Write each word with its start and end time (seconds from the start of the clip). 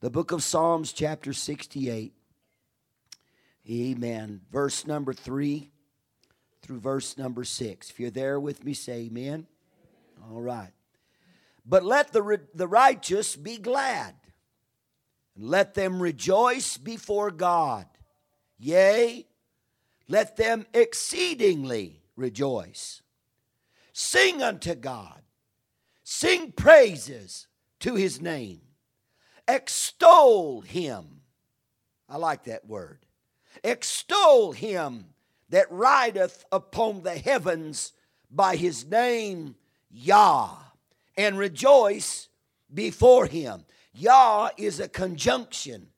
the 0.00 0.10
book 0.10 0.32
of 0.32 0.42
Psalms, 0.42 0.92
chapter 0.92 1.32
68. 1.32 2.12
Amen. 3.68 4.42
Verse 4.50 4.86
number 4.86 5.12
3 5.12 5.70
through 6.62 6.80
verse 6.80 7.16
number 7.16 7.44
6. 7.44 7.90
If 7.90 8.00
you're 8.00 8.10
there 8.10 8.38
with 8.38 8.64
me, 8.64 8.74
say 8.74 9.06
amen. 9.06 9.46
All 10.30 10.40
right. 10.40 10.72
But 11.64 11.84
let 11.84 12.12
the, 12.12 12.40
the 12.54 12.68
righteous 12.68 13.34
be 13.34 13.58
glad, 13.58 14.14
and 15.34 15.48
let 15.48 15.74
them 15.74 16.00
rejoice 16.00 16.76
before 16.76 17.30
God. 17.30 17.86
Yea, 18.58 19.26
let 20.08 20.36
them 20.36 20.66
exceedingly 20.72 22.02
rejoice. 22.14 23.02
Sing 23.92 24.42
unto 24.42 24.74
God, 24.74 25.22
sing 26.04 26.52
praises 26.52 27.48
to 27.80 27.94
his 27.94 28.20
name, 28.20 28.60
extol 29.48 30.60
him. 30.60 31.22
I 32.08 32.16
like 32.16 32.44
that 32.44 32.66
word. 32.66 32.98
Extol 33.64 34.52
him 34.52 35.06
that 35.48 35.70
rideth 35.70 36.44
upon 36.52 37.02
the 37.02 37.16
heavens 37.16 37.92
by 38.30 38.56
his 38.56 38.84
name, 38.86 39.56
Yah, 39.90 40.50
and 41.16 41.38
rejoice 41.38 42.28
before 42.72 43.26
him. 43.26 43.64
Yah 43.94 44.50
is 44.56 44.78
a 44.78 44.88
conjunction 44.88 45.88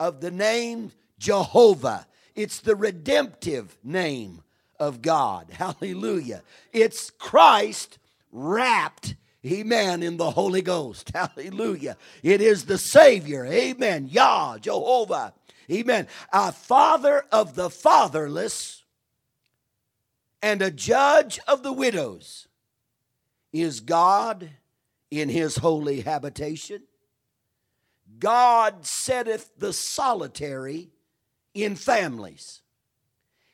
of 0.00 0.20
the 0.20 0.30
name 0.30 0.92
Jehovah. 1.18 2.06
It's 2.34 2.60
the 2.60 2.74
redemptive 2.74 3.76
name 3.84 4.42
of 4.78 5.02
God. 5.02 5.48
Hallelujah. 5.52 6.42
It's 6.72 7.10
Christ 7.10 7.98
wrapped, 8.30 9.14
amen, 9.46 10.02
in 10.02 10.16
the 10.16 10.30
Holy 10.30 10.62
Ghost. 10.62 11.10
Hallelujah. 11.14 11.96
It 12.22 12.40
is 12.40 12.64
the 12.64 12.78
Savior, 12.78 13.44
amen. 13.46 14.08
Yah, 14.10 14.58
Jehovah, 14.58 15.34
amen. 15.70 16.06
A 16.32 16.52
father 16.52 17.24
of 17.32 17.54
the 17.54 17.70
fatherless 17.70 18.84
and 20.40 20.62
a 20.62 20.70
judge 20.70 21.38
of 21.46 21.62
the 21.62 21.72
widows 21.72 22.48
is 23.52 23.80
God 23.80 24.50
in 25.10 25.28
his 25.28 25.56
holy 25.56 26.00
habitation. 26.00 26.82
God 28.18 28.86
setteth 28.86 29.50
the 29.58 29.72
solitary 29.72 30.90
in 31.54 31.76
families. 31.76 32.62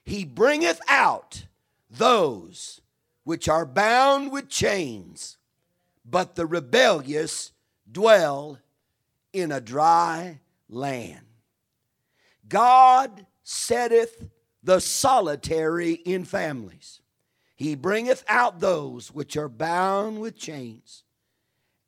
He 0.05 0.25
bringeth 0.25 0.81
out 0.89 1.45
those 1.91 2.81
which 3.25 3.49
are 3.49 3.67
bound 3.67 4.31
with 4.31 4.49
chains, 4.49 5.38
but 6.11 6.35
the 6.35 6.47
rebellious 6.47 7.53
dwell 7.91 8.59
in 9.33 9.53
a 9.53 9.61
dry 9.61 10.41
land. 10.69 11.27
God 12.49 13.27
setteth 13.43 14.29
the 14.63 14.81
solitary 14.81 15.93
in 15.93 16.25
families. 16.25 17.01
He 17.57 17.75
bringeth 17.75 18.25
out 18.29 18.61
those 18.61 19.13
which 19.13 19.37
are 19.37 19.49
bound 19.49 20.21
with 20.21 20.37
chains, 20.37 21.05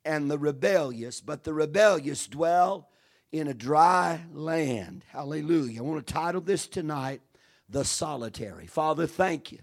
and 0.03 0.29
the 0.29 0.37
rebellious, 0.37 1.21
but 1.21 1.43
the 1.43 1.53
rebellious 1.53 2.27
dwell 2.27 2.89
in 3.31 3.47
a 3.47 3.53
dry 3.53 4.21
land. 4.33 5.05
Hallelujah. 5.09 5.79
I 5.79 5.83
want 5.83 6.05
to 6.05 6.13
title 6.13 6.41
this 6.41 6.67
tonight, 6.67 7.21
The 7.69 7.85
Solitary. 7.85 8.67
Father, 8.67 9.07
thank 9.07 9.51
you 9.51 9.59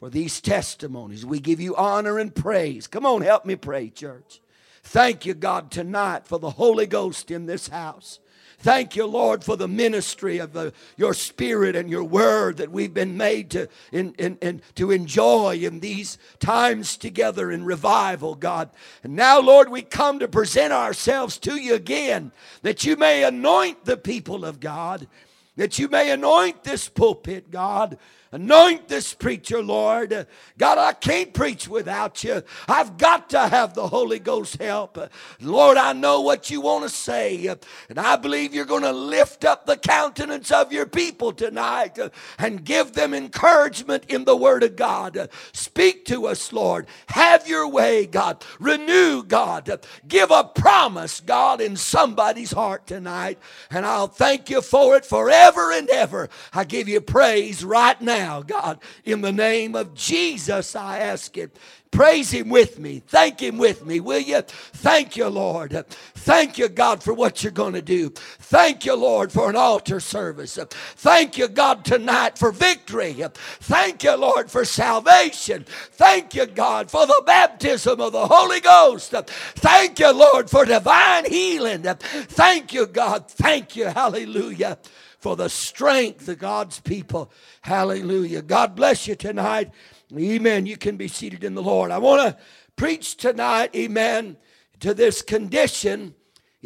for 0.00 0.08
these 0.08 0.40
testimonies. 0.40 1.26
We 1.26 1.40
give 1.40 1.60
you 1.60 1.76
honor 1.76 2.18
and 2.18 2.34
praise. 2.34 2.86
Come 2.86 3.04
on, 3.04 3.20
help 3.20 3.44
me 3.44 3.54
pray, 3.54 3.90
church. 3.90 4.40
Thank 4.82 5.26
you, 5.26 5.34
God, 5.34 5.70
tonight 5.70 6.26
for 6.26 6.38
the 6.38 6.50
Holy 6.50 6.86
Ghost 6.86 7.30
in 7.30 7.44
this 7.44 7.68
house. 7.68 8.18
Thank 8.60 8.96
you, 8.96 9.06
Lord, 9.06 9.44
for 9.44 9.56
the 9.56 9.68
ministry 9.68 10.38
of 10.38 10.52
the, 10.52 10.72
your 10.96 11.14
spirit 11.14 11.76
and 11.76 11.88
your 11.88 12.04
word 12.04 12.58
that 12.58 12.70
we've 12.70 12.92
been 12.92 13.16
made 13.16 13.50
to, 13.50 13.68
in, 13.92 14.14
in, 14.18 14.38
in, 14.40 14.62
to 14.74 14.90
enjoy 14.90 15.56
in 15.56 15.80
these 15.80 16.18
times 16.40 16.96
together 16.96 17.50
in 17.50 17.64
revival, 17.64 18.34
God. 18.34 18.70
And 19.02 19.16
now, 19.16 19.40
Lord, 19.40 19.70
we 19.70 19.82
come 19.82 20.18
to 20.18 20.28
present 20.28 20.72
ourselves 20.72 21.38
to 21.38 21.56
you 21.56 21.74
again 21.74 22.32
that 22.62 22.84
you 22.84 22.96
may 22.96 23.24
anoint 23.24 23.84
the 23.84 23.96
people 23.96 24.44
of 24.44 24.60
God, 24.60 25.08
that 25.56 25.78
you 25.78 25.88
may 25.88 26.10
anoint 26.10 26.64
this 26.64 26.88
pulpit, 26.88 27.50
God 27.50 27.98
Anoint 28.32 28.86
this 28.86 29.12
preacher, 29.12 29.60
Lord. 29.60 30.28
God, 30.56 30.78
I 30.78 30.92
can't 30.92 31.34
preach 31.34 31.66
without 31.66 32.22
you. 32.22 32.44
I've 32.68 32.96
got 32.96 33.30
to 33.30 33.48
have 33.48 33.74
the 33.74 33.88
Holy 33.88 34.20
Ghost 34.20 34.58
help. 34.62 35.00
Lord, 35.40 35.76
I 35.76 35.94
know 35.94 36.20
what 36.20 36.48
you 36.48 36.60
want 36.60 36.84
to 36.84 36.88
say. 36.90 37.48
And 37.88 37.98
I 37.98 38.14
believe 38.14 38.54
you're 38.54 38.64
going 38.66 38.84
to 38.84 38.92
lift 38.92 39.44
up 39.44 39.66
the 39.66 39.76
countenance 39.76 40.52
of 40.52 40.72
your 40.72 40.86
people 40.86 41.32
tonight 41.32 41.98
and 42.38 42.64
give 42.64 42.92
them 42.92 43.14
encouragement 43.14 44.04
in 44.06 44.24
the 44.24 44.36
Word 44.36 44.62
of 44.62 44.76
God. 44.76 45.28
Speak 45.50 46.04
to 46.04 46.28
us, 46.28 46.52
Lord. 46.52 46.86
Have 47.08 47.48
your 47.48 47.66
way, 47.66 48.06
God. 48.06 48.44
Renew, 48.60 49.24
God. 49.24 49.84
Give 50.06 50.30
a 50.30 50.44
promise, 50.44 51.18
God, 51.18 51.60
in 51.60 51.74
somebody's 51.74 52.52
heart 52.52 52.86
tonight. 52.86 53.40
And 53.72 53.84
I'll 53.84 54.06
thank 54.06 54.48
you 54.50 54.62
for 54.62 54.94
it 54.94 55.04
forever 55.04 55.72
and 55.72 55.90
ever. 55.90 56.28
I 56.52 56.62
give 56.62 56.86
you 56.86 57.00
praise 57.00 57.64
right 57.64 58.00
now 58.00 58.19
now, 58.20 58.42
God. 58.42 58.80
In 59.04 59.22
the 59.22 59.32
name 59.32 59.74
of 59.74 59.94
Jesus, 59.94 60.76
I 60.76 60.98
ask 60.98 61.36
it. 61.38 61.56
Praise 61.90 62.30
Him 62.30 62.50
with 62.50 62.78
me. 62.78 63.02
Thank 63.08 63.40
Him 63.40 63.56
with 63.56 63.84
me, 63.84 63.98
will 63.98 64.20
you? 64.20 64.42
Thank 64.42 65.16
you, 65.16 65.26
Lord. 65.26 65.84
Thank 65.88 66.58
you, 66.58 66.68
God, 66.68 67.02
for 67.02 67.14
what 67.14 67.42
you're 67.42 67.50
going 67.50 67.72
to 67.72 67.82
do. 67.82 68.10
Thank 68.10 68.84
you, 68.84 68.94
Lord, 68.94 69.32
for 69.32 69.48
an 69.48 69.56
altar 69.56 70.00
service. 70.00 70.58
Thank 70.96 71.38
you, 71.38 71.48
God, 71.48 71.84
tonight 71.84 72.38
for 72.38 72.52
victory. 72.52 73.24
Thank 73.60 74.04
you, 74.04 74.14
Lord, 74.16 74.50
for 74.50 74.64
salvation. 74.64 75.64
Thank 75.92 76.34
you, 76.34 76.46
God, 76.46 76.90
for 76.90 77.06
the 77.06 77.22
baptism 77.26 78.00
of 78.00 78.12
the 78.12 78.26
Holy 78.26 78.60
Ghost. 78.60 79.10
Thank 79.10 79.98
you, 79.98 80.12
Lord, 80.12 80.50
for 80.50 80.64
divine 80.64 81.24
healing. 81.24 81.82
Thank 81.82 82.74
you, 82.74 82.86
God. 82.86 83.28
Thank 83.28 83.74
you. 83.76 83.86
Hallelujah 83.86 84.78
for 85.20 85.36
the 85.36 85.48
strength 85.48 86.28
of 86.28 86.38
God's 86.38 86.80
people. 86.80 87.30
Hallelujah. 87.60 88.42
God 88.42 88.74
bless 88.74 89.06
you 89.06 89.14
tonight. 89.14 89.70
Amen. 90.16 90.66
You 90.66 90.76
can 90.76 90.96
be 90.96 91.08
seated 91.08 91.44
in 91.44 91.54
the 91.54 91.62
Lord. 91.62 91.90
I 91.90 91.98
want 91.98 92.22
to 92.22 92.42
preach 92.74 93.16
tonight, 93.16 93.74
amen, 93.76 94.38
to 94.80 94.94
this 94.94 95.20
condition, 95.20 96.14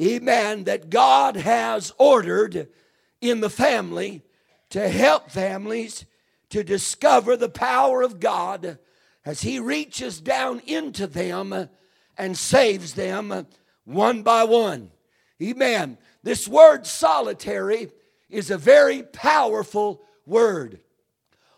amen, 0.01 0.65
that 0.65 0.89
God 0.89 1.37
has 1.37 1.93
ordered 1.99 2.69
in 3.21 3.41
the 3.41 3.51
family 3.51 4.23
to 4.71 4.89
help 4.89 5.31
families 5.31 6.07
to 6.51 6.63
discover 6.63 7.37
the 7.37 7.49
power 7.49 8.03
of 8.03 8.21
God 8.21 8.79
as 9.25 9.41
He 9.41 9.59
reaches 9.59 10.21
down 10.21 10.61
into 10.61 11.09
them 11.09 11.69
and 12.17 12.39
saves 12.39 12.95
them 12.95 13.47
one 13.85 14.23
by 14.23 14.45
one. 14.45 14.93
Amen. 15.43 15.99
This 16.23 16.47
word 16.47 16.87
solitary 16.87 17.91
is 18.35 18.51
a 18.51 18.59
very 18.59 19.05
powerful 19.05 20.03
word. 20.27 20.81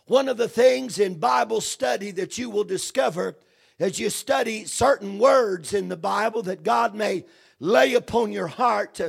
One 0.04 0.28
of 0.28 0.37
the 0.37 0.48
things 0.48 0.98
in 0.98 1.19
Bible 1.19 1.62
study 1.62 2.10
that 2.12 2.37
you 2.37 2.50
will 2.50 2.64
discover 2.64 3.34
as 3.81 3.98
you 3.98 4.10
study 4.10 4.66
certain 4.66 5.19
words 5.19 5.72
in 5.72 5.88
the 5.88 5.97
Bible 5.97 6.42
that 6.42 6.62
God 6.62 6.94
may 6.94 7.25
lay 7.59 7.94
upon 7.94 8.31
your 8.31 8.47
heart, 8.47 9.00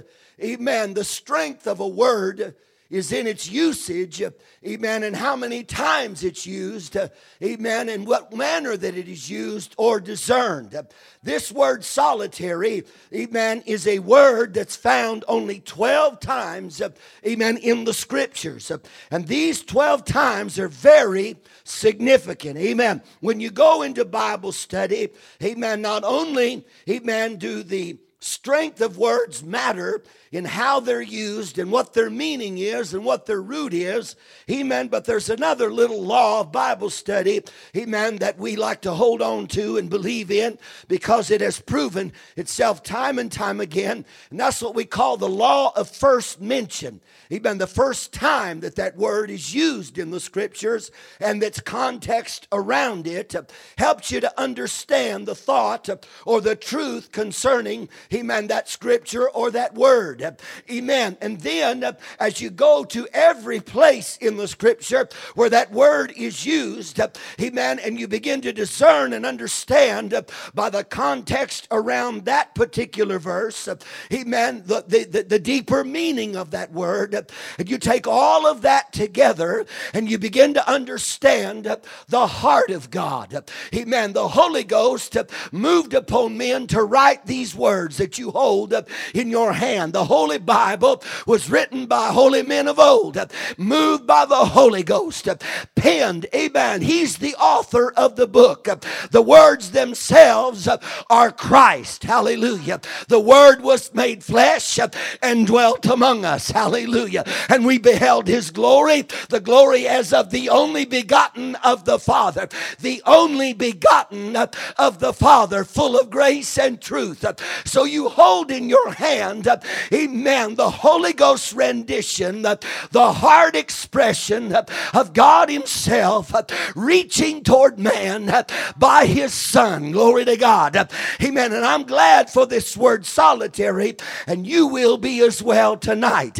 amen, 0.42 0.94
the 0.94 1.04
strength 1.04 1.68
of 1.68 1.82
a 1.82 1.88
word 1.88 2.56
is 2.90 3.12
in 3.12 3.28
its 3.28 3.52
usage, 3.52 4.24
amen, 4.66 5.04
and 5.04 5.16
how 5.16 5.36
many 5.36 5.64
times 5.64 6.24
it's 6.24 6.46
used, 6.46 6.96
amen, 7.44 7.90
and 7.90 8.08
what 8.08 8.34
manner 8.34 8.78
that 8.78 8.96
it 8.96 9.08
is 9.08 9.30
used 9.30 9.76
or 9.78 10.00
discerned. 10.00 10.76
This 11.22 11.52
word 11.52 11.84
solitary, 11.84 12.84
amen, 13.14 13.64
is 13.66 13.88
a 13.88 14.00
word 14.00 14.54
that's 14.54 14.76
found 14.76 15.26
only 15.28 15.60
12 15.60 16.20
times, 16.20 16.82
amen, 17.26 17.58
in 17.58 17.84
the 17.84 17.94
scriptures. 17.94 18.72
And 19.12 19.28
these 19.28 19.64
12 19.64 20.06
times 20.06 20.58
are 20.58 20.70
very 20.70 21.36
significant, 21.66 22.58
amen. 22.58 23.02
When 23.20 23.40
you 23.40 23.52
go 23.52 23.82
into 23.82 24.06
Bible 24.06 24.54
study, 24.54 25.10
amen, 25.44 25.82
not 25.82 26.04
only, 26.06 26.66
amen, 26.90 27.36
do 27.36 27.64
the 27.64 27.98
strength 28.20 28.82
of 28.82 28.98
words 28.98 29.44
matter 29.44 30.04
in 30.32 30.46
how 30.46 30.80
they're 30.80 31.02
used 31.02 31.58
and 31.60 31.72
what 31.72 31.94
their 31.94 32.10
meaning 32.10 32.58
is 32.58 32.94
and 32.94 33.06
what 33.06 33.26
their 33.26 33.42
root 33.42 33.74
is. 33.74 34.16
Amen. 34.50 34.88
But 34.88 35.06
there's 35.06 35.30
another 35.30 35.72
little 35.72 36.02
law 36.02 36.42
of 36.42 36.52
Bible 36.52 36.90
study, 36.90 37.42
amen, 37.76 38.18
that 38.18 38.38
we 38.38 38.56
like 38.56 38.82
to 38.82 38.94
hold 38.94 39.22
on 39.22 39.48
to 39.48 39.78
and 39.78 39.90
believe 39.90 40.32
in 40.32 40.58
because 40.88 41.32
it 41.32 41.42
has 41.42 41.60
proven 41.60 42.12
itself 42.36 42.84
time 42.84 43.20
and 43.20 43.32
time 43.32 43.62
again. 43.62 44.06
And 44.30 44.40
that's 44.40 44.62
what 44.62 44.76
we 44.76 44.86
call 44.86 45.18
the 45.18 45.30
law 45.30 45.72
of 45.76 45.90
first 45.90 46.42
mention. 46.42 47.02
Amen. 47.32 47.58
The 47.58 47.68
first 47.68 48.14
time 48.14 48.62
that 48.62 48.76
that 48.76 48.98
word 48.98 49.30
is 49.30 49.54
used 49.54 49.98
in 49.98 50.12
the 50.12 50.20
scriptures 50.20 50.92
and 51.20 51.42
that's 51.42 51.60
context 51.60 52.48
around 52.52 53.06
it 53.08 53.36
helps 53.78 54.12
you 54.12 54.20
to 54.22 54.40
understand 54.40 55.26
the 55.26 55.36
thought 55.36 55.90
or 56.26 56.42
the 56.42 56.56
truth 56.56 57.12
concerning, 57.12 57.90
amen, 58.14 58.48
that 58.48 58.70
scripture 58.70 59.30
or 59.30 59.52
that 59.52 59.76
word. 59.76 60.38
Amen. 60.70 61.18
And 61.22 61.40
then 61.42 61.96
as 62.20 62.42
you 62.42 62.50
go 62.50 62.84
to 62.86 63.08
every 63.14 63.60
place 63.60 64.18
in 64.18 64.38
the 64.38 64.48
scripture 64.48 65.08
where 65.36 65.50
that 65.50 65.72
word 65.72 66.14
is 66.16 66.46
used, 66.46 67.00
amen, 67.40 67.80
and 67.80 68.00
you 68.00 68.08
begin 68.08 68.42
to 68.42 68.54
discern 68.54 69.14
and 69.14 69.26
understand 69.26 70.14
by 70.54 70.70
the 70.70 70.84
context 70.84 71.68
around 71.72 72.26
that 72.26 72.56
particular 72.56 73.20
verse, 73.20 73.68
amen, 74.12 74.64
the, 74.66 74.84
the, 74.88 75.24
the, 75.24 75.38
deeper 75.40 75.84
meaning 75.84 76.36
of 76.36 76.52
that 76.52 76.74
word, 76.74 77.14
and 77.58 77.70
you 77.70 77.78
take 77.78 78.08
all 78.08 78.46
of 78.48 78.64
that 78.64 78.92
together 78.92 79.66
and 79.94 80.10
you 80.10 80.18
begin 80.18 80.54
to 80.54 80.70
understand 80.70 81.78
the 82.08 82.28
heart 82.28 82.70
of 82.70 82.92
God. 82.92 83.50
Amen. 83.74 84.14
The 84.14 84.28
Holy 84.28 84.64
Ghost 84.64 85.16
moved 85.52 85.94
upon 85.94 86.38
men 86.38 86.68
to 86.68 86.84
write 86.84 87.26
these 87.26 87.56
words 87.56 87.97
that 87.98 88.18
you 88.18 88.32
hold 88.32 88.74
in 89.14 89.30
your 89.30 89.54
hand. 89.54 89.94
The 89.94 90.06
Holy 90.06 90.38
Bible 90.38 91.04
was 91.26 91.50
written 91.50 91.86
by 91.86 92.08
holy 92.08 92.44
men 92.44 92.68
of 92.68 92.80
old, 92.80 93.18
moved 93.58 94.08
by 94.08 94.26
the 94.26 94.46
Holy 94.46 94.84
Ghost, 94.84 95.28
penned. 95.76 96.26
Amen. 96.34 96.82
He's 96.82 97.18
the 97.18 97.36
author 97.36 97.92
of 97.92 98.16
the 98.16 98.28
book. 98.28 98.68
The 99.12 99.22
words 99.22 99.72
themselves 99.72 100.68
are 101.10 101.32
Christ. 101.32 102.04
Hallelujah. 102.04 102.82
The 103.08 103.20
Word 103.20 103.62
was 103.62 103.94
made 103.94 104.24
flesh 104.24 104.80
and 105.22 105.48
dwelt 105.48 105.86
among 105.86 106.26
us. 106.26 106.52
Hallelujah. 106.52 107.24
And 107.50 107.66
we 107.66 107.78
beheld 107.78 108.28
His 108.28 108.52
glory, 108.52 109.06
the 109.30 109.40
glory 109.40 109.88
as 109.88 110.14
of 110.14 110.32
the 110.32 110.50
only 110.50 110.86
begotten 110.86 111.56
of 111.56 111.86
the 111.86 112.00
Father, 112.00 112.50
the 112.80 113.02
only 113.06 113.54
begotten 113.54 114.36
of 114.78 115.00
the 115.00 115.14
Father, 115.14 115.64
full 115.64 116.00
of 116.00 116.10
grace 116.10 116.58
and 116.58 116.82
truth. 116.82 117.26
So 117.66 117.84
you 117.88 118.10
hold 118.10 118.52
in 118.52 118.70
your 118.70 118.92
hand, 118.94 119.48
amen, 119.94 120.56
the 120.56 120.70
Holy 120.70 121.14
Ghost 121.14 121.54
rendition, 121.54 122.42
the 122.44 123.14
heart 123.14 123.56
expression 123.56 124.54
of 124.94 125.14
God 125.14 125.50
Himself 125.50 126.34
reaching 126.76 127.44
toward 127.44 127.80
man 127.80 128.46
by 128.76 129.06
His 129.06 129.34
Son. 129.34 129.92
Glory 129.92 130.26
to 130.26 130.36
God. 130.38 130.92
Amen. 131.24 131.54
And 131.54 131.66
I'm 131.66 131.84
glad 131.84 132.30
for 132.30 132.46
this 132.46 132.76
word 132.76 133.06
solitary, 133.06 133.96
and 134.28 134.46
you 134.46 134.68
will 134.68 134.98
be 134.98 135.22
as 135.22 135.42
well 135.42 135.78
tonight. 135.78 136.40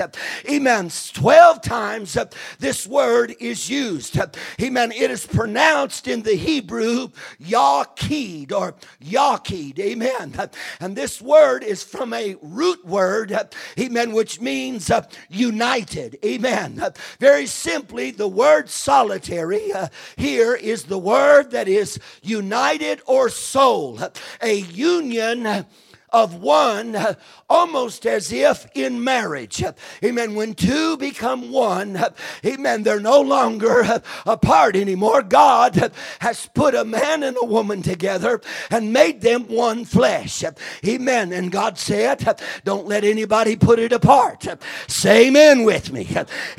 Amen. 0.50 0.92
12 1.14 1.62
times 1.62 2.18
this 2.60 2.86
word 2.86 3.36
is 3.40 3.70
used. 3.70 4.20
Amen. 4.62 4.92
It 4.92 5.12
is 5.12 5.26
pronounced 5.26 6.08
in 6.08 6.24
the 6.24 6.36
Hebrew 6.36 7.10
Yaqid 7.42 8.52
or 8.52 8.76
Yaqid. 9.02 9.80
Amen. 9.80 10.34
And 10.80 10.96
this 10.96 11.22
word 11.22 11.37
is 11.38 11.84
from 11.84 12.14
a 12.14 12.36
root 12.42 12.86
word, 12.86 13.38
amen, 13.80 14.14
which 14.14 14.42
means 14.42 14.90
uh, 14.90 15.06
united. 15.30 16.18
Amen. 16.26 16.84
Very 17.20 17.46
simply, 17.46 18.12
the 18.12 18.28
word 18.28 18.70
solitary 18.70 19.72
uh, 19.72 19.90
here 20.16 20.56
is 20.56 20.84
the 20.84 20.98
word 20.98 21.52
that 21.52 21.68
is 21.68 22.00
united 22.22 23.02
or 23.06 23.30
soul, 23.30 24.00
a 24.42 24.54
union 24.54 25.66
of 26.12 26.36
one 26.36 27.18
almost 27.50 28.06
as 28.06 28.32
if 28.32 28.66
in 28.74 29.04
marriage. 29.04 29.64
Amen. 30.04 30.36
When 30.36 30.54
two 30.54 30.98
become 30.98 31.52
one, 31.52 32.02
amen, 32.46 32.84
they're 32.84 33.00
no 33.00 33.20
longer 33.22 34.02
apart 34.26 34.76
anymore. 34.76 35.22
God 35.22 35.92
has 36.20 36.48
put 36.54 36.76
a 36.76 36.86
man 36.86 37.24
and 37.24 37.38
a 37.42 37.46
woman 37.46 37.82
together 37.82 38.42
and 38.72 38.94
made 38.94 39.22
them 39.22 39.48
one 39.48 39.84
flesh. 39.86 40.44
Amen. 40.86 41.34
And 41.34 41.52
God 41.52 41.78
said, 41.78 42.40
don't 42.64 42.88
let 42.88 43.04
anybody 43.04 43.56
put 43.56 43.80
it 43.80 43.92
apart. 43.92 44.48
Say 44.88 45.28
amen 45.28 45.64
with 45.64 45.92
me. 45.92 46.08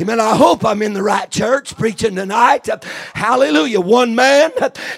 Amen. 0.00 0.20
I 0.20 0.36
hope 0.36 0.64
I'm 0.64 0.82
in 0.82 0.92
the 0.92 1.02
right 1.02 1.30
church 1.30 1.76
preaching 1.76 2.16
tonight. 2.16 2.68
Hallelujah. 3.14 3.80
One 3.80 4.14
man 4.14 4.52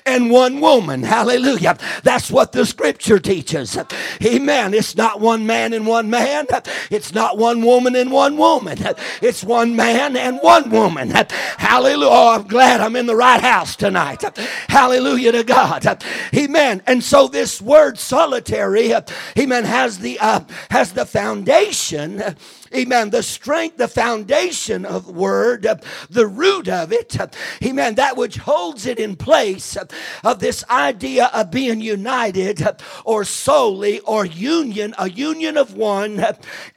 and 0.06 0.30
one 0.30 0.60
woman. 0.60 1.02
Hallelujah. 1.02 1.78
That's 2.02 2.30
what 2.30 2.52
the 2.52 2.66
scripture 2.66 3.18
teaches. 3.20 3.78
Amen. 4.24 4.39
It's 4.74 4.96
not 4.96 5.20
one 5.20 5.46
man 5.46 5.72
and 5.72 5.86
one 5.86 6.10
man. 6.10 6.46
It's 6.90 7.14
not 7.14 7.38
one 7.38 7.62
woman 7.62 7.96
and 7.96 8.10
one 8.12 8.36
woman. 8.36 8.78
It's 9.22 9.44
one 9.44 9.76
man 9.76 10.16
and 10.16 10.38
one 10.38 10.70
woman. 10.70 11.10
Hallelujah. 11.10 12.08
Oh, 12.10 12.34
I'm 12.34 12.46
glad 12.46 12.80
I'm 12.80 12.96
in 12.96 13.06
the 13.06 13.16
right 13.16 13.40
house 13.40 13.76
tonight. 13.76 14.22
Hallelujah 14.68 15.32
to 15.32 15.44
God. 15.44 16.04
Amen. 16.34 16.82
And 16.86 17.02
so 17.02 17.28
this 17.28 17.60
word 17.60 17.98
solitary, 17.98 18.92
amen, 19.38 19.64
has 19.64 19.98
the 19.98 20.18
uh, 20.20 20.40
has 20.70 20.92
the 20.92 21.06
foundation 21.06 22.36
Amen. 22.72 23.10
The 23.10 23.22
strength, 23.22 23.78
the 23.78 23.88
foundation 23.88 24.84
of 24.84 25.08
word, 25.08 25.66
the 26.08 26.26
root 26.26 26.68
of 26.68 26.92
it. 26.92 27.16
Amen. 27.64 27.96
That 27.96 28.16
which 28.16 28.36
holds 28.36 28.86
it 28.86 28.98
in 29.00 29.16
place 29.16 29.76
of 30.22 30.38
this 30.38 30.64
idea 30.70 31.30
of 31.34 31.50
being 31.50 31.80
united 31.80 32.64
or 33.04 33.24
solely 33.24 33.98
or 34.00 34.24
union, 34.34 34.94
a 34.98 35.08
union 35.08 35.56
of 35.56 35.74
one, 35.74 36.24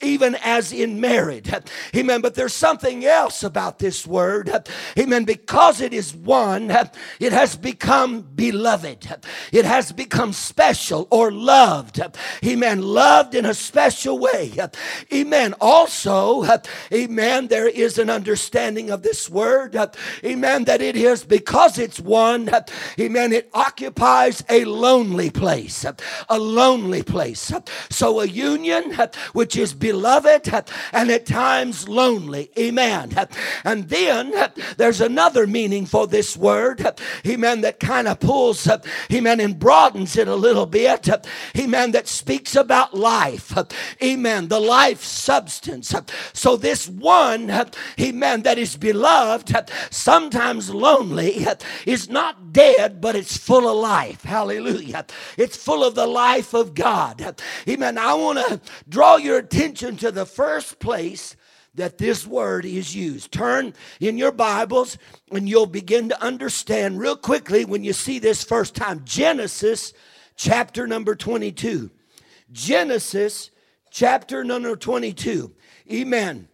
even 0.02 0.36
as 0.44 0.72
in 0.72 1.00
marriage. 1.02 1.52
Amen. 1.96 2.22
But 2.22 2.36
there's 2.36 2.54
something 2.54 3.06
else 3.06 3.44
about 3.44 3.80
this 3.80 4.06
word. 4.08 4.52
Amen. 4.98 5.24
Because 5.24 5.82
it 5.82 5.94
is 5.94 6.16
one, 6.16 6.72
it 7.20 7.34
has 7.34 7.56
become 7.56 8.22
beloved. 8.22 9.08
It 9.52 9.66
has 9.66 9.92
become 9.92 10.34
special 10.34 11.08
or 11.12 11.32
loved. 11.32 12.02
Amen. 12.46 12.82
Loved 12.82 13.36
in 13.36 13.46
a 13.46 13.54
special 13.54 14.20
way. 14.20 14.54
Amen. 15.14 15.54
Also, 15.60 16.46
amen, 16.92 17.48
there 17.48 17.68
is 17.68 17.98
an 17.98 18.10
understanding 18.10 18.90
of 18.90 19.02
this 19.02 19.30
word, 19.30 19.76
amen, 20.24 20.64
that 20.66 20.82
it 20.82 20.96
is 20.96 21.24
because 21.24 21.78
it's 21.78 22.00
one, 22.00 22.50
amen, 23.00 23.34
it 23.34 23.50
occupies 23.54 24.44
a 24.50 24.66
lonely 24.66 25.30
place, 25.30 25.86
a 26.30 26.40
lonely 26.40 27.04
place. 27.04 27.43
So 27.90 28.20
a 28.20 28.26
union 28.26 28.98
which 29.34 29.56
is 29.56 29.74
beloved 29.74 30.52
and 30.92 31.12
at 31.12 31.26
times 31.26 31.88
lonely, 31.90 32.52
amen. 32.58 33.14
And 33.64 33.90
then 33.90 34.34
there's 34.78 35.02
another 35.02 35.48
meaning 35.48 35.86
for 35.86 36.08
this 36.08 36.38
word, 36.38 36.86
amen, 37.26 37.62
that 37.62 37.80
kind 37.80 38.08
of 38.08 38.20
pulls, 38.20 38.68
amen, 39.12 39.40
and 39.40 39.60
broadens 39.60 40.16
it 40.18 40.28
a 40.28 40.36
little 40.36 40.66
bit, 40.66 41.10
amen, 41.58 41.92
that 41.92 42.08
speaks 42.08 42.56
about 42.56 42.94
life, 42.94 43.54
amen, 44.02 44.48
the 44.48 44.60
life 44.60 45.04
substance 45.04 45.94
so 46.34 46.58
this 46.58 46.88
one, 46.90 47.50
amen, 48.00 48.42
that 48.44 48.58
is 48.58 48.76
beloved, 48.76 49.72
sometimes 49.90 50.70
lonely, 50.74 51.46
is 51.86 52.10
not 52.10 52.54
dead, 52.54 53.02
but 53.02 53.16
it's 53.16 53.38
full 53.38 53.68
of 53.68 53.76
life. 53.78 54.24
Hallelujah. 54.24 55.06
It's 55.38 55.58
full 55.58 55.84
of 55.84 55.96
the 55.96 56.08
life 56.08 56.54
of 56.54 56.74
God. 56.74 57.33
Amen. 57.68 57.98
I 57.98 58.14
want 58.14 58.40
to 58.40 58.62
draw 58.88 59.18
your 59.18 59.38
attention 59.38 59.98
to 59.98 60.12
the 60.12 60.26
first 60.26 60.80
place 60.80 61.36
that 61.76 61.98
this 61.98 62.26
word 62.28 62.66
is 62.66 62.96
used. 62.96 63.32
Turn 63.32 63.74
in 64.00 64.18
your 64.18 64.32
Bibles 64.32 64.98
and 65.32 65.50
you'll 65.50 65.66
begin 65.66 66.10
to 66.10 66.24
understand 66.24 67.00
real 67.00 67.18
quickly 67.18 67.66
when 67.66 67.84
you 67.84 67.94
see 67.94 68.20
this 68.20 68.44
first 68.44 68.76
time. 68.76 69.02
Genesis 69.06 69.94
chapter 70.36 70.88
number 70.88 71.16
22. 71.16 71.90
Genesis 72.52 73.50
chapter 73.90 74.44
number 74.44 74.76
22. 74.76 75.54
Amen. 75.92 76.48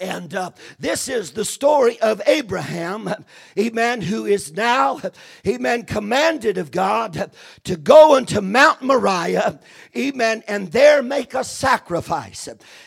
And 0.00 0.34
uh, 0.34 0.50
this 0.78 1.08
is 1.08 1.30
the 1.30 1.44
story 1.44 1.98
of 2.00 2.20
Abraham, 2.26 3.14
amen, 3.58 4.02
who 4.02 4.26
is 4.26 4.52
now, 4.52 5.00
amen, 5.46 5.84
commanded 5.84 6.58
of 6.58 6.70
God 6.70 7.30
to 7.64 7.76
go 7.76 8.14
unto 8.14 8.42
Mount 8.42 8.82
Moriah, 8.82 9.58
amen, 9.96 10.42
and 10.46 10.70
there 10.70 11.02
make 11.02 11.32
a 11.32 11.44
sacrifice. 11.44 12.46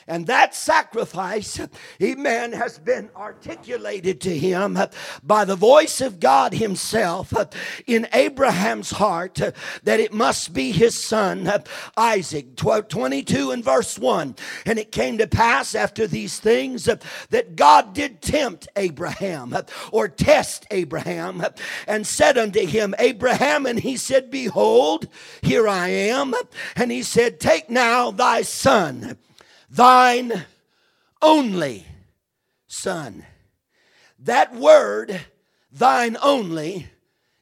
And 0.09 0.25
that 0.25 0.55
sacrifice, 0.55 1.59
amen, 2.01 2.51
has 2.53 2.79
been 2.79 3.11
articulated 3.15 4.19
to 4.21 4.35
him 4.35 4.77
by 5.21 5.45
the 5.45 5.55
voice 5.55 6.01
of 6.01 6.19
God 6.19 6.53
himself 6.53 7.31
in 7.85 8.07
Abraham's 8.11 8.89
heart 8.89 9.35
that 9.83 9.99
it 9.99 10.11
must 10.11 10.51
be 10.51 10.71
his 10.71 11.01
son, 11.01 11.49
Isaac. 11.95 12.55
22 12.55 13.51
and 13.51 13.63
verse 13.63 13.99
1. 13.99 14.35
And 14.65 14.79
it 14.79 14.91
came 14.91 15.19
to 15.19 15.27
pass 15.27 15.75
after 15.75 16.07
these 16.07 16.39
things 16.39 16.85
that 16.85 17.55
God 17.55 17.93
did 17.93 18.21
tempt 18.21 18.67
Abraham 18.75 19.55
or 19.91 20.07
test 20.07 20.65
Abraham 20.71 21.45
and 21.87 22.07
said 22.07 22.37
unto 22.37 22.65
him, 22.65 22.95
Abraham, 22.97 23.65
and 23.65 23.79
he 23.79 23.95
said, 23.95 24.31
Behold, 24.31 25.07
here 25.41 25.67
I 25.67 25.89
am. 25.89 26.33
And 26.75 26.91
he 26.91 27.03
said, 27.03 27.39
Take 27.39 27.69
now 27.69 28.11
thy 28.11 28.41
son, 28.41 29.17
thine 29.69 30.45
only 31.21 31.85
son. 32.67 33.25
That 34.19 34.53
word, 34.53 35.19
thine 35.71 36.17
only, 36.21 36.87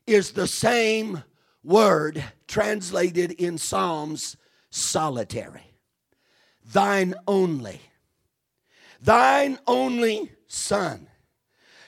is 0.06 0.32
the 0.32 0.48
same 0.48 1.24
word 1.64 2.24
translated 2.48 3.32
in 3.32 3.58
Psalms 3.58 4.38
solitary. 4.70 5.64
thine 6.64 7.16
only, 7.28 7.82
thine 9.02 9.58
only 9.66 10.32
Son. 10.48 11.08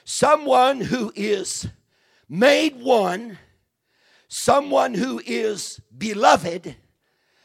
Someone 0.04 0.80
who 0.80 1.12
is 1.14 1.68
made 2.28 2.80
one, 2.80 3.38
someone 4.28 4.94
who 4.94 5.20
is 5.24 5.80
beloved, 5.96 6.76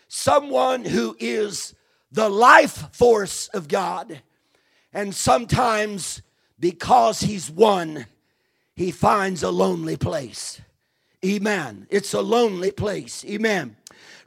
someone 0.08 0.84
who 0.84 1.16
is 1.20 1.75
the 2.16 2.30
life 2.30 2.96
force 2.96 3.50
of 3.50 3.68
God. 3.68 4.22
And 4.94 5.14
sometimes, 5.14 6.22
because 6.58 7.20
he's 7.20 7.52
one, 7.52 8.06
he 8.74 8.92
finds 8.92 9.44
a 9.44 9.52
lonely 9.52 9.98
place. 9.98 10.62
Amen. 11.26 11.88
It's 11.90 12.14
a 12.14 12.22
lonely 12.22 12.72
place. 12.72 13.26
Amen. 13.26 13.76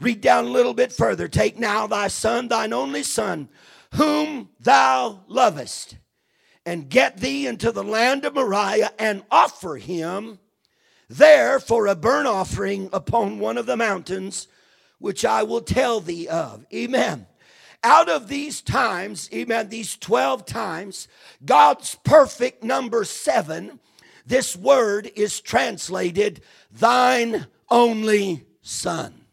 Read 0.01 0.21
down 0.21 0.45
a 0.45 0.51
little 0.51 0.75
bit 0.75 0.93
further. 0.93 1.29
Take 1.29 1.59
now 1.59 1.87
thy 1.87 2.09
son, 2.09 2.49
thine 2.49 2.75
only 2.75 3.03
son, 3.03 3.49
whom 3.95 4.51
thou 4.61 5.25
lovest, 5.27 5.97
and 6.67 6.91
get 6.91 7.17
thee 7.17 7.47
into 7.47 7.73
the 7.73 7.85
land 7.85 8.27
of 8.27 8.35
Moriah 8.35 8.93
and 8.99 9.23
offer 9.31 9.77
him 9.77 10.39
there 11.09 11.59
for 11.59 11.87
a 11.87 11.95
burnt 11.95 12.29
offering 12.29 12.91
upon 12.93 13.39
one 13.39 13.57
of 13.57 13.65
the 13.65 13.79
mountains, 13.79 14.47
which 14.99 15.25
I 15.25 15.43
will 15.43 15.63
tell 15.63 16.01
thee 16.01 16.29
of. 16.29 16.67
Amen. 16.75 17.28
Out 17.85 18.09
of 18.09 18.29
these 18.29 18.61
times, 18.61 19.29
amen, 19.33 19.69
these 19.69 19.97
12 19.97 20.45
times, 20.45 21.09
God's 21.45 21.95
perfect 22.05 22.65
number 22.65 23.05
seven, 23.05 23.79
this 24.27 24.57
word 24.57 25.11
is 25.15 25.41
translated, 25.41 26.43
thine 26.73 27.47
only 27.71 28.45
son. 28.63 29.25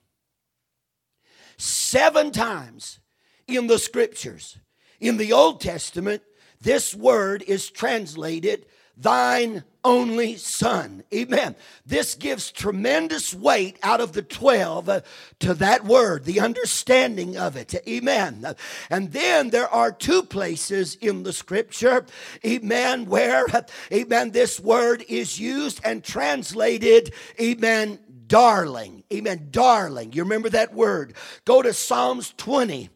Seven 1.58 2.32
times 2.32 3.00
in 3.48 3.68
the 3.68 3.80
scriptures. 3.80 4.58
In 5.00 5.18
the 5.18 5.34
Old 5.34 5.60
Testament, 5.62 6.22
this 6.62 6.96
word 6.96 7.44
is 7.44 7.70
translated, 7.70 8.66
thine 8.98 9.64
only 9.84 10.36
son. 10.36 11.04
Amen. 11.14 11.56
This 11.86 12.16
gives 12.16 12.52
tremendous 12.52 13.34
weight 13.34 13.78
out 13.84 14.02
of 14.02 14.14
the 14.14 14.24
12 14.24 14.90
uh, 14.90 15.02
to 15.40 15.54
that 15.54 15.86
word, 15.86 16.26
the 16.26 16.40
understanding 16.40 17.38
of 17.38 17.56
it. 17.56 17.76
Amen. 17.88 18.56
And 18.90 19.14
then 19.14 19.52
there 19.52 19.70
are 19.70 19.92
two 19.92 20.24
places 20.24 20.96
in 20.96 21.24
the 21.24 21.34
scripture, 21.34 22.06
amen, 22.44 23.06
where, 23.06 23.46
amen, 23.92 24.32
this 24.32 24.60
word 24.60 25.06
is 25.08 25.40
used 25.40 25.80
and 25.84 26.04
translated, 26.04 27.14
amen, 27.40 28.00
darling. 28.28 29.04
Amen, 29.14 29.50
darling. 29.52 30.14
You 30.14 30.24
remember 30.24 30.50
that 30.50 30.74
word. 30.74 31.14
Go 31.46 31.62
to 31.62 31.74
Psalms 31.74 32.34
20. 32.38 32.90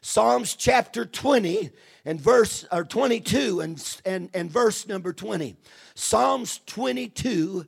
Psalms 0.00 0.54
chapter 0.54 1.04
20 1.04 1.70
and 2.06 2.20
verse 2.20 2.64
or 2.72 2.84
22 2.84 3.60
and, 3.60 3.98
and, 4.06 4.30
and 4.32 4.50
verse 4.50 4.86
number 4.86 5.12
20. 5.12 5.56
Psalms 5.94 6.60
22 6.66 7.66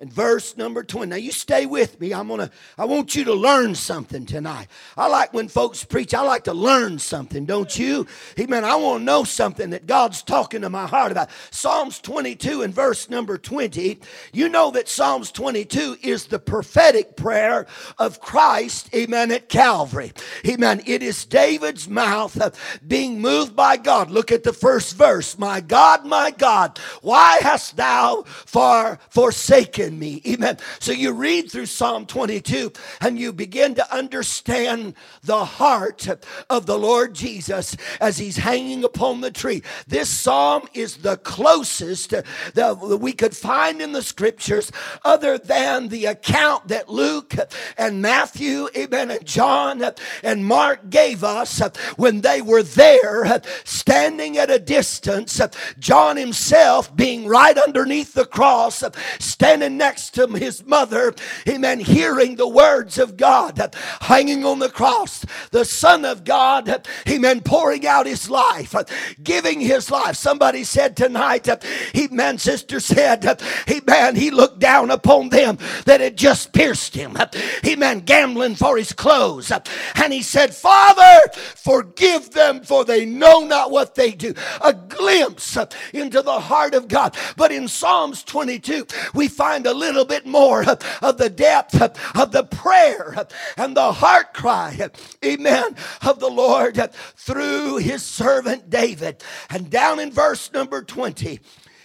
and 0.00 0.10
verse 0.10 0.56
number 0.56 0.82
20. 0.82 1.10
Now 1.10 1.16
you 1.16 1.30
stay 1.30 1.66
with 1.66 2.00
me. 2.00 2.14
I'm 2.14 2.28
gonna, 2.28 2.50
I 2.78 2.86
want 2.86 3.14
you 3.14 3.24
to 3.24 3.34
learn 3.34 3.74
something 3.74 4.24
tonight. 4.24 4.68
I 4.96 5.08
like 5.08 5.34
when 5.34 5.48
folks 5.48 5.84
preach, 5.84 6.14
I 6.14 6.22
like 6.22 6.44
to 6.44 6.54
learn 6.54 6.98
something, 6.98 7.44
don't 7.44 7.78
you? 7.78 8.06
Amen. 8.38 8.64
I 8.64 8.76
want 8.76 9.00
to 9.00 9.04
know 9.04 9.24
something 9.24 9.70
that 9.70 9.86
God's 9.86 10.22
talking 10.22 10.62
to 10.62 10.70
my 10.70 10.86
heart 10.86 11.12
about. 11.12 11.28
Psalms 11.50 12.00
22 12.00 12.62
and 12.62 12.74
verse 12.74 13.10
number 13.10 13.36
20. 13.36 14.00
You 14.32 14.48
know 14.48 14.70
that 14.70 14.88
Psalms 14.88 15.30
22 15.30 15.98
is 16.02 16.26
the 16.26 16.38
prophetic 16.38 17.16
prayer 17.16 17.66
of 17.98 18.20
Christ, 18.20 18.88
amen, 18.94 19.30
at 19.30 19.50
Calvary. 19.50 20.12
Amen. 20.48 20.82
It 20.86 21.02
is 21.02 21.26
David's 21.26 21.88
mouth 21.88 22.40
uh, 22.40 22.50
being 22.86 23.20
moved 23.20 23.54
by 23.54 23.76
God. 23.76 24.10
Look 24.10 24.32
at 24.32 24.44
the 24.44 24.54
first 24.54 24.96
verse. 24.96 25.38
My 25.38 25.60
God, 25.60 26.06
my 26.06 26.30
God, 26.30 26.78
why 27.02 27.38
hast 27.42 27.76
thou 27.76 28.22
far 28.26 28.98
forsaken 29.10 29.89
me. 29.98 30.22
Amen. 30.26 30.58
So 30.78 30.92
you 30.92 31.12
read 31.12 31.50
through 31.50 31.66
Psalm 31.66 32.06
22 32.06 32.72
and 33.00 33.18
you 33.18 33.32
begin 33.32 33.74
to 33.74 33.94
understand 33.94 34.94
the 35.22 35.44
heart 35.44 36.08
of 36.48 36.66
the 36.66 36.78
Lord 36.78 37.14
Jesus 37.14 37.76
as 38.00 38.18
he's 38.18 38.36
hanging 38.36 38.84
upon 38.84 39.20
the 39.20 39.30
tree. 39.30 39.62
This 39.86 40.08
psalm 40.08 40.68
is 40.74 40.98
the 40.98 41.16
closest 41.16 42.10
that 42.10 42.98
we 43.00 43.12
could 43.12 43.36
find 43.36 43.80
in 43.80 43.92
the 43.92 44.02
scriptures 44.02 44.70
other 45.04 45.38
than 45.38 45.88
the 45.88 46.06
account 46.06 46.68
that 46.68 46.88
Luke 46.88 47.34
and 47.76 48.02
Matthew, 48.02 48.68
amen, 48.76 49.10
and 49.10 49.24
John 49.24 49.82
and 50.22 50.46
Mark 50.46 50.90
gave 50.90 51.24
us 51.24 51.60
when 51.96 52.20
they 52.20 52.42
were 52.42 52.62
there 52.62 53.40
standing 53.64 54.38
at 54.38 54.50
a 54.50 54.58
distance. 54.58 55.40
John 55.78 56.16
himself 56.16 56.94
being 56.94 57.26
right 57.26 57.56
underneath 57.56 58.14
the 58.14 58.26
cross, 58.26 58.84
standing 59.18 59.79
next 59.80 60.10
to 60.10 60.26
his 60.26 60.64
mother, 60.66 61.14
amen, 61.48 61.80
hearing 61.80 62.36
the 62.36 62.46
words 62.46 62.98
of 62.98 63.16
God, 63.16 63.74
hanging 64.02 64.44
on 64.44 64.58
the 64.58 64.68
cross, 64.68 65.24
the 65.52 65.64
Son 65.64 66.04
of 66.04 66.22
God, 66.22 66.86
amen, 67.08 67.40
pouring 67.40 67.86
out 67.86 68.06
his 68.06 68.28
life, 68.28 68.74
giving 69.22 69.58
his 69.58 69.90
life. 69.90 70.16
Somebody 70.16 70.64
said 70.64 70.98
tonight, 70.98 71.48
he, 71.94 72.04
amen, 72.04 72.36
sister 72.36 72.78
said, 72.78 73.42
amen, 73.70 74.16
he 74.16 74.30
looked 74.30 74.58
down 74.58 74.90
upon 74.90 75.30
them 75.30 75.56
that 75.86 76.02
had 76.02 76.16
just 76.16 76.52
pierced 76.52 76.94
him, 76.94 77.16
He, 77.64 77.72
amen, 77.72 78.00
gambling 78.00 78.56
for 78.56 78.76
his 78.76 78.92
clothes. 78.92 79.50
And 79.94 80.12
he 80.12 80.20
said, 80.22 80.54
Father, 80.54 81.32
forgive 81.32 82.32
them, 82.32 82.60
for 82.62 82.84
they 82.84 83.06
know 83.06 83.40
not 83.40 83.70
what 83.70 83.94
they 83.94 84.10
do. 84.12 84.34
A 84.62 84.74
glimpse 84.74 85.56
into 85.94 86.20
the 86.20 86.40
heart 86.40 86.74
of 86.74 86.86
God. 86.86 87.16
But 87.38 87.50
in 87.50 87.66
Psalms 87.66 88.22
22, 88.24 88.86
we 89.14 89.28
find 89.28 89.66
a 89.66 89.69
little 89.74 90.04
bit 90.04 90.26
more 90.26 90.62
of 91.02 91.18
the 91.18 91.30
depth 91.30 91.80
of 92.16 92.32
the 92.32 92.44
prayer 92.44 93.26
and 93.56 93.76
the 93.76 93.92
heart 93.92 94.34
cry, 94.34 94.90
amen, 95.24 95.76
of 96.06 96.20
the 96.20 96.30
Lord 96.30 96.90
through 97.16 97.76
his 97.78 98.02
servant 98.02 98.70
David. 98.70 99.22
And 99.48 99.70
down 99.70 100.00
in 100.00 100.10
verse 100.10 100.52
number 100.52 100.82
20, 100.82 101.40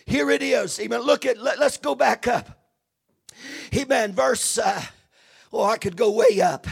here 0.06 0.30
it 0.30 0.44
is. 0.44 0.80
Amen. 0.80 1.02
Look 1.02 1.26
at, 1.26 1.38
let, 1.38 1.60
us 1.60 1.78
go 1.78 1.96
back 1.96 2.28
up. 2.28 2.62
Amen. 3.76 4.14
Verse, 4.14 4.58
uh, 4.58 4.82
oh, 5.52 5.64
I 5.64 5.78
could 5.78 5.98
go 5.98 6.12
way 6.12 6.42
up. 6.42 6.68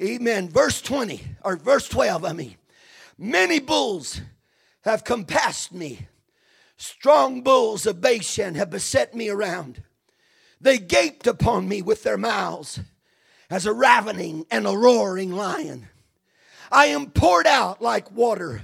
Amen. 0.00 0.48
Verse 0.48 0.80
20, 0.80 1.22
or 1.44 1.56
verse 1.56 1.88
12, 1.88 2.24
I 2.24 2.32
mean. 2.32 2.56
Many 3.18 3.60
bulls 3.60 4.20
have 4.84 5.04
compassed 5.04 5.72
me. 5.72 6.06
Strong 6.76 7.42
bulls 7.42 7.86
of 7.86 8.00
Bashan 8.00 8.54
have 8.56 8.70
beset 8.70 9.14
me 9.14 9.28
around. 9.28 9.82
They 10.62 10.78
gaped 10.78 11.26
upon 11.26 11.68
me 11.68 11.82
with 11.82 12.04
their 12.04 12.16
mouths 12.16 12.78
as 13.50 13.66
a 13.66 13.72
ravening 13.72 14.46
and 14.48 14.64
a 14.64 14.78
roaring 14.78 15.32
lion. 15.32 15.88
I 16.70 16.86
am 16.86 17.10
poured 17.10 17.48
out 17.48 17.82
like 17.82 18.12
water, 18.12 18.62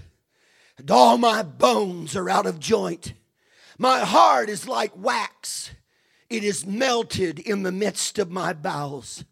and 0.78 0.90
all 0.92 1.18
my 1.18 1.42
bones 1.42 2.14
are 2.14 2.30
out 2.30 2.46
of 2.46 2.60
joint. 2.60 3.14
My 3.78 4.00
heart 4.00 4.48
is 4.48 4.68
like 4.68 4.92
wax, 4.96 5.72
it 6.30 6.44
is 6.44 6.64
melted 6.64 7.40
in 7.40 7.64
the 7.64 7.72
midst 7.72 8.20
of 8.20 8.30
my 8.30 8.52
bowels. 8.52 9.24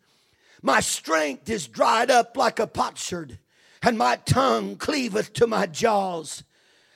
My 0.60 0.80
strength 0.80 1.48
is 1.48 1.68
dried 1.68 2.10
up 2.10 2.36
like 2.36 2.58
a 2.58 2.66
potsherd, 2.66 3.38
and 3.80 3.96
my 3.96 4.16
tongue 4.16 4.74
cleaveth 4.74 5.32
to 5.34 5.46
my 5.46 5.66
jaws. 5.66 6.42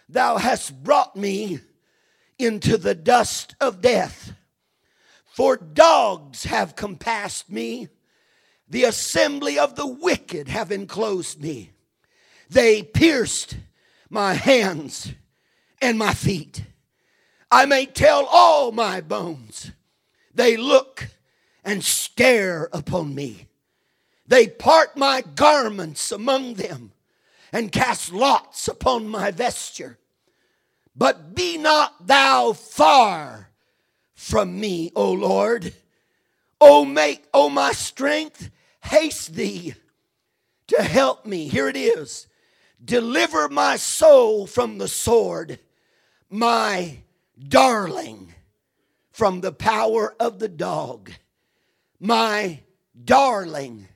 Thou 0.09 0.39
hast 0.39 0.83
brought 0.83 1.15
me 1.15 1.61
into 2.41 2.77
the 2.77 2.97
dust 2.97 3.55
of 3.61 3.81
death 3.81 4.33
for 5.31 5.57
dogs 5.57 6.45
have 6.45 6.77
compassed 6.77 7.51
me, 7.51 7.89
the 8.69 8.85
assembly 8.85 9.59
of 9.59 9.77
the 9.77 9.87
wicked 9.87 10.49
have 10.49 10.73
enclosed 10.73 11.41
me. 11.41 11.71
They 12.49 12.83
pierced 12.83 13.57
my 14.09 14.35
hands 14.35 15.13
and 15.81 15.99
my 15.99 16.15
feet. 16.15 16.65
I 17.51 17.67
may 17.67 17.87
tell 17.87 18.27
all 18.27 18.73
my 18.73 19.01
bones. 19.01 19.71
They 20.35 20.57
look 20.57 21.09
and 21.65 21.85
stare 21.85 22.69
upon 22.73 23.15
me. 23.15 23.47
They 24.27 24.49
part 24.49 24.97
my 24.97 25.23
garments 25.35 26.13
among 26.13 26.55
them 26.55 26.93
and 27.53 27.73
cast 27.73 28.13
lots 28.13 28.69
upon 28.69 29.09
my 29.09 29.31
vesture. 29.31 29.99
But 30.95 31.35
be 31.35 31.57
not 31.57 32.07
thou 32.07 32.53
far 32.53 33.50
from 34.21 34.61
me, 34.61 34.93
O 34.95 35.11
Lord. 35.11 35.73
O 36.61 36.85
make, 36.85 37.27
O 37.33 37.49
my 37.49 37.73
strength, 37.73 38.51
haste 38.83 39.35
thee 39.35 39.75
to 40.67 40.83
help 40.83 41.25
me. 41.25 41.49
Here 41.49 41.69
it 41.69 41.77
is. 41.77 42.29
Deliver 42.85 43.49
my 43.49 43.77
soul 43.77 44.47
from 44.47 44.77
the 44.77 44.89
sword, 44.89 45.59
my 46.29 46.99
darling 47.39 48.35
from 49.11 49.41
the 49.41 49.53
power 49.53 50.15
of 50.21 50.39
the 50.39 50.49
dog. 50.49 51.11
My 51.99 52.61
darling. 53.03 53.89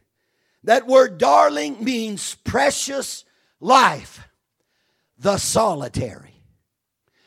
That 0.64 0.86
word 0.86 1.18
darling 1.18 1.84
means 1.84 2.34
precious, 2.34 3.26
life, 3.60 4.26
the 5.18 5.36
solitary. 5.36 6.42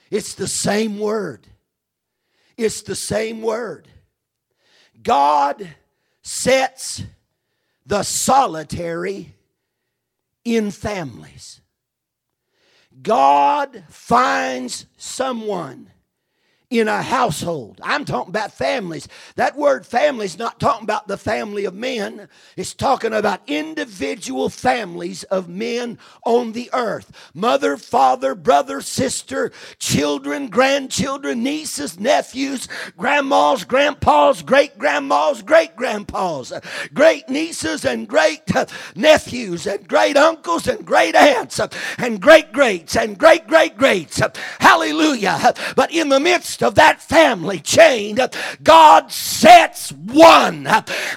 It's 0.09 0.33
the 0.33 0.47
same 0.47 0.97
word. 0.97 1.47
It's 2.57 2.81
the 2.81 2.95
same 2.95 3.41
word. 3.41 3.87
God 5.01 5.75
sets 6.21 7.03
the 7.85 8.03
solitary 8.03 9.35
in 10.43 10.71
families. 10.71 11.61
God 13.01 13.83
finds 13.89 14.87
someone 14.97 15.91
in 16.69 16.87
a 16.89 17.01
household. 17.01 17.79
I'm 17.81 18.03
talking 18.03 18.29
about 18.29 18.51
families. 18.51 19.07
That 19.35 19.55
word 19.55 19.85
family 19.85 20.25
is 20.25 20.37
not 20.37 20.59
talking 20.59 20.83
about 20.83 21.07
the 21.07 21.17
family 21.17 21.63
of 21.63 21.73
men, 21.73 22.27
it's 22.57 22.73
talking 22.73 23.13
about 23.13 23.41
individual 23.47 24.49
families 24.49 25.23
of 25.23 25.47
men 25.47 25.97
on 26.25 26.51
the 26.51 26.69
earth 26.73 27.11
mother, 27.33 27.77
father, 27.77 28.35
brother, 28.35 28.81
sister, 28.81 29.51
children, 29.79 30.47
grandchildren, 30.47 31.41
nieces, 31.41 31.99
nephews, 31.99 32.67
grandmas, 32.97 33.63
grandpas, 33.63 34.41
great 34.41 34.77
grandmas, 34.77 35.41
great 35.41 35.75
grandpas, 35.75 36.51
great 36.93 37.29
nieces, 37.29 37.85
and 37.85 38.07
great 38.07 38.41
nephews, 38.95 39.67
and 39.67 39.87
great 39.87 40.17
uncles, 40.17 40.67
and 40.67 40.85
great 40.85 41.15
aunts, 41.15 41.61
and 41.97 42.21
great 42.21 42.51
greats, 42.51 42.97
and 42.97 43.17
great 43.17 43.47
great 43.47 43.77
greats. 43.77 44.21
Hallelujah. 44.59 45.53
But 45.75 45.91
in 45.91 46.09
the 46.09 46.19
midst 46.19 46.56
midst 46.57 46.63
of 46.63 46.75
that 46.75 47.01
family 47.01 47.59
chain, 47.59 48.17
God 48.63 49.11
sets 49.11 49.91
one. 49.91 50.67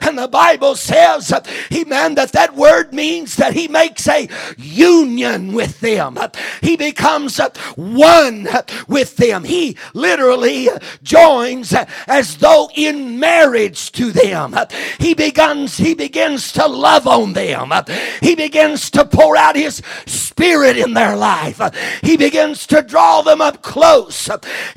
And 0.02 0.18
the 0.18 0.28
Bible 0.28 0.74
says, 0.74 1.32
Amen, 1.72 2.14
that 2.16 2.32
that 2.32 2.54
word 2.54 2.92
means 2.92 3.36
that 3.36 3.54
He 3.54 3.68
makes 3.68 4.06
a 4.08 4.28
union 4.58 5.52
with 5.52 5.80
them. 5.80 6.18
He 6.60 6.76
becomes 6.76 7.38
one 7.76 8.48
with 8.88 9.16
them. 9.16 9.44
He 9.44 9.76
literally 9.94 10.68
joins 11.02 11.74
as 12.06 12.36
though 12.36 12.68
in 12.74 13.18
marriage 13.18 13.92
to 13.92 14.12
them. 14.12 14.54
He 14.98 15.14
begins, 15.14 15.76
he 15.78 15.94
begins 15.94 16.52
to 16.52 16.66
love 16.66 17.06
on 17.06 17.32
them. 17.32 17.72
He 18.20 18.34
begins 18.34 18.90
to 18.90 19.04
pour 19.04 19.36
out 19.36 19.56
his 19.56 19.82
spirit 20.06 20.76
in 20.76 20.94
their 20.94 21.16
life. 21.16 21.60
He 22.02 22.16
begins 22.16 22.66
to 22.68 22.82
draw 22.82 23.22
them 23.22 23.40
up 23.40 23.62
close. 23.62 24.28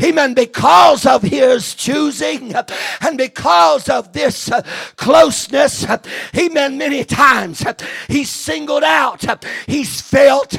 Amen 0.01 0.33
because 0.33 0.52
of 1.05 1.23
his 1.23 1.75
choosing 1.75 2.53
and 3.01 3.17
because 3.17 3.89
of 3.89 4.13
this 4.13 4.51
uh, 4.51 4.61
closeness, 4.95 5.83
uh, 5.85 5.97
amen, 6.35 6.77
many 6.77 7.03
times 7.03 7.65
uh, 7.65 7.73
he's 8.07 8.29
singled 8.29 8.83
out, 8.83 9.27
uh, 9.27 9.37
he's 9.67 10.01
felt 10.01 10.55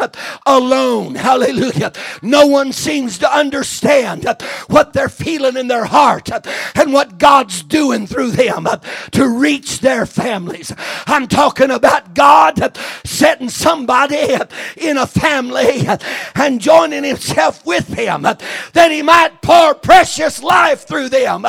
alone. 0.47 1.15
Hallelujah. 1.15 1.93
No 2.23 2.47
one 2.47 2.73
seems 2.73 3.19
to 3.19 3.33
understand 3.33 4.27
what 4.69 4.93
they're 4.93 5.09
feeling 5.09 5.57
in 5.57 5.69
their 5.69 5.85
heart 5.85 6.31
and 6.77 6.93
what 6.93 7.19
God's 7.19 7.63
doing 7.63 8.07
through 8.07 8.33
them 8.33 8.67
to 9.13 9.29
reach 9.29 9.81
their 9.81 10.07
families. 10.07 10.73
I'm 11.07 11.29
talking 11.29 11.71
about 11.71 12.15
God 12.15 12.77
setting 13.05 13.49
somebody 13.49 14.37
in 14.77 14.97
a 14.97 15.07
family 15.07 15.87
and 16.35 16.61
joining 16.61 17.05
himself 17.05 17.65
with 17.65 17.89
them 17.89 18.23
that 18.23 18.91
he 18.91 19.03
might 19.03 19.43
pour 19.43 19.75
precious 19.85 20.43
life 20.43 20.87
through 20.87 21.11
them. 21.11 21.45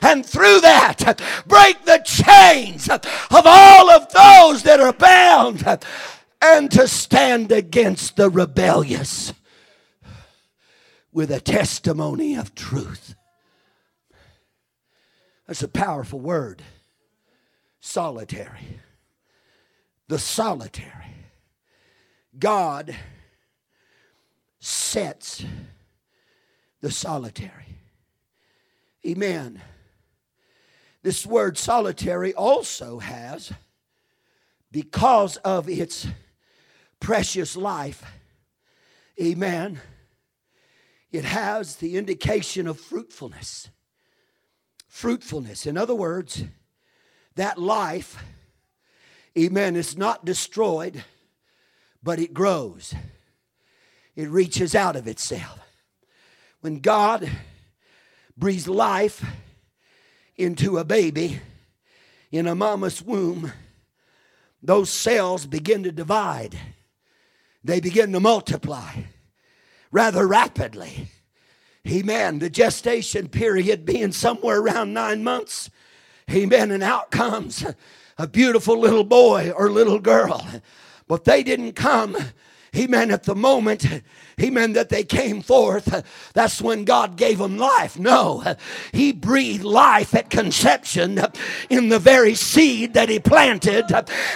And 0.00 0.24
through 0.24 0.60
that, 0.60 1.20
break 1.46 1.84
the 1.84 2.02
chains 2.04 2.88
of 2.88 3.02
all 3.30 3.90
of 3.90 4.10
those 4.12 4.62
that 4.62 4.80
are 4.80 4.92
bound 4.92 5.66
and 6.40 6.70
to 6.70 6.88
stand 6.88 7.52
against 7.52 8.16
the 8.16 8.30
rebellious 8.30 9.34
with 11.12 11.30
a 11.30 11.40
testimony 11.40 12.36
of 12.36 12.54
truth. 12.54 13.14
That's 15.46 15.62
a 15.62 15.68
powerful 15.68 16.20
word. 16.20 16.62
Solitary. 17.80 18.78
The 20.06 20.18
solitary. 20.18 21.14
God 22.38 22.94
sets 24.60 25.44
the 26.80 26.90
solitary. 26.90 27.69
Amen. 29.06 29.62
This 31.02 31.24
word 31.24 31.56
solitary 31.56 32.34
also 32.34 32.98
has, 32.98 33.52
because 34.70 35.38
of 35.38 35.68
its 35.68 36.06
precious 37.00 37.56
life, 37.56 38.04
amen, 39.20 39.80
it 41.10 41.24
has 41.24 41.76
the 41.76 41.96
indication 41.96 42.66
of 42.66 42.78
fruitfulness. 42.78 43.70
Fruitfulness. 44.86 45.66
In 45.66 45.78
other 45.78 45.94
words, 45.94 46.44
that 47.36 47.58
life, 47.58 48.22
amen, 49.38 49.76
is 49.76 49.96
not 49.96 50.26
destroyed, 50.26 51.02
but 52.02 52.18
it 52.18 52.34
grows, 52.34 52.94
it 54.14 54.28
reaches 54.28 54.74
out 54.74 54.96
of 54.96 55.06
itself. 55.06 55.58
When 56.60 56.80
God 56.80 57.30
breathes 58.40 58.66
life 58.66 59.24
into 60.36 60.78
a 60.78 60.84
baby 60.84 61.40
in 62.32 62.46
a 62.46 62.54
mama's 62.54 63.02
womb, 63.02 63.52
those 64.62 64.88
cells 64.88 65.46
begin 65.46 65.82
to 65.82 65.92
divide. 65.92 66.58
They 67.62 67.80
begin 67.80 68.12
to 68.12 68.20
multiply 68.20 69.02
rather 69.92 70.26
rapidly. 70.26 71.08
Amen. 71.86 72.38
The 72.38 72.50
gestation 72.50 73.28
period 73.28 73.84
being 73.84 74.12
somewhere 74.12 74.60
around 74.60 74.94
nine 74.94 75.22
months. 75.22 75.70
Amen. 76.30 76.70
And 76.70 76.82
out 76.82 77.10
comes 77.10 77.64
a 78.16 78.26
beautiful 78.26 78.78
little 78.78 79.04
boy 79.04 79.50
or 79.50 79.70
little 79.70 79.98
girl. 79.98 80.46
But 81.06 81.24
they 81.24 81.42
didn't 81.42 81.72
come 81.72 82.16
Amen. 82.76 83.10
At 83.10 83.24
the 83.24 83.34
moment, 83.34 83.84
amen, 84.40 84.72
that 84.74 84.88
they 84.88 85.04
came 85.04 85.42
forth, 85.42 86.04
that's 86.34 86.60
when 86.60 86.84
God 86.84 87.16
gave 87.16 87.38
them 87.38 87.56
life. 87.56 87.98
No, 87.98 88.42
He 88.92 89.12
breathed 89.12 89.64
life 89.64 90.14
at 90.14 90.30
conception 90.30 91.20
in 91.68 91.88
the 91.88 91.98
very 91.98 92.34
seed 92.34 92.94
that 92.94 93.08
He 93.08 93.18
planted 93.18 93.84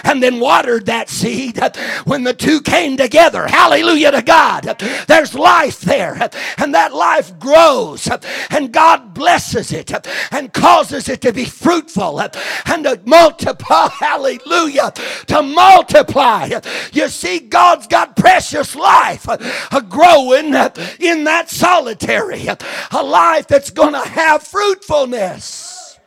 and 0.03 0.23
then 0.23 0.39
watered 0.39 0.85
that 0.87 1.09
seed 1.09 1.59
when 2.05 2.23
the 2.23 2.33
two 2.33 2.61
came 2.61 2.97
together. 2.97 3.47
Hallelujah 3.47 4.11
to 4.11 4.21
God. 4.21 4.63
There's 5.07 5.35
life 5.35 5.81
there, 5.81 6.29
and 6.57 6.73
that 6.73 6.93
life 6.93 7.37
grows, 7.39 8.07
and 8.49 8.71
God 8.71 9.13
blesses 9.13 9.71
it 9.71 9.91
and 10.31 10.53
causes 10.53 11.09
it 11.09 11.21
to 11.21 11.33
be 11.33 11.45
fruitful 11.45 12.19
and 12.19 12.83
to 12.83 12.99
multiply. 13.05 13.87
Hallelujah. 13.99 14.91
To 15.27 15.41
multiply. 15.41 16.59
You 16.91 17.09
see, 17.09 17.39
God's 17.39 17.87
got 17.87 18.15
precious 18.15 18.75
life 18.75 19.27
a 19.27 19.81
growing 19.95 20.53
in 20.99 21.23
that 21.23 21.49
solitary, 21.49 22.47
a 22.47 23.03
life 23.03 23.47
that's 23.47 23.69
going 23.69 23.93
to 23.93 24.09
have 24.09 24.43
fruitfulness. 24.43 25.97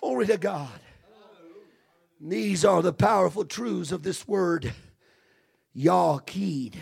Glory 0.00 0.26
to 0.26 0.38
God. 0.38 0.80
These 2.20 2.64
are 2.64 2.82
the 2.82 2.92
powerful 2.92 3.44
truths 3.44 3.92
of 3.92 4.02
this 4.02 4.26
word, 4.26 4.72
Yaqid, 5.76 6.74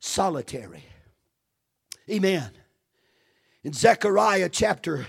solitary. 0.00 0.84
Amen. 2.10 2.50
In 3.62 3.72
Zechariah 3.72 4.48
chapter 4.48 5.06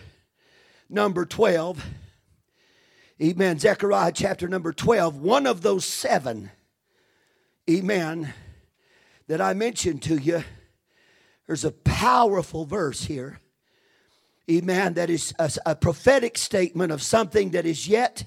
number 0.89 1.25
12, 1.25 1.83
amen, 3.21 3.59
Zechariah 3.59 4.11
chapter 4.13 4.47
number 4.47 4.73
12, 4.73 5.17
one 5.17 5.47
of 5.47 5.61
those 5.61 5.85
seven 5.85 6.51
amen, 7.69 8.33
that 9.31 9.39
I 9.39 9.53
mentioned 9.53 10.01
to 10.01 10.17
you, 10.17 10.43
there's 11.47 11.63
a 11.63 11.71
powerful 11.71 12.65
verse 12.65 13.05
here, 13.05 13.39
amen, 14.51 14.95
that 14.95 15.09
is 15.09 15.33
a, 15.39 15.49
a 15.67 15.73
prophetic 15.73 16.37
statement 16.37 16.91
of 16.91 17.01
something 17.01 17.51
that 17.51 17.65
is 17.65 17.87
yet 17.87 18.25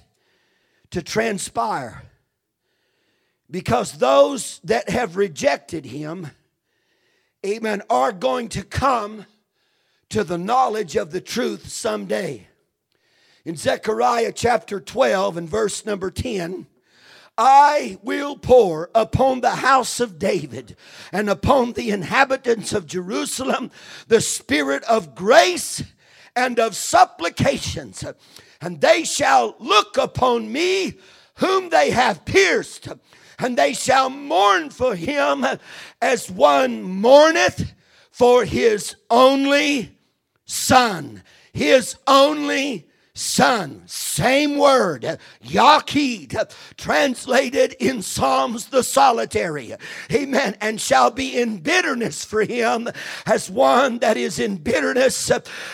to 0.93 1.03
transpire. 1.03 2.05
Because 3.51 3.99
those 3.99 4.63
that 4.65 4.89
have 4.89 5.19
rejected 5.19 5.85
him, 5.85 6.31
amen, 7.45 7.83
are 7.91 8.11
going 8.11 8.49
to 8.49 8.65
come 8.65 9.27
to 10.09 10.25
the 10.25 10.39
knowledge 10.39 10.97
of 10.97 11.11
the 11.11 11.21
truth 11.21 11.69
someday. 11.69 12.47
In 13.45 13.57
Zechariah 13.57 14.33
chapter 14.33 14.81
12 14.81 15.37
and 15.37 15.51
verse 15.51 15.85
number 15.85 16.11
10, 16.11 16.67
I 17.37 17.99
will 18.03 18.37
pour 18.37 18.91
upon 18.95 19.41
the 19.41 19.57
house 19.57 19.99
of 19.99 20.19
David 20.19 20.77
and 21.13 21.29
upon 21.29 21.73
the 21.73 21.91
inhabitants 21.91 22.73
of 22.73 22.87
Jerusalem 22.87 23.71
the 24.07 24.21
spirit 24.21 24.85
of 24.85 25.15
grace 25.15 25.83
and 26.37 26.59
of 26.59 26.77
supplications, 26.77 28.05
and 28.61 28.81
they 28.81 29.05
shall 29.05 29.57
look 29.59 29.97
upon 29.97 30.53
me 30.53 30.95
whom 31.37 31.71
they 31.71 31.91
have 31.91 32.25
pierced, 32.25 32.89
and 33.39 33.57
they 33.57 33.73
shall 33.73 34.11
mourn 34.11 34.71
for 34.71 34.95
him 34.95 35.45
as 36.01 36.31
one 36.31 36.83
mourneth 36.83 37.75
for 38.11 38.45
his 38.45 38.95
only 39.11 39.97
son. 40.45 41.23
His 41.53 41.97
only 42.07 42.89
son. 43.17 43.83
Same 43.87 44.59
word, 44.59 45.19
Yaqid, 45.45 46.53
translated 46.77 47.75
in 47.79 48.03
Psalms 48.03 48.67
the 48.67 48.83
solitary. 48.83 49.75
Amen. 50.13 50.57
And 50.61 50.81
shall 50.81 51.11
be 51.13 51.41
in 51.41 51.59
bitterness 51.59 52.25
for 52.25 52.43
him 52.43 52.89
as 53.25 53.49
one 53.49 53.99
that 54.01 54.17
is 54.17 54.39
in 54.39 54.57
bitterness. 54.57 55.31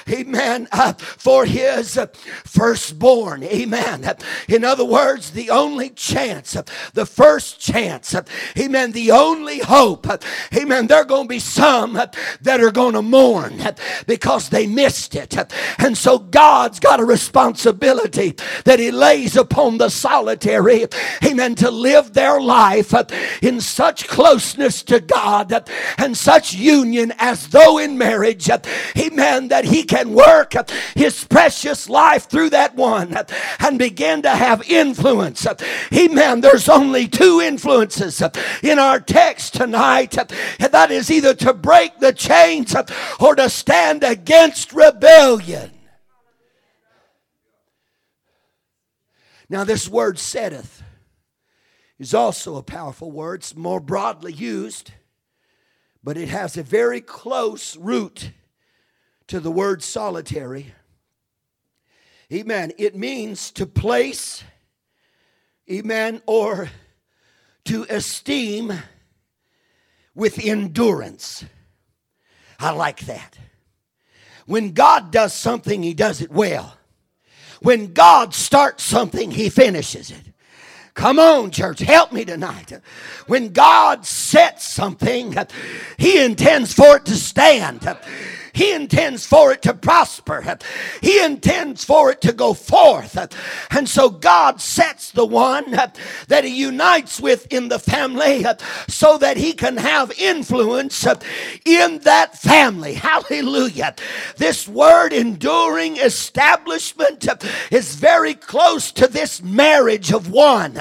Amen. 0.08 0.68
Uh, 0.70 0.92
for 0.92 1.46
his 1.46 1.98
firstborn. 2.44 3.42
Amen. 3.44 4.04
In 4.48 4.64
other 4.64 4.84
words, 4.84 5.30
the 5.30 5.50
only 5.50 5.90
chance, 5.90 6.56
the 6.92 7.06
first 7.06 7.58
chance. 7.58 8.14
Amen. 8.58 8.92
The 8.92 9.12
only 9.12 9.60
hope. 9.60 10.06
Amen. 10.54 10.88
There 10.88 10.98
are 10.98 11.04
going 11.04 11.24
to 11.24 11.28
be 11.28 11.38
some 11.38 11.94
that 11.94 12.60
are 12.60 12.70
going 12.70 12.94
to 12.94 13.02
mourn 13.02 13.62
because 14.06 14.50
they 14.50 14.66
missed 14.66 15.14
it. 15.14 15.36
And 15.78 15.96
so 15.96 16.18
God's 16.18 16.80
got 16.80 16.98
to 16.98 17.04
a 17.04 17.29
responsibility 17.30 18.34
that 18.64 18.80
He 18.80 18.90
lays 18.90 19.36
upon 19.36 19.78
the 19.78 19.88
solitary, 19.88 20.86
amen, 21.24 21.54
to 21.56 21.70
live 21.70 22.12
their 22.12 22.40
life 22.40 22.92
in 23.40 23.60
such 23.60 24.08
closeness 24.08 24.82
to 24.82 24.98
God 24.98 25.70
and 25.96 26.16
such 26.16 26.54
union 26.54 27.12
as 27.18 27.48
though 27.48 27.78
in 27.78 27.96
marriage, 27.96 28.50
amen, 28.98 29.48
that 29.48 29.64
He 29.66 29.84
can 29.84 30.12
work 30.12 30.54
His 30.96 31.24
precious 31.24 31.88
life 31.88 32.28
through 32.28 32.50
that 32.50 32.74
one 32.74 33.16
and 33.60 33.78
begin 33.78 34.22
to 34.22 34.30
have 34.30 34.68
influence. 34.68 35.46
Amen. 35.92 36.40
There's 36.40 36.68
only 36.68 37.06
two 37.06 37.40
influences 37.40 38.22
in 38.62 38.80
our 38.80 38.98
text 38.98 39.54
tonight, 39.54 40.18
and 40.18 40.72
that 40.72 40.90
is 40.90 41.12
either 41.12 41.34
to 41.34 41.54
break 41.54 42.00
the 42.00 42.12
chains 42.12 42.74
or 43.20 43.36
to 43.36 43.48
stand 43.48 44.02
against 44.02 44.72
rebellion. 44.72 45.70
Now, 49.50 49.64
this 49.64 49.88
word 49.88 50.20
setteth 50.20 50.84
is 51.98 52.14
also 52.14 52.56
a 52.56 52.62
powerful 52.62 53.10
word. 53.10 53.40
It's 53.40 53.56
more 53.56 53.80
broadly 53.80 54.32
used, 54.32 54.92
but 56.04 56.16
it 56.16 56.28
has 56.28 56.56
a 56.56 56.62
very 56.62 57.00
close 57.00 57.76
root 57.76 58.30
to 59.26 59.40
the 59.40 59.50
word 59.50 59.82
solitary. 59.82 60.72
Amen. 62.32 62.70
It 62.78 62.94
means 62.94 63.50
to 63.50 63.66
place, 63.66 64.44
amen, 65.68 66.22
or 66.26 66.70
to 67.64 67.86
esteem 67.90 68.72
with 70.14 70.38
endurance. 70.38 71.44
I 72.60 72.70
like 72.70 73.00
that. 73.00 73.36
When 74.46 74.74
God 74.74 75.10
does 75.10 75.34
something, 75.34 75.82
He 75.82 75.92
does 75.92 76.20
it 76.20 76.30
well. 76.30 76.76
When 77.60 77.92
God 77.92 78.34
starts 78.34 78.82
something, 78.82 79.30
He 79.30 79.48
finishes 79.48 80.10
it. 80.10 80.22
Come 80.94 81.18
on, 81.18 81.50
church, 81.50 81.78
help 81.78 82.12
me 82.12 82.24
tonight. 82.24 82.72
When 83.26 83.52
God 83.52 84.04
sets 84.04 84.66
something, 84.66 85.34
He 85.98 86.22
intends 86.22 86.74
for 86.74 86.96
it 86.96 87.06
to 87.06 87.14
stand. 87.14 87.86
He 88.60 88.74
intends 88.74 89.24
for 89.26 89.52
it 89.52 89.62
to 89.62 89.72
prosper. 89.72 90.58
He 91.00 91.22
intends 91.22 91.84
for 91.84 92.10
it 92.10 92.20
to 92.20 92.32
go 92.32 92.52
forth. 92.52 93.16
And 93.70 93.88
so 93.88 94.10
God 94.10 94.60
sets 94.60 95.12
the 95.12 95.24
one 95.24 95.70
that 95.70 96.44
He 96.44 96.60
unites 96.60 97.20
with 97.20 97.50
in 97.50 97.68
the 97.68 97.78
family 97.78 98.44
so 98.86 99.16
that 99.16 99.38
He 99.38 99.54
can 99.54 99.78
have 99.78 100.12
influence 100.18 101.06
in 101.64 102.00
that 102.00 102.36
family. 102.36 102.92
Hallelujah. 102.94 103.94
This 104.36 104.68
word 104.68 105.14
enduring 105.14 105.96
establishment 105.96 107.26
is 107.70 107.94
very 107.94 108.34
close 108.34 108.92
to 108.92 109.06
this 109.06 109.42
marriage 109.42 110.12
of 110.12 110.30
one. 110.30 110.78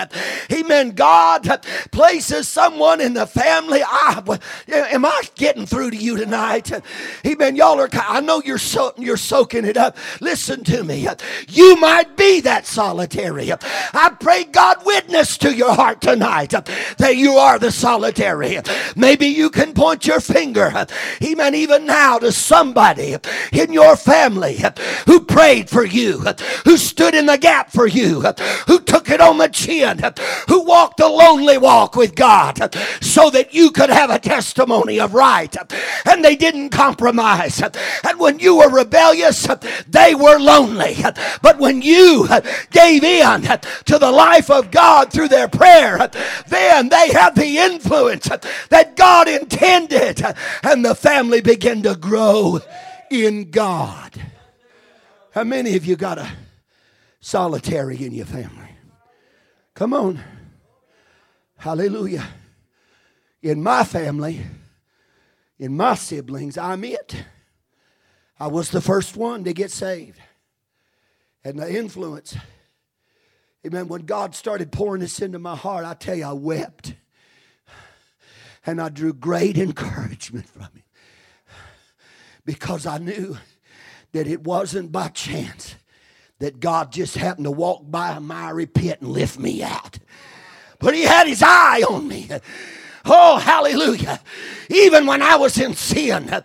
Amen. 0.52 0.92
God 0.92 1.64
places 1.92 2.50
someone 2.50 3.00
in 3.00 3.14
the 3.14 3.28
family. 3.28 3.80
Ah, 3.86 4.22
I, 4.28 4.40
am 4.68 5.06
I 5.06 5.22
getting 5.36 5.66
through 5.66 5.92
to 5.92 5.98
you 5.98 6.18
tonight? 6.18 6.72
Amen 7.26 7.56
y'all 7.60 7.69
are, 7.78 7.90
I 7.94 8.22
know 8.22 8.42
you're, 8.44 8.58
so, 8.58 8.94
you're 8.98 9.18
soaking 9.18 9.66
it 9.66 9.78
up. 9.78 9.98
Listen 10.22 10.64
to 10.66 10.84
me. 10.84 11.08
You 11.48 11.76
might 11.76 12.16
be 12.16 12.42
that 12.42 12.66
solitary. 12.66 13.52
I 13.52 14.16
pray 14.20 14.46
God 14.46 14.86
witness 14.86 15.38
to 15.40 15.54
your 15.54 15.74
heart 15.74 16.02
tonight 16.02 16.52
that 16.52 17.18
you 17.18 17.34
are 17.34 17.60
the 17.60 17.72
solitary. 17.72 18.60
Maybe 18.96 19.28
you 19.28 19.50
can 19.50 19.74
point 19.74 20.08
your 20.08 20.20
finger, 20.20 20.86
even 21.22 21.56
even 21.56 21.86
now, 21.86 22.18
to 22.20 22.32
somebody 22.32 23.18
in 23.52 23.74
your 23.74 23.96
family 23.96 24.60
who 25.06 25.20
prayed 25.20 25.70
for 25.70 25.86
you, 25.86 26.20
who 26.66 26.78
stood 26.78 27.14
in 27.14 27.26
the 27.26 27.38
gap 27.38 27.72
for 27.72 27.88
you, 27.88 28.22
who 28.68 28.80
took 28.80 29.10
it 29.10 29.22
on 29.22 29.38
the 29.38 29.50
chin, 29.50 30.02
who 30.48 30.64
walked 30.64 31.00
a 31.00 31.08
lonely 31.08 31.58
walk 31.58 31.96
with 31.96 32.16
God 32.16 32.74
so 33.02 33.30
that 33.30 33.54
you 33.54 33.72
could 33.72 33.90
have 33.90 34.10
a 34.10 34.20
testimony 34.20 35.00
of 35.00 35.14
right. 35.14 35.56
And 36.06 36.24
they 36.24 36.36
didn't 36.36 36.70
compromise. 36.70 37.49
And 37.62 38.20
when 38.20 38.40
you 38.40 38.58
were 38.58 38.70
rebellious, 38.70 39.48
they 39.88 40.16
were 40.16 40.38
lonely. 40.40 40.98
But 41.42 41.60
when 41.60 41.82
you 41.82 42.28
gave 42.72 43.04
in 43.04 43.42
to 43.42 43.98
the 44.00 44.12
life 44.12 44.50
of 44.50 44.72
God 44.72 45.12
through 45.12 45.30
their 45.30 45.48
prayer, 45.48 46.10
then 46.48 46.90
they 46.90 47.10
had 47.10 47.36
the 47.36 47.58
influence 47.58 48.30
that 48.70 48.96
God 48.96 49.28
intended. 49.28 50.22
And 50.64 50.86
the 50.86 50.96
family 50.96 51.42
began 51.42 51.82
to 51.84 51.96
grow 51.96 52.60
in 53.10 53.52
God. 53.52 54.12
How 55.32 55.44
many 55.44 55.76
of 55.76 55.86
you 55.86 55.96
got 55.96 56.18
a 56.18 56.30
solitary 57.20 58.04
in 58.04 58.12
your 58.12 58.26
family? 58.26 58.70
Come 59.74 59.94
on. 59.94 60.20
Hallelujah. 61.58 62.26
In 63.42 63.64
my 63.64 63.84
family, 63.84 64.42
in 65.58 65.76
my 65.76 65.96
siblings, 65.96 66.58
I'm 66.58 66.84
it. 66.84 67.24
I 68.40 68.48
was 68.48 68.70
the 68.70 68.82
first 68.82 69.18
one 69.18 69.44
to 69.44 69.54
get 69.54 69.72
saved. 69.72 70.20
And 71.44 71.60
the 71.60 71.74
influence. 71.74 72.36
Amen. 73.66 73.88
When 73.88 74.04
God 74.04 74.36
started 74.36 74.72
pouring 74.72 75.02
this 75.02 75.20
into 75.20 75.40
my 75.40 75.56
heart, 75.56 75.86
I 75.86 75.94
tell 75.94 76.16
you, 76.16 76.26
I 76.26 76.34
wept. 76.34 76.96
And 78.66 78.82
I 78.82 78.90
drew 78.90 79.14
great 79.14 79.58
encouragement 79.68 80.48
from 80.48 80.64
Him. 80.64 80.84
Because 82.46 82.86
I 82.86 82.98
knew 82.98 83.38
that 84.14 84.28
it 84.28 84.44
wasn't 84.44 84.92
by 84.92 85.10
chance 85.10 85.76
that 86.40 86.60
God 86.60 86.92
just 86.92 87.18
happened 87.18 87.46
to 87.46 87.52
walk 87.52 87.84
by 87.86 88.18
miry 88.20 88.66
pit 88.66 89.02
and 89.02 89.12
lift 89.12 89.38
me 89.38 89.62
out. 89.62 90.00
But 90.80 90.94
He 90.94 91.04
had 91.04 91.28
His 91.28 91.44
eye 91.44 91.84
on 91.90 92.08
me. 92.08 92.30
Oh, 93.06 93.38
hallelujah. 93.38 94.20
Even 94.70 95.06
when 95.06 95.22
I 95.22 95.36
was 95.36 95.58
in 95.58 95.74
sin, 95.74 96.44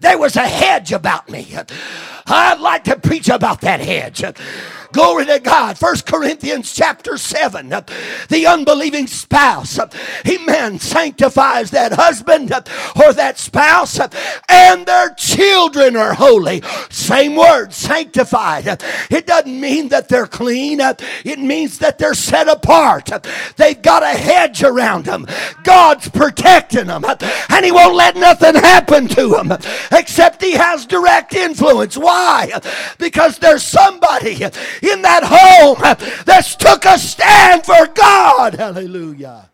there 0.00 0.18
was 0.18 0.36
a 0.36 0.46
hedge 0.46 0.92
about 0.92 1.28
me. 1.28 1.56
I'd 2.26 2.60
like 2.60 2.84
to 2.84 2.96
preach 2.96 3.28
about 3.28 3.60
that 3.62 3.80
hedge. 3.80 4.22
Glory 4.94 5.26
to 5.26 5.40
God. 5.40 5.76
First 5.76 6.06
Corinthians 6.06 6.72
chapter 6.72 7.18
7. 7.18 7.68
The 7.68 8.46
unbelieving 8.46 9.08
spouse, 9.08 9.76
amen, 10.24 10.78
sanctifies 10.78 11.72
that 11.72 11.92
husband 11.94 12.52
or 12.52 13.12
that 13.12 13.36
spouse, 13.36 13.98
and 14.48 14.86
their 14.86 15.12
children 15.14 15.96
are 15.96 16.14
holy. 16.14 16.62
Same 16.90 17.34
word, 17.34 17.72
sanctified. 17.72 18.78
It 19.10 19.26
doesn't 19.26 19.60
mean 19.60 19.88
that 19.88 20.08
they're 20.08 20.28
clean, 20.28 20.78
it 20.80 21.40
means 21.40 21.80
that 21.80 21.98
they're 21.98 22.14
set 22.14 22.46
apart. 22.46 23.10
They've 23.56 23.82
got 23.82 24.04
a 24.04 24.16
hedge 24.16 24.62
around 24.62 25.06
them. 25.06 25.26
God's 25.64 26.08
protecting 26.08 26.86
them, 26.86 27.04
and 27.48 27.64
He 27.64 27.72
won't 27.72 27.96
let 27.96 28.14
nothing 28.14 28.54
happen 28.54 29.08
to 29.08 29.28
them 29.30 29.58
except 29.90 30.40
He 30.40 30.52
has 30.52 30.86
direct 30.86 31.34
influence. 31.34 31.96
Why? 31.98 32.60
Because 32.98 33.38
there's 33.38 33.64
somebody 33.64 34.44
in 34.90 35.02
that 35.02 35.24
home 35.24 35.76
that's 36.24 36.56
took 36.56 36.84
a 36.84 36.98
stand 36.98 37.64
for 37.64 37.86
God. 37.86 38.54
Hallelujah. 38.54 39.50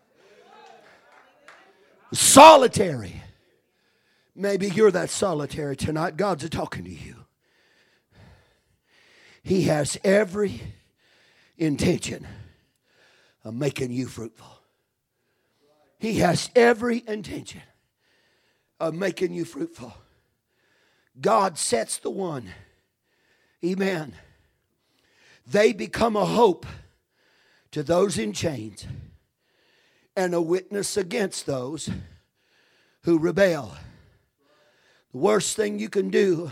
Solitary. 2.13 3.21
Maybe 4.35 4.67
you're 4.67 4.91
that 4.91 5.09
solitary 5.09 5.75
tonight. 5.75 6.17
God's 6.17 6.49
talking 6.49 6.83
to 6.83 6.89
you. 6.89 7.15
He 9.43 9.63
has 9.63 9.97
every 10.03 10.61
intention 11.57 12.27
of 13.43 13.53
making 13.53 13.91
you 13.91 14.07
fruitful. 14.07 14.59
He 15.99 16.19
has 16.19 16.49
every 16.55 17.03
intention 17.07 17.61
of 18.79 18.93
making 18.93 19.33
you 19.33 19.45
fruitful. 19.45 19.93
God 21.19 21.57
sets 21.57 21.97
the 21.97 22.09
one. 22.09 22.49
Amen 23.63 24.15
they 25.45 25.73
become 25.73 26.15
a 26.15 26.25
hope 26.25 26.65
to 27.71 27.83
those 27.83 28.17
in 28.17 28.33
chains. 28.33 28.85
and 30.15 30.33
a 30.33 30.41
witness 30.41 30.97
against 30.97 31.45
those 31.45 31.89
who 33.03 33.17
rebel. 33.17 33.73
The 35.13 35.17
worst 35.17 35.55
thing 35.55 35.79
you 35.79 35.89
can 35.89 36.09
do 36.09 36.51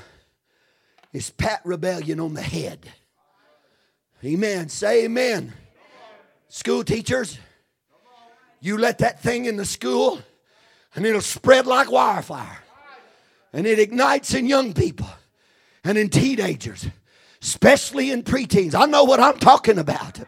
is 1.11 1.29
pat 1.29 1.61
rebellion 1.65 2.19
on 2.19 2.33
the 2.33 2.41
head. 2.41 2.89
Amen. 4.23 4.69
Say 4.69 5.05
amen. 5.05 5.53
School 6.47 6.83
teachers, 6.83 7.37
you 8.59 8.77
let 8.77 8.99
that 8.99 9.21
thing 9.21 9.45
in 9.45 9.55
the 9.55 9.65
school 9.65 10.21
and 10.95 11.05
it'll 11.05 11.21
spread 11.21 11.67
like 11.67 11.91
wildfire. 11.91 12.59
And 13.53 13.65
it 13.67 13.79
ignites 13.79 14.33
in 14.33 14.45
young 14.45 14.73
people 14.73 15.09
and 15.83 15.97
in 15.97 16.09
teenagers, 16.09 16.87
especially 17.41 18.11
in 18.11 18.23
preteens. 18.23 18.75
I 18.75 18.85
know 18.85 19.03
what 19.03 19.19
I'm 19.19 19.37
talking 19.37 19.77
about. 19.77 20.19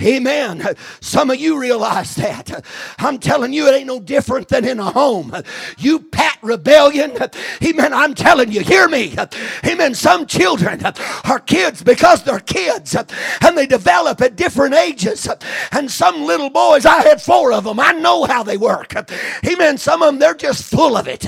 Amen. 0.00 0.76
Some 1.00 1.30
of 1.30 1.38
you 1.38 1.58
realize 1.60 2.14
that. 2.16 2.64
I'm 2.98 3.18
telling 3.18 3.52
you, 3.52 3.66
it 3.68 3.74
ain't 3.74 3.86
no 3.86 4.00
different 4.00 4.48
than 4.48 4.64
in 4.64 4.78
a 4.78 4.90
home. 4.90 5.34
You 5.78 6.00
pat 6.00 6.38
rebellion. 6.42 7.16
Amen. 7.62 7.92
I'm 7.92 8.14
telling 8.14 8.50
you, 8.50 8.60
hear 8.60 8.88
me. 8.88 9.14
Amen. 9.64 9.94
Some 9.94 10.26
children 10.26 10.82
are 11.24 11.40
kids 11.40 11.82
because 11.82 12.22
they're 12.24 12.40
kids 12.40 12.96
and 12.96 13.56
they 13.56 13.66
develop 13.66 14.20
at 14.20 14.36
different 14.36 14.74
ages. 14.74 15.28
And 15.72 15.90
some 15.90 16.22
little 16.24 16.50
boys, 16.50 16.86
I 16.86 17.02
had 17.02 17.20
four 17.20 17.52
of 17.52 17.64
them. 17.64 17.78
I 17.80 17.92
know 17.92 18.24
how 18.24 18.42
they 18.42 18.56
work. 18.56 18.94
Amen. 19.46 19.78
Some 19.78 20.02
of 20.02 20.08
them, 20.08 20.18
they're 20.18 20.34
just 20.34 20.64
full 20.64 20.96
of 20.96 21.08
it. 21.08 21.26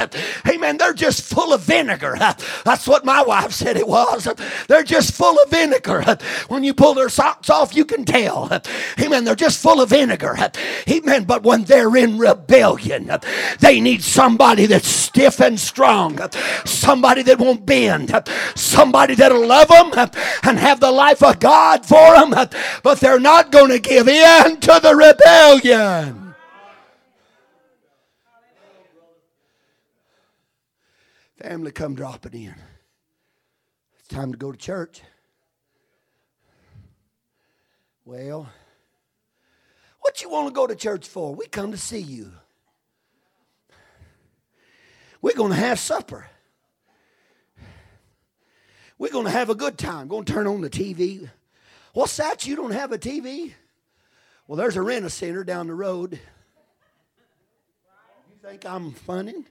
Amen. 0.48 0.78
They're 0.78 0.94
just 0.94 1.22
full 1.22 1.52
of 1.52 1.62
vinegar. 1.62 2.16
That's 2.64 2.86
what 2.88 3.04
my 3.04 3.22
wife 3.22 3.52
said 3.52 3.76
it 3.76 3.86
was. 3.86 4.28
They're 4.68 4.82
just 4.82 5.14
full 5.14 5.38
of 5.42 5.50
vinegar. 5.50 6.16
When 6.48 6.64
you 6.64 6.74
pull 6.74 6.94
their 6.94 7.08
socks 7.08 7.50
off, 7.50 7.74
you 7.74 7.84
can 7.84 8.04
tell. 8.04 8.61
Amen. 9.00 9.24
They're 9.24 9.34
just 9.34 9.62
full 9.62 9.80
of 9.80 9.90
vinegar. 9.90 10.36
Amen. 10.88 11.24
But 11.24 11.42
when 11.42 11.64
they're 11.64 11.96
in 11.96 12.18
rebellion, 12.18 13.10
they 13.60 13.80
need 13.80 14.02
somebody 14.02 14.66
that's 14.66 14.88
stiff 14.88 15.40
and 15.40 15.58
strong, 15.58 16.18
somebody 16.64 17.22
that 17.22 17.38
won't 17.38 17.66
bend, 17.66 18.12
somebody 18.54 19.14
that'll 19.14 19.46
love 19.46 19.68
them 19.68 19.92
and 20.42 20.58
have 20.58 20.80
the 20.80 20.90
life 20.90 21.22
of 21.22 21.38
God 21.38 21.84
for 21.84 22.14
them, 22.14 22.30
but 22.82 23.00
they're 23.00 23.20
not 23.20 23.52
going 23.52 23.70
to 23.70 23.78
give 23.78 24.08
in 24.08 24.60
to 24.60 24.80
the 24.82 24.94
rebellion. 24.94 26.34
Family 31.42 31.72
come 31.72 31.94
dropping 31.94 32.34
in. 32.34 32.54
It's 33.98 34.08
time 34.08 34.32
to 34.32 34.38
go 34.38 34.52
to 34.52 34.58
church. 34.58 35.02
Well, 38.04 38.48
what 40.00 40.22
you 40.22 40.28
want 40.28 40.48
to 40.48 40.52
go 40.52 40.66
to 40.66 40.74
church 40.74 41.06
for? 41.06 41.34
We 41.34 41.46
come 41.46 41.70
to 41.70 41.78
see 41.78 42.00
you. 42.00 42.32
We're 45.20 45.36
going 45.36 45.52
to 45.52 45.56
have 45.56 45.78
supper. 45.78 46.26
We're 48.98 49.12
going 49.12 49.26
to 49.26 49.30
have 49.30 49.50
a 49.50 49.54
good 49.54 49.78
time. 49.78 50.08
Going 50.08 50.24
to 50.24 50.32
turn 50.32 50.48
on 50.48 50.60
the 50.60 50.70
TV. 50.70 51.30
What's 51.92 52.16
that? 52.16 52.46
You 52.46 52.56
don't 52.56 52.72
have 52.72 52.90
a 52.90 52.98
TV? 52.98 53.52
Well, 54.48 54.56
there's 54.56 54.76
a 54.76 54.82
rent 54.82 55.04
a 55.04 55.10
center 55.10 55.44
down 55.44 55.68
the 55.68 55.74
road. 55.74 56.18
You 58.28 58.48
think 58.48 58.66
I'm 58.66 58.92
funning? 58.92 59.46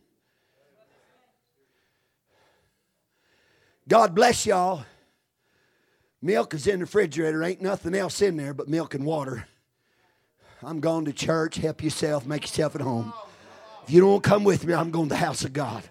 God 3.88 4.14
bless 4.14 4.46
y'all. 4.46 4.84
Milk 6.21 6.53
is 6.53 6.67
in 6.67 6.79
the 6.79 6.86
refrigerator. 6.86 7.43
Ain't 7.43 7.62
nothing 7.62 7.95
else 7.95 8.21
in 8.21 8.38
there 8.38 8.53
but 8.53 8.67
milk 8.67 8.93
and 8.93 9.05
water. 9.05 9.47
I'm 10.63 10.79
going 10.79 11.05
to 11.05 11.13
church. 11.13 11.55
Help 11.55 11.84
yourself. 11.84 12.25
Make 12.27 12.43
yourself 12.43 12.75
at 12.75 12.81
home. 12.81 13.12
If 13.84 13.91
you 13.91 14.01
don't 14.01 14.21
come 14.21 14.43
with 14.43 14.65
me, 14.65 14.73
I'm 14.75 14.91
going 14.91 15.10
to 15.10 15.15
the 15.15 15.19
house 15.19 15.43
of 15.43 15.53
God. 15.53 15.84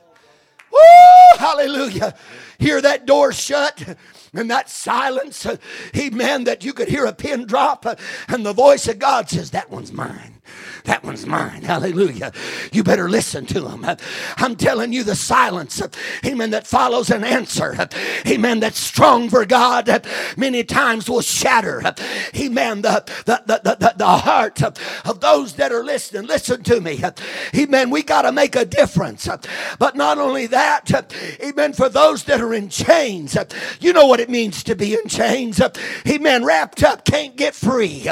Woo! 0.70 1.38
Hallelujah. 1.38 2.14
Hear 2.58 2.80
that 2.80 3.06
door 3.06 3.32
shut 3.32 3.96
and 4.32 4.48
that 4.50 4.70
silence. 4.70 5.46
Amen. 5.96 6.44
That 6.44 6.64
you 6.64 6.72
could 6.72 6.88
hear 6.88 7.06
a 7.06 7.12
pin 7.12 7.46
drop 7.46 7.84
and 8.28 8.46
the 8.46 8.52
voice 8.52 8.86
of 8.86 9.00
God 9.00 9.28
says, 9.28 9.50
That 9.50 9.70
one's 9.70 9.92
mine. 9.92 10.40
That 10.84 11.04
one's 11.04 11.26
mine. 11.26 11.62
Hallelujah. 11.62 12.32
You 12.72 12.82
better 12.84 13.08
listen 13.08 13.46
to 13.46 13.68
him. 13.68 13.86
I'm 14.36 14.56
telling 14.56 14.92
you, 14.92 15.04
the 15.04 15.16
silence, 15.16 15.82
amen, 16.24 16.50
that 16.50 16.66
follows 16.66 17.10
an 17.10 17.24
answer, 17.24 17.88
amen, 18.26 18.60
that's 18.60 18.78
strong 18.78 19.28
for 19.30 19.44
God, 19.46 20.06
many 20.36 20.64
times 20.64 21.08
will 21.08 21.22
shatter, 21.22 21.82
amen, 22.36 22.82
the, 22.82 23.04
the, 23.26 23.42
the, 23.46 23.76
the, 23.78 23.94
the 23.96 24.06
heart 24.06 24.62
of 24.62 25.20
those 25.20 25.54
that 25.54 25.72
are 25.72 25.84
listening. 25.84 26.26
Listen 26.26 26.62
to 26.64 26.80
me. 26.80 27.02
Amen. 27.54 27.90
We 27.90 28.02
got 28.02 28.22
to 28.22 28.32
make 28.32 28.56
a 28.56 28.64
difference. 28.64 29.28
But 29.78 29.96
not 29.96 30.18
only 30.18 30.46
that, 30.46 30.90
amen, 31.42 31.72
for 31.74 31.88
those 31.88 32.24
that 32.24 32.40
are 32.40 32.54
in 32.54 32.68
chains, 32.68 33.36
you 33.80 33.92
know 33.92 34.06
what 34.06 34.20
it 34.20 34.30
means 34.30 34.62
to 34.64 34.74
be 34.74 34.94
in 34.94 35.08
chains. 35.08 35.60
Amen. 36.08 36.44
Wrapped 36.44 36.82
up, 36.82 37.04
can't 37.04 37.36
get 37.36 37.54
free. 37.54 38.08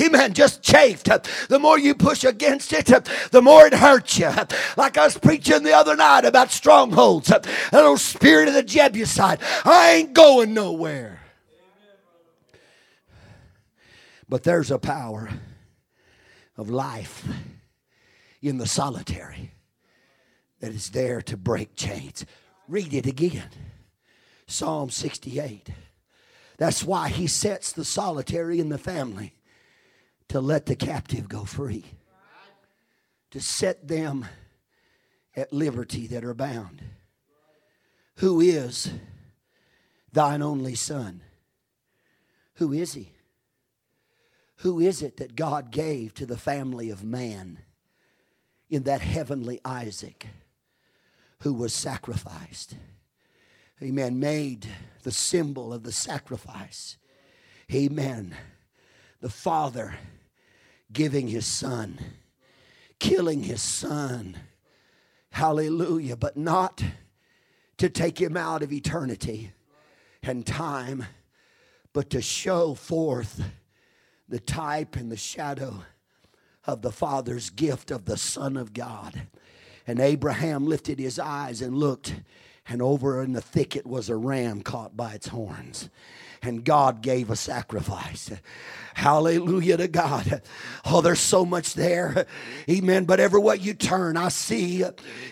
Amen. 0.00 0.34
Just 0.34 0.62
chafed. 0.62 1.06
The 1.48 1.58
more 1.58 1.78
you 1.78 1.94
push 2.12 2.24
against 2.24 2.74
it, 2.74 2.86
the 3.30 3.40
more 3.40 3.66
it 3.66 3.72
hurts 3.72 4.18
you. 4.18 4.30
Like 4.76 4.98
I 4.98 5.04
was 5.06 5.16
preaching 5.16 5.62
the 5.62 5.72
other 5.72 5.96
night 5.96 6.26
about 6.26 6.50
strongholds, 6.50 7.28
that 7.28 7.46
little 7.72 7.96
spirit 7.96 8.48
of 8.48 8.54
the 8.54 8.62
Jebusite. 8.62 9.40
I 9.64 9.92
ain't 9.92 10.12
going 10.12 10.52
nowhere. 10.52 11.20
But 14.28 14.42
there's 14.42 14.70
a 14.70 14.78
power 14.78 15.30
of 16.58 16.68
life 16.68 17.26
in 18.42 18.58
the 18.58 18.66
solitary 18.66 19.52
that 20.60 20.72
is 20.72 20.90
there 20.90 21.22
to 21.22 21.36
break 21.38 21.76
chains. 21.76 22.26
Read 22.68 22.92
it 22.92 23.06
again. 23.06 23.48
Psalm 24.46 24.90
68. 24.90 25.70
That's 26.58 26.84
why 26.84 27.08
he 27.08 27.26
sets 27.26 27.72
the 27.72 27.86
solitary 27.86 28.60
in 28.60 28.68
the 28.68 28.76
family 28.76 29.34
to 30.28 30.40
let 30.40 30.66
the 30.66 30.76
captive 30.76 31.28
go 31.28 31.44
free, 31.44 31.84
to 33.32 33.40
set 33.40 33.88
them 33.88 34.26
at 35.34 35.52
liberty 35.52 36.06
that 36.06 36.24
are 36.24 36.34
bound. 36.34 36.82
Who 38.16 38.40
is 38.40 38.92
thine 40.12 40.42
only 40.42 40.74
Son? 40.74 41.22
Who 42.56 42.72
is 42.72 42.94
he? 42.94 43.12
Who 44.56 44.78
is 44.78 45.02
it 45.02 45.16
that 45.16 45.34
God 45.34 45.70
gave 45.70 46.14
to 46.14 46.26
the 46.26 46.36
family 46.36 46.90
of 46.90 47.02
man 47.02 47.58
in 48.70 48.84
that 48.84 49.00
heavenly 49.00 49.60
Isaac 49.64 50.28
who 51.40 51.52
was 51.52 51.74
sacrificed? 51.74 52.76
Amen. 53.82 54.20
Made 54.20 54.68
the 55.02 55.10
symbol 55.10 55.72
of 55.72 55.82
the 55.82 55.90
sacrifice. 55.90 56.98
Amen. 57.72 58.36
The 59.20 59.30
Father 59.30 59.94
giving 60.92 61.26
his 61.28 61.46
son, 61.46 61.98
killing 63.02 63.42
his 63.42 63.60
son. 63.60 64.38
Hallelujah. 65.30 66.16
But 66.16 66.36
not 66.36 66.84
to 67.78 67.90
take 67.90 68.20
him 68.20 68.36
out 68.36 68.62
of 68.62 68.72
eternity 68.72 69.52
and 70.22 70.46
time, 70.46 71.04
but 71.92 72.10
to 72.10 72.22
show 72.22 72.74
forth 72.74 73.42
the 74.28 74.38
type 74.38 74.94
and 74.94 75.10
the 75.10 75.16
shadow 75.16 75.82
of 76.64 76.82
the 76.82 76.92
Father's 76.92 77.50
gift 77.50 77.90
of 77.90 78.04
the 78.04 78.16
Son 78.16 78.56
of 78.56 78.72
God. 78.72 79.22
And 79.84 79.98
Abraham 79.98 80.64
lifted 80.64 81.00
his 81.00 81.18
eyes 81.18 81.60
and 81.60 81.76
looked, 81.76 82.14
and 82.68 82.80
over 82.80 83.20
in 83.20 83.32
the 83.32 83.40
thicket 83.40 83.84
was 83.84 84.08
a 84.10 84.16
ram 84.16 84.62
caught 84.62 84.96
by 84.96 85.14
its 85.14 85.26
horns 85.26 85.90
and 86.42 86.64
God 86.64 87.02
gave 87.02 87.30
a 87.30 87.36
sacrifice. 87.36 88.30
Hallelujah 88.94 89.78
to 89.78 89.88
God. 89.88 90.42
Oh, 90.84 91.00
there's 91.00 91.20
so 91.20 91.46
much 91.46 91.74
there. 91.74 92.26
Amen. 92.68 93.04
But 93.04 93.20
every 93.20 93.32
everywhere 93.32 93.54
you 93.54 93.72
turn, 93.72 94.18
I 94.18 94.28
see, 94.28 94.84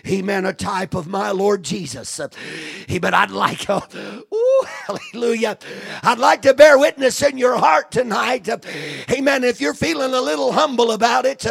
amen, 0.07 0.45
a 0.47 0.53
type 0.53 0.95
of 0.95 1.05
my 1.05 1.29
Lord 1.29 1.61
Jesus. 1.61 2.19
But 2.99 3.13
I'd 3.13 3.29
like, 3.29 3.69
oh, 3.69 3.83
ooh, 4.33 4.65
hallelujah. 4.87 5.59
I'd 6.01 6.17
like 6.17 6.41
to 6.41 6.55
bear 6.55 6.79
witness 6.79 7.21
in 7.21 7.37
your 7.37 7.57
heart 7.57 7.91
tonight. 7.91 8.49
Amen. 9.11 9.43
If 9.43 9.61
you're 9.61 9.75
feeling 9.75 10.15
a 10.15 10.21
little 10.21 10.51
humble 10.51 10.91
about 10.91 11.27
it, 11.27 11.45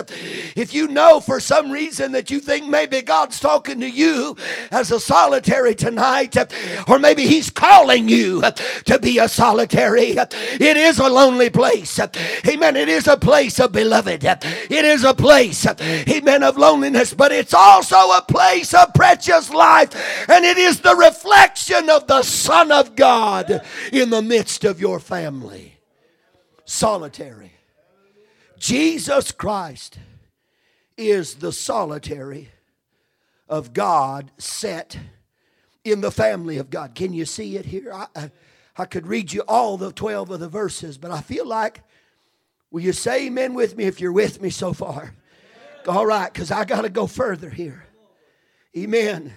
if 0.57 0.75
you 0.75 0.89
know 0.89 1.21
for 1.21 1.39
some 1.39 1.71
reason 1.71 2.11
that 2.13 2.33
you 2.33 2.41
think 2.41 2.67
maybe 2.67 3.01
God's 3.01 3.39
talking 3.39 3.79
to 3.79 3.89
you 3.89 4.37
as 4.73 4.91
a 4.91 4.99
solitary 4.99 5.77
tonight, 5.77 6.37
or 6.89 6.99
maybe 6.99 7.29
He's 7.29 7.49
calling 7.49 8.09
you 8.09 8.43
to 8.87 8.99
be 8.99 9.19
a 9.19 9.29
solitary 9.29 9.50
solitary. 9.51 10.11
It 10.11 10.77
is 10.77 10.99
a 10.99 11.09
lonely 11.09 11.51
place. 11.51 11.99
Amen. 12.47 12.77
It 12.77 12.89
is 12.89 13.09
a 13.09 13.17
place 13.17 13.59
of 13.59 13.73
beloved. 13.73 14.25
It 14.25 14.85
is 14.85 15.05
a 15.05 15.15
place, 15.15 15.67
amen, 15.67 16.43
of 16.43 16.57
loneliness, 16.57 17.15
but 17.15 17.33
it's 17.33 17.55
also 17.55 17.97
a 17.97 18.25
place 18.27 18.73
of 18.75 18.95
precious 18.95 19.51
life. 19.51 19.95
And 20.29 20.45
it 20.45 20.57
is 20.57 20.81
the 20.81 20.95
reflection 20.95 21.91
of 21.91 22.07
the 22.07 22.23
Son 22.23 22.71
of 22.71 22.95
God 22.95 23.63
in 23.93 24.11
the 24.11 24.23
midst 24.23 24.65
of 24.65 24.81
your 24.81 25.01
family. 25.01 25.79
Solitary. 26.65 27.53
Jesus 28.59 29.33
Christ 29.33 29.99
is 30.97 31.37
the 31.37 31.51
solitary 31.51 32.51
of 33.49 33.73
God 33.73 34.31
set 34.39 34.97
in 35.83 36.03
the 36.03 36.13
family 36.13 36.59
of 36.59 36.71
God. 36.71 36.95
Can 36.95 37.13
you 37.13 37.25
see 37.25 37.57
it 37.57 37.65
here? 37.65 37.93
I, 37.93 38.07
I, 38.15 38.31
I 38.81 38.87
could 38.87 39.07
read 39.07 39.31
you 39.31 39.43
all 39.47 39.77
the 39.77 39.93
12 39.93 40.31
of 40.31 40.41
the 40.41 40.49
verses, 40.49 40.97
but 40.97 41.11
I 41.11 41.21
feel 41.21 41.47
like, 41.47 41.83
will 42.71 42.81
you 42.81 42.95
say 42.95 43.27
amen 43.27 43.53
with 43.53 43.77
me 43.77 43.85
if 43.85 44.01
you're 44.01 44.11
with 44.11 44.41
me 44.41 44.49
so 44.49 44.73
far? 44.73 45.15
All 45.87 46.07
right, 46.07 46.33
because 46.33 46.51
I 46.51 46.65
got 46.65 46.83
to 46.83 46.89
go 46.89 47.07
further 47.07 47.51
here. 47.51 47.85
Amen. 48.75 49.35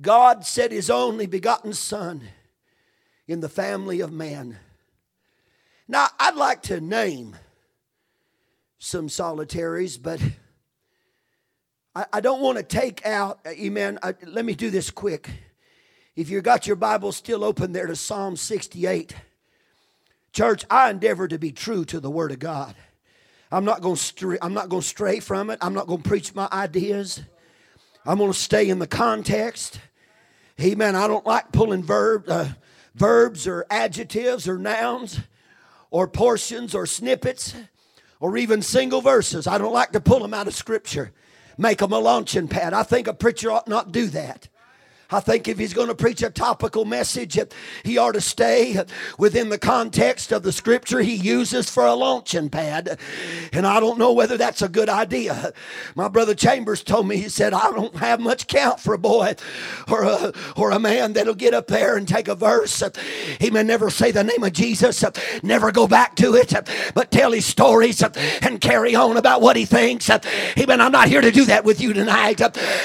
God 0.00 0.46
set 0.46 0.72
his 0.72 0.88
only 0.88 1.26
begotten 1.26 1.74
Son 1.74 2.22
in 3.28 3.40
the 3.40 3.50
family 3.50 4.00
of 4.00 4.10
man. 4.10 4.58
Now, 5.86 6.06
I'd 6.18 6.36
like 6.36 6.62
to 6.62 6.80
name 6.80 7.36
some 8.78 9.10
solitaries, 9.10 9.98
but 9.98 10.22
I, 11.94 12.06
I 12.14 12.20
don't 12.22 12.40
want 12.40 12.56
to 12.56 12.64
take 12.64 13.04
out, 13.04 13.40
amen. 13.46 13.98
I, 14.02 14.14
let 14.24 14.46
me 14.46 14.54
do 14.54 14.70
this 14.70 14.90
quick. 14.90 15.28
If 16.16 16.28
you've 16.28 16.44
got 16.44 16.66
your 16.66 16.76
Bible 16.76 17.12
still 17.12 17.44
open 17.44 17.72
there 17.72 17.86
to 17.86 17.94
Psalm 17.94 18.36
68, 18.36 19.14
church, 20.32 20.64
I 20.68 20.90
endeavor 20.90 21.28
to 21.28 21.38
be 21.38 21.52
true 21.52 21.84
to 21.86 22.00
the 22.00 22.10
Word 22.10 22.32
of 22.32 22.40
God. 22.40 22.74
I'm 23.52 23.64
not 23.64 23.80
going 23.80 23.96
to 23.96 24.02
stray, 24.02 24.38
I'm 24.42 24.54
not 24.54 24.68
going 24.68 24.82
to 24.82 24.88
stray 24.88 25.20
from 25.20 25.50
it. 25.50 25.58
I'm 25.60 25.74
not 25.74 25.86
going 25.86 26.02
to 26.02 26.08
preach 26.08 26.34
my 26.34 26.48
ideas. 26.52 27.22
I'm 28.04 28.18
going 28.18 28.32
to 28.32 28.38
stay 28.38 28.68
in 28.68 28.78
the 28.78 28.86
context. 28.86 29.80
Amen. 30.60 30.96
I 30.96 31.06
don't 31.06 31.26
like 31.26 31.52
pulling 31.52 31.82
verb, 31.82 32.24
uh, 32.28 32.48
verbs 32.94 33.46
or 33.46 33.66
adjectives 33.70 34.48
or 34.48 34.58
nouns 34.58 35.20
or 35.90 36.06
portions 36.06 36.74
or 36.74 36.86
snippets 36.86 37.54
or 38.18 38.36
even 38.36 38.62
single 38.62 39.00
verses. 39.00 39.46
I 39.46 39.58
don't 39.58 39.72
like 39.72 39.92
to 39.92 40.00
pull 40.00 40.20
them 40.20 40.34
out 40.34 40.46
of 40.46 40.54
Scripture, 40.54 41.12
make 41.56 41.78
them 41.78 41.92
a 41.92 41.98
launching 41.98 42.48
pad. 42.48 42.72
I 42.72 42.82
think 42.82 43.06
a 43.06 43.14
preacher 43.14 43.50
ought 43.50 43.68
not 43.68 43.92
do 43.92 44.06
that. 44.08 44.48
I 45.12 45.20
think 45.20 45.48
if 45.48 45.58
he's 45.58 45.74
going 45.74 45.88
to 45.88 45.94
preach 45.94 46.22
a 46.22 46.30
topical 46.30 46.84
message, 46.84 47.38
he 47.84 47.98
ought 47.98 48.12
to 48.12 48.20
stay 48.20 48.82
within 49.18 49.48
the 49.48 49.58
context 49.58 50.32
of 50.32 50.42
the 50.42 50.52
scripture 50.52 51.00
he 51.00 51.14
uses 51.14 51.70
for 51.70 51.86
a 51.86 51.94
launching 51.94 52.48
pad. 52.50 52.98
And 53.52 53.66
I 53.66 53.80
don't 53.80 53.98
know 53.98 54.12
whether 54.12 54.36
that's 54.36 54.62
a 54.62 54.68
good 54.68 54.88
idea. 54.88 55.52
My 55.94 56.08
brother 56.08 56.34
Chambers 56.34 56.82
told 56.82 57.08
me, 57.08 57.16
he 57.16 57.28
said, 57.28 57.54
I 57.54 57.70
don't 57.72 57.96
have 57.96 58.20
much 58.20 58.46
count 58.46 58.80
for 58.80 58.94
a 58.94 58.98
boy 58.98 59.34
or 59.90 60.02
a, 60.02 60.32
or 60.56 60.70
a 60.70 60.78
man 60.78 61.14
that'll 61.14 61.34
get 61.34 61.54
up 61.54 61.66
there 61.66 61.96
and 61.96 62.06
take 62.06 62.28
a 62.28 62.34
verse. 62.34 62.82
He 63.40 63.50
may 63.50 63.62
never 63.62 63.90
say 63.90 64.10
the 64.10 64.24
name 64.24 64.44
of 64.44 64.52
Jesus, 64.52 65.04
never 65.42 65.72
go 65.72 65.86
back 65.86 66.16
to 66.16 66.34
it, 66.34 66.52
but 66.94 67.10
tell 67.10 67.32
his 67.32 67.46
stories 67.46 68.02
and 68.42 68.60
carry 68.60 68.94
on 68.94 69.16
about 69.16 69.40
what 69.40 69.56
he 69.56 69.64
thinks. 69.64 70.10
Amen. 70.10 70.80
I'm 70.80 70.92
not 70.92 71.08
here 71.08 71.20
to 71.20 71.30
do 71.30 71.44
that 71.46 71.64
with 71.64 71.80
you 71.80 71.92
tonight. 71.92 72.40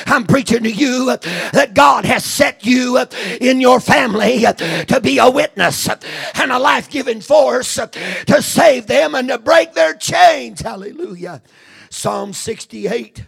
I'm 0.07 0.25
preaching 0.25 0.63
to 0.63 0.71
you 0.71 1.17
that 1.17 1.73
God 1.73 2.05
has 2.05 2.14
has 2.15 2.23
set 2.23 2.65
you 2.65 2.97
in 3.41 3.59
your 3.59 3.81
family 3.81 4.39
to 4.39 4.99
be 5.03 5.17
a 5.17 5.29
witness 5.29 5.89
and 6.35 6.49
a 6.49 6.57
life 6.57 6.89
giving 6.89 7.19
force 7.19 7.75
to 7.75 8.41
save 8.41 8.87
them 8.87 9.15
and 9.15 9.27
to 9.27 9.37
break 9.37 9.73
their 9.73 9.93
chains. 9.93 10.61
Hallelujah. 10.61 11.41
Psalm 11.89 12.31
68. 12.31 13.25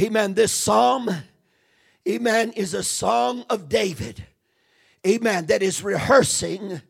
Amen. 0.00 0.34
This 0.34 0.50
psalm, 0.50 1.08
amen, 2.08 2.52
is 2.52 2.74
a 2.74 2.82
song 2.82 3.44
of 3.48 3.68
David. 3.68 4.26
Amen. 5.06 5.46
That 5.46 5.62
is 5.62 5.84
rehearsing 5.84 6.82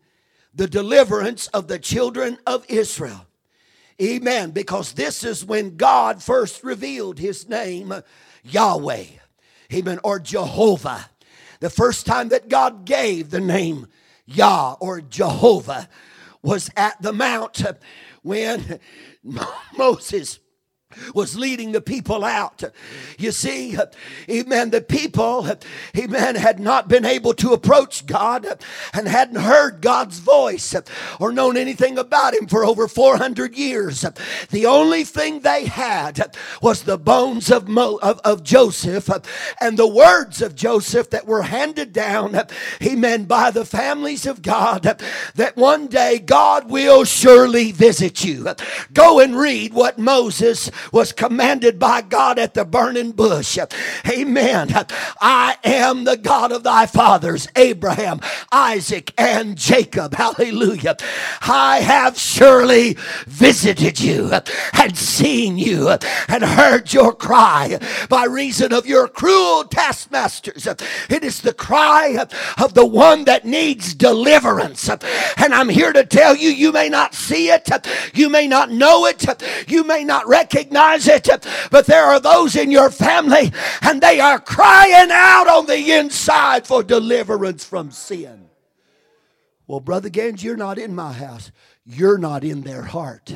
the 0.55 0.66
deliverance 0.66 1.48
of 1.48 1.68
the 1.68 1.79
children 1.79 2.38
of 2.46 2.64
Israel. 2.70 3.27
Amen. 4.00 4.53
Because 4.53 4.94
this 4.94 5.24
is 5.24 5.44
when 5.44 5.77
God 5.77 6.22
first 6.22 6.64
revealed 6.64 7.18
his 7.18 7.50
name, 7.50 7.92
Yahweh. 8.42 9.05
Amen. 9.72 10.00
Or 10.05 10.18
Jehovah. 10.18 11.11
The 11.61 11.70
first 11.70 12.07
time 12.07 12.29
that 12.29 12.48
God 12.48 12.85
gave 12.85 13.31
the 13.31 13.40
name 13.40 13.87
Yah 14.27 14.74
or 14.81 15.00
Jehovah 15.00 15.88
was 16.42 16.70
at 16.77 17.00
the 17.00 17.12
mount 17.12 17.62
when 18.22 18.81
Moses 19.77 20.38
was 21.14 21.37
leading 21.37 21.72
the 21.72 21.80
people 21.80 22.24
out. 22.24 22.62
You 23.18 23.33
see, 23.33 23.76
amen, 24.28 24.70
the 24.70 24.80
people, 24.80 25.48
amen, 25.96 26.35
had 26.37 26.61
not 26.61 26.88
been 26.88 27.04
able 27.04 27.35
to 27.35 27.52
approach 27.52 28.07
God 28.07 28.46
and 28.92 29.09
hadn't 29.09 29.40
heard 29.40 29.80
God's 29.80 30.18
voice 30.18 30.74
or 31.20 31.33
known 31.33 31.57
anything 31.57 31.98
about 31.98 32.35
Him 32.35 32.46
for 32.46 32.64
over 32.64 32.88
400 32.88 33.57
years. 33.57 34.04
The 34.50 34.66
only 34.66 35.04
thing 35.04 35.40
they 35.40 35.66
had 35.66 36.37
was 36.62 36.83
the 36.83 36.98
bones 36.98 37.50
of, 37.50 37.68
Mo, 37.68 37.98
of, 38.02 38.20
of 38.24 38.42
Joseph 38.42 39.11
and 39.61 39.78
the 39.78 39.88
words 39.88 40.42
of 40.42 40.54
Joseph 40.54 41.11
that 41.11 41.26
were 41.26 41.42
handed 41.42 41.92
down, 41.92 42.40
amen, 42.83 43.24
by 43.24 43.50
the 43.50 43.64
families 43.64 44.26
of 44.26 44.42
God 44.42 44.83
that 45.35 45.57
one 45.57 45.87
day 45.87 46.18
God 46.18 46.70
will 46.70 47.04
surely 47.04 47.72
visit 47.72 48.24
you. 48.24 48.54
Go 48.92 49.20
and 49.20 49.37
read 49.37 49.72
what 49.72 49.98
Moses 49.98 50.70
was 50.92 51.12
commanded 51.12 51.79
by 51.79 52.03
God 52.03 52.38
at 52.38 52.55
the 52.55 52.64
burning 52.64 53.12
bush. 53.12 53.59
Amen. 54.09 54.68
I 55.20 55.57
am 55.64 56.05
the 56.05 56.16
God 56.16 56.53
of 56.53 56.62
thy 56.62 56.87
fathers, 56.87 57.49
Abraham, 57.57 58.20
Isaac, 58.53 59.12
and 59.16 59.57
Jacob. 59.57 60.14
Hallelujah. 60.14 60.97
I 61.42 61.81
have 61.81 62.18
surely 62.18 62.97
visited 63.27 64.01
you 64.01 64.31
and 64.73 64.97
seen 64.97 65.59
you 65.59 65.88
and 66.29 66.44
heard 66.44 66.92
your 66.92 67.12
cry 67.14 67.79
by 68.09 68.25
reason 68.25 68.73
of 68.73 68.87
your 68.87 69.09
cruel 69.09 69.64
taskmasters. 69.64 70.66
It 70.66 71.25
is 71.25 71.40
the 71.40 71.55
cry 71.55 72.27
of 72.59 72.75
the 72.75 72.87
one 72.87 73.25
that 73.25 73.44
needs 73.44 73.94
deliverance. 73.94 74.88
And 74.88 75.55
I'm 75.55 75.68
here 75.68 75.92
to 75.92 76.05
tell 76.05 76.37
you, 76.37 76.51
you 76.51 76.73
may 76.73 76.88
not 76.88 77.14
see 77.14 77.51
it, 77.51 77.68
you 78.14 78.29
may 78.29 78.47
not 78.47 78.70
know 78.70 79.07
it, 79.07 79.25
you 79.68 79.85
may 79.85 80.05
not 80.05 80.27
recognize 80.27 80.73
recognize 80.74 81.08
it, 81.08 81.46
but 81.70 81.87
there 81.87 82.04
are 82.04 82.20
those 82.20 82.56
in 82.56 82.70
your 82.70 82.90
family 82.90 83.52
and 83.82 84.00
they 84.00 84.20
are 84.20 84.38
crying 84.38 85.10
out 85.10 85.48
on 85.48 85.66
the 85.66 85.92
inside 85.92 86.66
for 86.66 86.82
deliverance 86.82 87.64
from 87.64 87.90
sin. 87.90 88.48
Well, 89.66 89.80
Brother 89.80 90.10
Gaines, 90.10 90.44
you're 90.44 90.56
not 90.56 90.78
in 90.78 90.94
my 90.94 91.12
house. 91.12 91.50
You're 91.84 92.18
not 92.18 92.44
in 92.44 92.62
their 92.62 92.82
heart. 92.82 93.34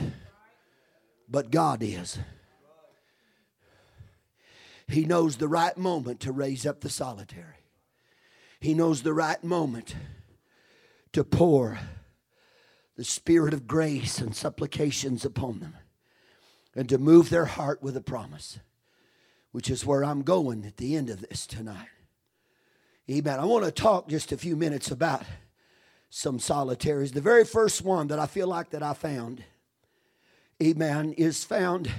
But 1.28 1.50
God 1.50 1.82
is. 1.82 2.18
He 4.86 5.04
knows 5.04 5.36
the 5.36 5.48
right 5.48 5.76
moment 5.76 6.20
to 6.20 6.32
raise 6.32 6.66
up 6.66 6.80
the 6.80 6.88
solitary. 6.88 7.44
He 8.60 8.74
knows 8.74 9.02
the 9.02 9.12
right 9.12 9.42
moment 9.44 9.94
to 11.12 11.24
pour 11.24 11.78
the 12.96 13.04
spirit 13.04 13.54
of 13.54 13.66
grace 13.66 14.18
and 14.18 14.34
supplications 14.34 15.24
upon 15.24 15.60
them 15.60 15.74
and 16.78 16.88
to 16.88 16.96
move 16.96 17.28
their 17.28 17.46
heart 17.46 17.82
with 17.82 17.96
a 17.96 18.00
promise, 18.00 18.60
which 19.50 19.68
is 19.68 19.84
where 19.84 20.04
I'm 20.04 20.22
going 20.22 20.64
at 20.64 20.76
the 20.76 20.94
end 20.94 21.10
of 21.10 21.20
this 21.20 21.44
tonight. 21.44 21.88
Amen. 23.10 23.40
I 23.40 23.46
want 23.46 23.64
to 23.64 23.72
talk 23.72 24.06
just 24.08 24.30
a 24.30 24.36
few 24.36 24.54
minutes 24.54 24.92
about 24.92 25.24
some 26.08 26.38
solitaries. 26.38 27.10
The 27.10 27.20
very 27.20 27.44
first 27.44 27.82
one 27.82 28.06
that 28.06 28.20
I 28.20 28.26
feel 28.26 28.46
like 28.46 28.70
that 28.70 28.84
I 28.84 28.94
found, 28.94 29.42
amen, 30.62 31.14
is 31.14 31.42
found 31.42 31.90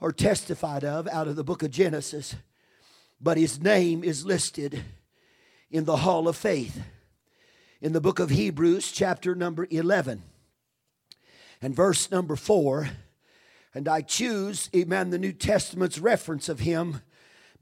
or 0.00 0.10
testified 0.10 0.84
of 0.84 1.06
out 1.08 1.28
of 1.28 1.36
the 1.36 1.44
book 1.44 1.62
of 1.62 1.70
Genesis, 1.70 2.34
but 3.20 3.36
his 3.36 3.60
name 3.60 4.02
is 4.02 4.24
listed 4.24 4.84
in 5.70 5.84
the 5.84 5.98
Hall 5.98 6.28
of 6.28 6.36
Faith 6.36 6.80
in 7.82 7.92
the 7.92 8.00
book 8.00 8.20
of 8.20 8.30
Hebrews, 8.30 8.90
chapter 8.90 9.34
number 9.34 9.68
11 9.70 10.22
and 11.60 11.76
verse 11.76 12.10
number 12.10 12.36
4 12.36 12.88
and 13.78 13.86
I 13.86 14.00
choose, 14.00 14.68
amen, 14.74 15.10
the 15.10 15.20
New 15.20 15.30
Testament's 15.30 16.00
reference 16.00 16.48
of 16.48 16.58
him 16.58 17.00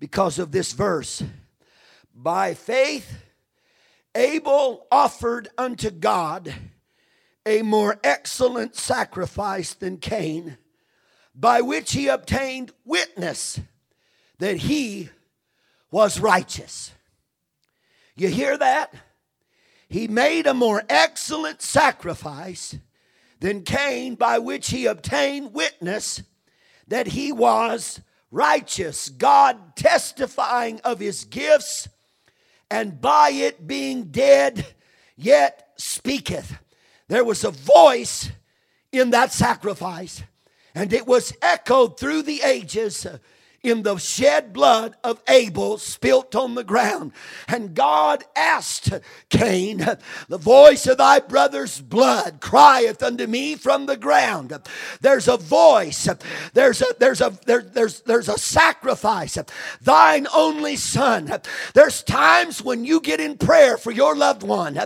because 0.01 0.39
of 0.39 0.51
this 0.51 0.73
verse. 0.73 1.23
By 2.15 2.55
faith, 2.55 3.19
Abel 4.15 4.87
offered 4.91 5.51
unto 5.59 5.91
God 5.91 6.55
a 7.45 7.61
more 7.61 8.01
excellent 8.03 8.77
sacrifice 8.77 9.75
than 9.75 9.99
Cain, 9.99 10.57
by 11.35 11.61
which 11.61 11.93
he 11.93 12.09
obtained 12.09 12.73
witness 12.87 13.61
that 14.39 14.57
he 14.57 15.11
was 15.91 16.19
righteous. 16.19 16.93
You 18.17 18.29
hear 18.29 18.57
that? 18.57 18.95
He 19.87 20.09
made 20.09 20.47
a 20.47 20.55
more 20.55 20.83
excellent 20.89 21.61
sacrifice 21.61 22.75
than 23.47 23.63
Cain, 23.63 24.17
by 24.17 24.41
which 24.41 24.71
he 24.71 24.87
obtained 24.87 25.55
witness 25.55 26.21
that 26.89 27.07
he 27.07 27.31
was 27.31 28.01
righteous. 28.33 29.09
God 29.09 29.77
testifying 29.77 30.81
of 30.81 30.99
his 30.99 31.25
gifts, 31.27 31.87
and 32.69 33.01
by 33.01 33.31
it 33.31 33.65
being 33.65 34.07
dead, 34.07 34.67
yet 35.15 35.69
speaketh. 35.77 36.59
There 37.07 37.25
was 37.25 37.45
a 37.45 37.53
voice 37.53 38.33
in 38.91 39.11
that 39.11 39.33
sacrifice. 39.33 40.25
And 40.75 40.93
it 40.93 41.07
was 41.07 41.33
echoed 41.41 42.01
through 42.01 42.23
the 42.23 42.43
ages 42.43 43.07
in 43.67 43.83
the 43.83 43.99
shed 43.99 44.53
blood 44.53 44.97
of 45.03 45.21
Abel 45.29 45.79
spilt 45.79 46.35
on 46.37 46.55
the 46.55 46.65
ground. 46.65 47.13
And 47.49 47.75
God 47.75 48.25
asked 48.37 48.91
Cain, 49.29 49.79
The 50.29 50.39
voice 50.39 50.87
of 50.87 50.99
thy 50.99 51.19
brother's 51.19 51.81
blood 51.81 52.41
crieth 52.41 53.03
unto 53.03 53.27
me 53.27 53.57
from 53.57 53.87
the 53.87 53.97
ground. 53.97 54.57
There's 55.01 55.29
a 55.29 55.37
voice, 55.37 56.09
there's 56.55 56.81
a 56.81 56.87
there's 56.99 57.21
a 57.21 57.37
there, 57.47 57.63
there's 57.63 58.01
there's 58.03 58.29
a 58.29 58.39
sacrifice, 58.39 59.37
thine 59.83 60.27
only 60.35 60.77
son. 60.77 61.41
There's 61.75 62.03
times 62.03 62.63
when 62.63 62.85
you 62.85 63.01
get 63.01 63.21
in 63.21 63.37
prayer 63.37 63.77
for 63.77 63.91
your 63.91 64.15
loved 64.15 64.43
one, 64.43 64.79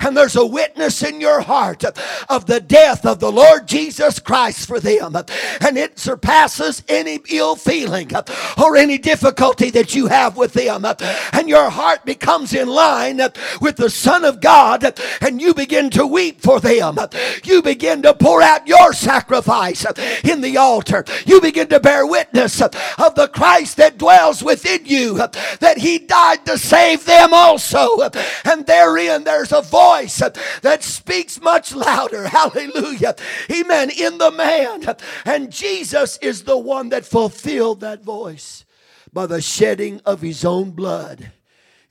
and 0.00 0.16
there's 0.16 0.36
a 0.36 0.46
witness 0.46 1.02
in 1.02 1.20
your 1.20 1.40
heart 1.40 1.84
of 2.28 2.46
the 2.46 2.60
death 2.60 3.06
of 3.06 3.20
the 3.20 3.32
Lord 3.32 3.66
Jesus 3.66 4.18
Christ 4.18 4.66
for 4.66 4.80
them, 4.80 5.16
and 5.16 5.78
it 5.78 5.98
surpasses 5.98 6.82
any 6.88 7.20
ill 7.30 7.56
feeling 7.56 8.10
or 8.58 8.76
any 8.76 8.98
difficulty 8.98 9.70
that 9.70 9.94
you 9.94 10.06
have 10.06 10.36
with 10.36 10.52
them. 10.52 10.84
And 11.32 11.48
your 11.48 11.70
heart 11.70 12.04
becomes 12.04 12.54
in 12.54 12.68
line 12.68 13.20
with 13.60 13.76
the 13.76 13.90
Son 13.90 14.24
of 14.24 14.40
God 14.40 14.98
and 15.20 15.40
you 15.40 15.54
begin 15.54 15.90
to 15.90 16.06
weep 16.06 16.40
for 16.40 16.60
them. 16.60 16.98
You 17.44 17.62
begin 17.62 18.02
to 18.02 18.14
pour 18.14 18.42
out 18.42 18.66
your 18.66 18.92
sacrifice 18.92 19.84
in 20.24 20.40
the 20.40 20.56
altar. 20.56 21.04
You 21.26 21.40
begin 21.40 21.68
to 21.68 21.80
bear 21.80 22.06
witness 22.06 22.60
of 22.60 23.14
the 23.14 23.30
Christ 23.32 23.76
that 23.76 23.98
dwells 23.98 24.42
within 24.42 24.84
you, 24.84 25.16
that 25.16 25.78
He 25.78 25.98
died 25.98 26.44
to 26.46 26.58
save 26.58 27.04
them 27.04 27.30
also. 27.32 27.98
And 28.44 28.66
therein 28.66 29.24
there's 29.24 29.52
a 29.52 29.62
voice 29.62 30.22
that 30.62 30.82
speaks 30.82 31.40
much 31.40 31.74
louder. 31.74 32.28
Hallelujah. 32.28 33.14
Amen. 33.50 33.90
In 33.90 34.18
the 34.18 34.30
man. 34.30 34.96
And 35.24 35.50
Jesus 35.50 36.18
is 36.18 36.44
the 36.44 36.58
one 36.58 36.90
that 36.90 37.04
fulfilled 37.04 37.80
that 37.80 38.02
voice 38.02 38.15
voice 38.16 38.64
by 39.12 39.26
the 39.26 39.42
shedding 39.42 40.00
of 40.06 40.22
his 40.22 40.42
own 40.42 40.70
blood. 40.70 41.32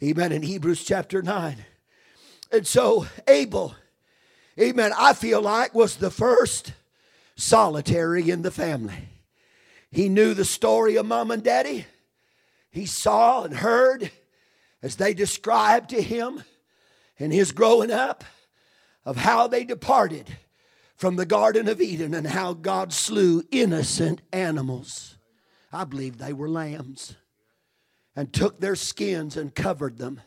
Amen. 0.01 0.31
In 0.31 0.41
Hebrews 0.41 0.83
chapter 0.83 1.21
9. 1.21 1.57
And 2.51 2.65
so 2.65 3.05
Abel, 3.27 3.75
amen, 4.59 4.91
I 4.97 5.13
feel 5.13 5.41
like 5.41 5.75
was 5.75 5.97
the 5.97 6.09
first 6.09 6.73
solitary 7.35 8.29
in 8.29 8.41
the 8.41 8.49
family. 8.49 9.09
He 9.91 10.09
knew 10.09 10.33
the 10.33 10.45
story 10.45 10.95
of 10.95 11.05
mom 11.05 11.29
and 11.29 11.43
daddy. 11.43 11.85
He 12.71 12.87
saw 12.87 13.43
and 13.43 13.55
heard 13.57 14.09
as 14.81 14.95
they 14.95 15.13
described 15.13 15.91
to 15.91 16.01
him 16.01 16.43
in 17.17 17.29
his 17.29 17.51
growing 17.51 17.91
up 17.91 18.23
of 19.05 19.17
how 19.17 19.47
they 19.47 19.63
departed 19.63 20.37
from 20.95 21.17
the 21.17 21.25
Garden 21.25 21.67
of 21.67 21.79
Eden 21.79 22.13
and 22.15 22.27
how 22.27 22.53
God 22.53 22.91
slew 22.93 23.43
innocent 23.51 24.21
animals. 24.33 25.14
I 25.75 25.83
believe 25.83 26.17
they 26.17 26.31
were 26.31 26.47
lambs, 26.47 27.15
and 28.15 28.31
took 28.31 28.59
their 28.59 28.75
skins 28.77 29.35
and 29.35 29.53
covered 29.53 29.97
them. 29.97 30.21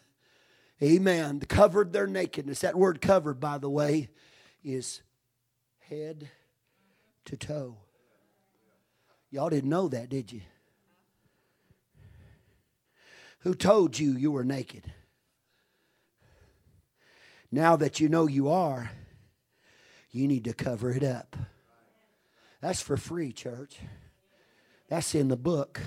Amen. 0.82 1.40
Covered 1.40 1.92
their 1.92 2.06
nakedness. 2.06 2.60
That 2.60 2.76
word 2.76 3.00
covered, 3.00 3.40
by 3.40 3.56
the 3.56 3.70
way, 3.70 4.10
is 4.62 5.00
head 5.88 6.28
to 7.24 7.36
toe. 7.38 7.78
Y'all 9.30 9.48
didn't 9.48 9.70
know 9.70 9.88
that, 9.88 10.10
did 10.10 10.30
you? 10.30 10.42
Who 13.40 13.54
told 13.54 13.98
you 13.98 14.12
you 14.12 14.30
were 14.30 14.44
naked? 14.44 14.92
Now 17.50 17.76
that 17.76 18.00
you 18.00 18.10
know 18.10 18.26
you 18.26 18.50
are, 18.50 18.90
you 20.10 20.28
need 20.28 20.44
to 20.44 20.52
cover 20.52 20.90
it 20.90 21.02
up. 21.02 21.36
That's 22.60 22.82
for 22.82 22.98
free, 22.98 23.32
church. 23.32 23.78
That's 24.88 25.14
in 25.14 25.28
the 25.28 25.36
book. 25.36 25.80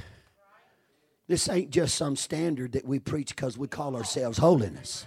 This 1.27 1.49
ain't 1.49 1.71
just 1.71 1.95
some 1.95 2.15
standard 2.15 2.73
that 2.73 2.85
we 2.85 2.99
preach 2.99 3.35
because 3.35 3.57
we 3.57 3.67
call 3.67 3.95
ourselves 3.95 4.37
holiness. 4.37 5.05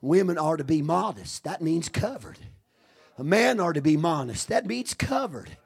Women 0.00 0.38
are 0.38 0.56
to 0.56 0.64
be 0.64 0.82
modest. 0.82 1.44
That 1.44 1.62
means 1.62 1.88
covered. 1.88 2.38
A 3.18 3.24
man 3.24 3.58
are 3.58 3.72
to 3.72 3.80
be 3.80 3.96
modest. 3.96 4.48
That 4.48 4.66
means 4.66 4.94
covered. 4.94 5.56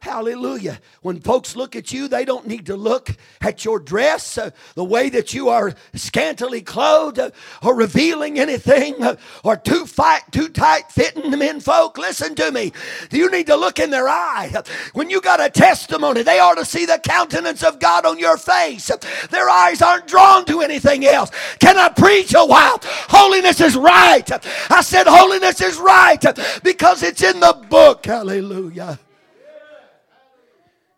Hallelujah. 0.00 0.78
When 1.02 1.20
folks 1.20 1.56
look 1.56 1.74
at 1.74 1.92
you, 1.92 2.06
they 2.06 2.24
don't 2.24 2.46
need 2.46 2.66
to 2.66 2.76
look 2.76 3.10
at 3.40 3.64
your 3.64 3.80
dress, 3.80 4.38
uh, 4.38 4.50
the 4.74 4.84
way 4.84 5.08
that 5.10 5.34
you 5.34 5.48
are 5.48 5.74
scantily 5.94 6.60
clothed, 6.60 7.18
uh, 7.18 7.30
or 7.62 7.74
revealing 7.74 8.38
anything, 8.38 9.02
uh, 9.02 9.16
or 9.42 9.56
too, 9.56 9.86
fight, 9.86 10.22
too 10.30 10.48
tight 10.48 10.92
fitting 10.92 11.36
men 11.36 11.58
folk. 11.58 11.98
Listen 11.98 12.36
to 12.36 12.52
me. 12.52 12.72
You 13.10 13.28
need 13.28 13.48
to 13.48 13.56
look 13.56 13.80
in 13.80 13.90
their 13.90 14.08
eye. 14.08 14.62
When 14.92 15.10
you 15.10 15.20
got 15.20 15.40
a 15.40 15.50
testimony, 15.50 16.22
they 16.22 16.38
ought 16.38 16.58
to 16.58 16.64
see 16.64 16.86
the 16.86 17.00
countenance 17.02 17.64
of 17.64 17.80
God 17.80 18.06
on 18.06 18.20
your 18.20 18.36
face. 18.36 18.90
Their 19.30 19.50
eyes 19.50 19.82
aren't 19.82 20.06
drawn 20.06 20.44
to 20.44 20.60
anything 20.60 21.04
else. 21.06 21.30
Can 21.58 21.76
I 21.76 21.88
preach 21.88 22.34
a 22.34 22.46
while? 22.46 22.78
Holiness 23.08 23.60
is 23.60 23.76
right. 23.76 24.30
I 24.70 24.80
said 24.80 25.08
holiness 25.08 25.60
is 25.60 25.76
right 25.78 26.22
because 26.62 27.02
it's 27.02 27.22
in 27.22 27.40
the 27.40 27.66
book. 27.68 28.06
Hallelujah. 28.06 28.98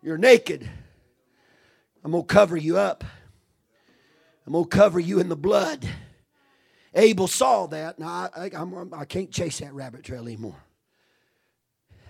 You're 0.01 0.17
naked. 0.17 0.67
I'm 2.03 2.11
going 2.11 2.23
to 2.23 2.27
cover 2.27 2.57
you 2.57 2.77
up. 2.77 3.03
I'm 4.45 4.53
going 4.53 4.65
to 4.65 4.69
cover 4.69 4.99
you 4.99 5.19
in 5.19 5.29
the 5.29 5.35
blood. 5.35 5.87
Abel 6.95 7.27
saw 7.27 7.67
that. 7.67 7.99
Now, 7.99 8.29
I, 8.35 8.49
I, 8.49 8.99
I 8.99 9.05
can't 9.05 9.31
chase 9.31 9.59
that 9.59 9.73
rabbit 9.73 10.03
trail 10.03 10.23
anymore. 10.23 10.63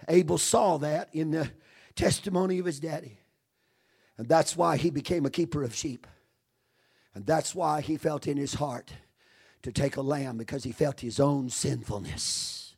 Abel 0.08 0.38
saw 0.38 0.78
that 0.78 1.10
in 1.14 1.32
the 1.32 1.52
testimony 1.96 2.60
of 2.60 2.66
his 2.66 2.80
daddy. 2.80 3.20
And 4.18 4.28
that's 4.28 4.56
why 4.56 4.78
he 4.78 4.90
became 4.90 5.26
a 5.26 5.30
keeper 5.30 5.62
of 5.62 5.76
sheep. 5.76 6.08
And 7.14 7.26
that's 7.26 7.54
why 7.54 7.82
he 7.82 7.98
felt 7.98 8.28
in 8.28 8.38
his 8.38 8.54
heart 8.54 8.94
to 9.64 9.72
take 9.72 9.98
a 9.98 10.02
lamb 10.02 10.38
because 10.38 10.64
he 10.64 10.72
felt 10.72 11.02
his 11.02 11.20
own 11.20 11.50
sinfulness 11.50 12.76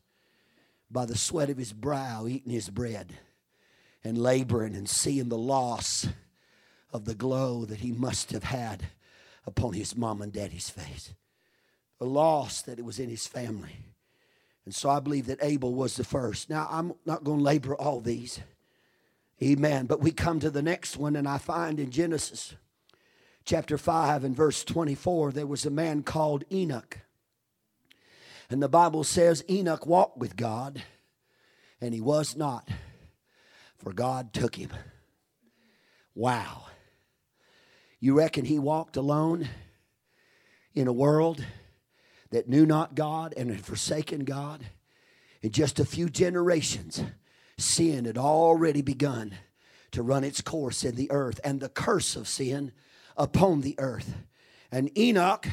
by 0.90 1.06
the 1.06 1.16
sweat 1.16 1.50
of 1.50 1.56
his 1.56 1.72
brow 1.72 2.26
eating 2.26 2.52
his 2.52 2.68
bread 2.68 3.14
and 4.04 4.18
laboring 4.18 4.76
and 4.76 4.88
seeing 4.88 5.28
the 5.28 5.38
loss 5.38 6.06
of 6.92 7.06
the 7.06 7.14
glow 7.14 7.64
that 7.64 7.80
he 7.80 7.90
must 7.90 8.30
have 8.30 8.44
had 8.44 8.84
upon 9.46 9.72
his 9.72 9.96
mom 9.96 10.22
and 10.22 10.32
daddy's 10.32 10.70
face. 10.70 11.14
The 11.98 12.06
loss 12.06 12.62
that 12.62 12.78
it 12.78 12.84
was 12.84 12.98
in 12.98 13.08
his 13.08 13.26
family. 13.26 13.78
And 14.64 14.74
so 14.74 14.90
I 14.90 15.00
believe 15.00 15.26
that 15.26 15.42
Abel 15.42 15.74
was 15.74 15.96
the 15.96 16.04
first. 16.04 16.48
Now, 16.48 16.68
I'm 16.70 16.94
not 17.04 17.24
going 17.24 17.38
to 17.38 17.44
labor 17.44 17.74
all 17.74 18.00
these. 18.00 18.40
Amen. 19.42 19.86
But 19.86 20.00
we 20.00 20.10
come 20.10 20.40
to 20.40 20.50
the 20.50 20.62
next 20.62 20.96
one, 20.96 21.16
and 21.16 21.28
I 21.28 21.38
find 21.38 21.80
in 21.80 21.90
Genesis 21.90 22.54
chapter 23.44 23.76
5 23.76 24.24
and 24.24 24.36
verse 24.36 24.64
24, 24.64 25.32
there 25.32 25.46
was 25.46 25.66
a 25.66 25.70
man 25.70 26.02
called 26.02 26.44
Enoch. 26.50 27.00
And 28.48 28.62
the 28.62 28.68
Bible 28.68 29.04
says 29.04 29.44
Enoch 29.50 29.86
walked 29.86 30.18
with 30.18 30.36
God, 30.36 30.82
and 31.80 31.92
he 31.92 32.00
was 32.00 32.36
not 32.36 32.68
for 33.84 33.92
God 33.92 34.32
took 34.32 34.56
him. 34.56 34.70
Wow. 36.14 36.64
You 38.00 38.16
reckon 38.16 38.46
he 38.46 38.58
walked 38.58 38.96
alone 38.96 39.48
in 40.74 40.88
a 40.88 40.92
world 40.92 41.44
that 42.30 42.48
knew 42.48 42.64
not 42.64 42.94
God 42.94 43.34
and 43.36 43.50
had 43.50 43.64
forsaken 43.64 44.24
God? 44.24 44.64
In 45.42 45.50
just 45.50 45.78
a 45.78 45.84
few 45.84 46.08
generations, 46.08 47.04
sin 47.58 48.06
had 48.06 48.16
already 48.16 48.80
begun 48.80 49.34
to 49.90 50.02
run 50.02 50.24
its 50.24 50.40
course 50.40 50.82
in 50.82 50.94
the 50.94 51.10
earth 51.10 51.38
and 51.44 51.60
the 51.60 51.68
curse 51.68 52.16
of 52.16 52.26
sin 52.26 52.72
upon 53.18 53.60
the 53.60 53.74
earth. 53.78 54.16
And 54.72 54.96
Enoch 54.98 55.46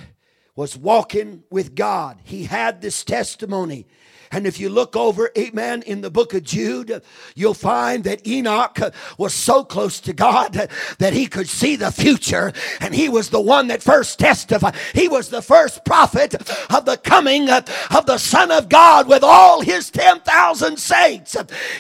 was 0.56 0.78
walking 0.78 1.44
with 1.52 1.76
God. 1.76 2.20
He 2.24 2.46
had 2.46 2.82
this 2.82 3.04
testimony 3.04 3.88
and 4.32 4.48
if 4.48 4.60
you 4.60 4.70
look 4.70 4.96
over, 4.96 5.30
amen, 5.38 5.84
in 5.84 6.02
the 6.02 6.10
book 6.10 6.34
of 6.34 6.44
Jude, 6.44 7.02
you'll 7.36 7.54
find 7.54 8.04
that 8.06 8.26
Enoch 8.26 8.80
was 9.18 9.34
so 9.34 9.64
close 9.64 10.00
to 10.02 10.14
God 10.14 10.70
that 11.00 11.14
he 11.14 11.28
could 11.28 11.50
see 11.50 11.76
the 11.76 11.92
future. 11.92 12.54
And 12.80 12.96
he 12.96 13.10
was 13.10 13.30
the 13.30 13.42
one 13.42 13.68
that 13.68 13.84
first 13.84 14.20
testified. 14.20 14.76
He 14.94 15.08
was 15.08 15.30
the 15.30 15.42
first 15.42 15.84
prophet 15.84 16.36
of 16.72 16.86
the 16.86 16.98
coming 16.98 17.50
of 17.50 18.06
the 18.06 18.18
Son 18.18 18.52
of 18.52 18.70
God 18.70 19.08
with 19.08 19.24
all 19.24 19.62
his 19.62 19.90
10,000 19.92 20.78
saints. 20.78 21.36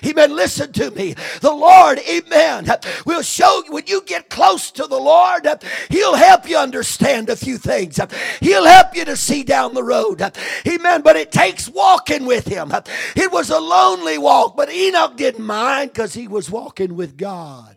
Amen. 0.05 0.35
Listen 0.35 0.71
to 0.73 0.91
me. 0.91 1.15
The 1.39 1.51
Lord, 1.51 1.99
amen, 1.99 2.67
will 3.05 3.21
show 3.21 3.63
you 3.65 3.71
when 3.71 3.87
you 3.87 4.01
get 4.01 4.29
close 4.29 4.71
to 4.71 4.87
the 4.87 4.99
Lord, 4.99 5.47
he'll 5.89 6.15
help 6.15 6.49
you 6.49 6.57
understand 6.57 7.29
a 7.29 7.35
few 7.35 7.57
things. 7.57 7.99
He'll 8.39 8.65
help 8.65 8.95
you 8.95 9.05
to 9.05 9.15
see 9.15 9.43
down 9.43 9.73
the 9.73 9.83
road. 9.83 10.21
Amen. 10.67 11.01
But 11.01 11.15
it 11.15 11.31
takes 11.31 11.69
walking 11.69 12.25
with 12.25 12.40
with 12.45 12.53
him. 12.53 12.71
It 13.15 13.31
was 13.31 13.49
a 13.49 13.59
lonely 13.59 14.17
walk, 14.17 14.55
but 14.55 14.71
Enoch 14.71 15.17
didn't 15.17 15.45
mind 15.45 15.91
because 15.93 16.13
he 16.13 16.27
was 16.27 16.49
walking 16.49 16.95
with 16.95 17.17
God. 17.17 17.75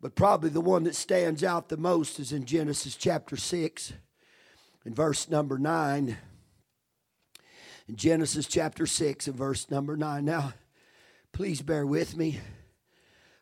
But 0.00 0.14
probably 0.16 0.50
the 0.50 0.60
one 0.60 0.84
that 0.84 0.96
stands 0.96 1.44
out 1.44 1.68
the 1.68 1.76
most 1.76 2.18
is 2.18 2.32
in 2.32 2.44
Genesis 2.44 2.96
chapter 2.96 3.36
6, 3.36 3.92
in 4.84 4.94
verse 4.94 5.28
number 5.28 5.58
9. 5.58 6.16
In 7.88 7.96
Genesis 7.96 8.46
chapter 8.46 8.86
6, 8.86 9.26
and 9.28 9.36
verse 9.36 9.70
number 9.70 9.96
9. 9.96 10.24
Now, 10.24 10.54
Please 11.32 11.62
bear 11.62 11.86
with 11.86 12.14
me. 12.14 12.40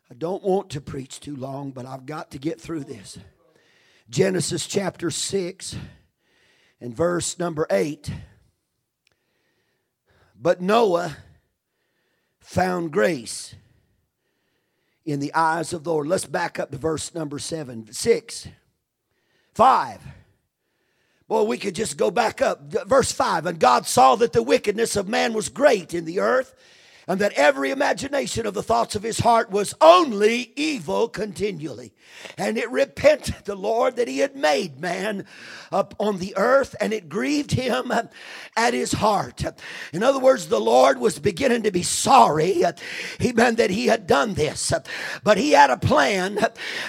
I 0.09 0.13
don't 0.13 0.43
want 0.43 0.69
to 0.71 0.81
preach 0.81 1.19
too 1.19 1.35
long, 1.35 1.71
but 1.71 1.85
I've 1.85 2.05
got 2.05 2.31
to 2.31 2.37
get 2.37 2.59
through 2.59 2.85
this. 2.85 3.19
Genesis 4.09 4.65
chapter 4.65 5.11
6 5.11 5.75
and 6.79 6.95
verse 6.95 7.37
number 7.37 7.67
8. 7.69 8.09
But 10.41 10.59
Noah 10.59 11.17
found 12.39 12.91
grace 12.91 13.53
in 15.05 15.19
the 15.19 15.33
eyes 15.35 15.71
of 15.71 15.83
the 15.83 15.91
Lord. 15.91 16.07
Let's 16.07 16.25
back 16.25 16.59
up 16.59 16.71
to 16.71 16.77
verse 16.77 17.13
number 17.13 17.37
seven, 17.37 17.91
six, 17.93 18.47
five. 19.53 20.01
Boy, 21.27 21.43
we 21.43 21.57
could 21.57 21.75
just 21.75 21.95
go 21.95 22.11
back 22.11 22.41
up. 22.41 22.73
Verse 22.87 23.11
5 23.11 23.45
And 23.45 23.57
God 23.57 23.85
saw 23.85 24.17
that 24.17 24.33
the 24.33 24.43
wickedness 24.43 24.97
of 24.97 25.07
man 25.07 25.31
was 25.31 25.47
great 25.47 25.93
in 25.93 26.03
the 26.03 26.19
earth 26.19 26.53
and 27.07 27.19
that 27.19 27.33
every 27.33 27.71
imagination 27.71 28.45
of 28.45 28.53
the 28.53 28.63
thoughts 28.63 28.95
of 28.95 29.03
his 29.03 29.19
heart 29.19 29.49
was 29.49 29.73
only 29.81 30.53
evil 30.55 31.07
continually. 31.07 31.93
And 32.37 32.57
it 32.57 32.69
repented 32.69 33.45
the 33.45 33.55
Lord 33.55 33.95
that 33.95 34.07
he 34.07 34.19
had 34.19 34.35
made 34.35 34.79
man 34.79 35.25
up 35.71 35.95
on 35.97 36.19
the 36.19 36.35
earth, 36.37 36.75
and 36.79 36.93
it 36.93 37.09
grieved 37.09 37.51
him 37.51 37.91
at 38.55 38.73
his 38.73 38.91
heart. 38.91 39.43
In 39.93 40.03
other 40.03 40.19
words, 40.19 40.47
the 40.47 40.59
Lord 40.59 40.99
was 40.99 41.17
beginning 41.17 41.63
to 41.63 41.71
be 41.71 41.83
sorry, 41.83 42.63
he 43.19 43.31
meant 43.31 43.57
that 43.57 43.71
he 43.71 43.87
had 43.87 44.05
done 44.05 44.33
this, 44.33 44.71
but 45.23 45.37
he 45.37 45.51
had 45.51 45.69
a 45.69 45.77
plan. 45.77 46.37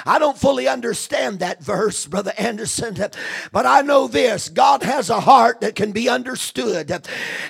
I 0.04 0.18
don't 0.18 0.36
fully 0.36 0.68
understand 0.68 1.38
that 1.38 1.62
verse, 1.62 2.06
Brother 2.06 2.32
Anderson, 2.36 2.96
but 3.52 3.64
I 3.66 3.82
know 3.82 4.08
this 4.08 4.48
God 4.48 4.82
has 4.82 5.08
a 5.08 5.20
heart 5.20 5.60
that 5.60 5.76
can 5.76 5.92
be 5.92 6.08
understood, 6.08 6.90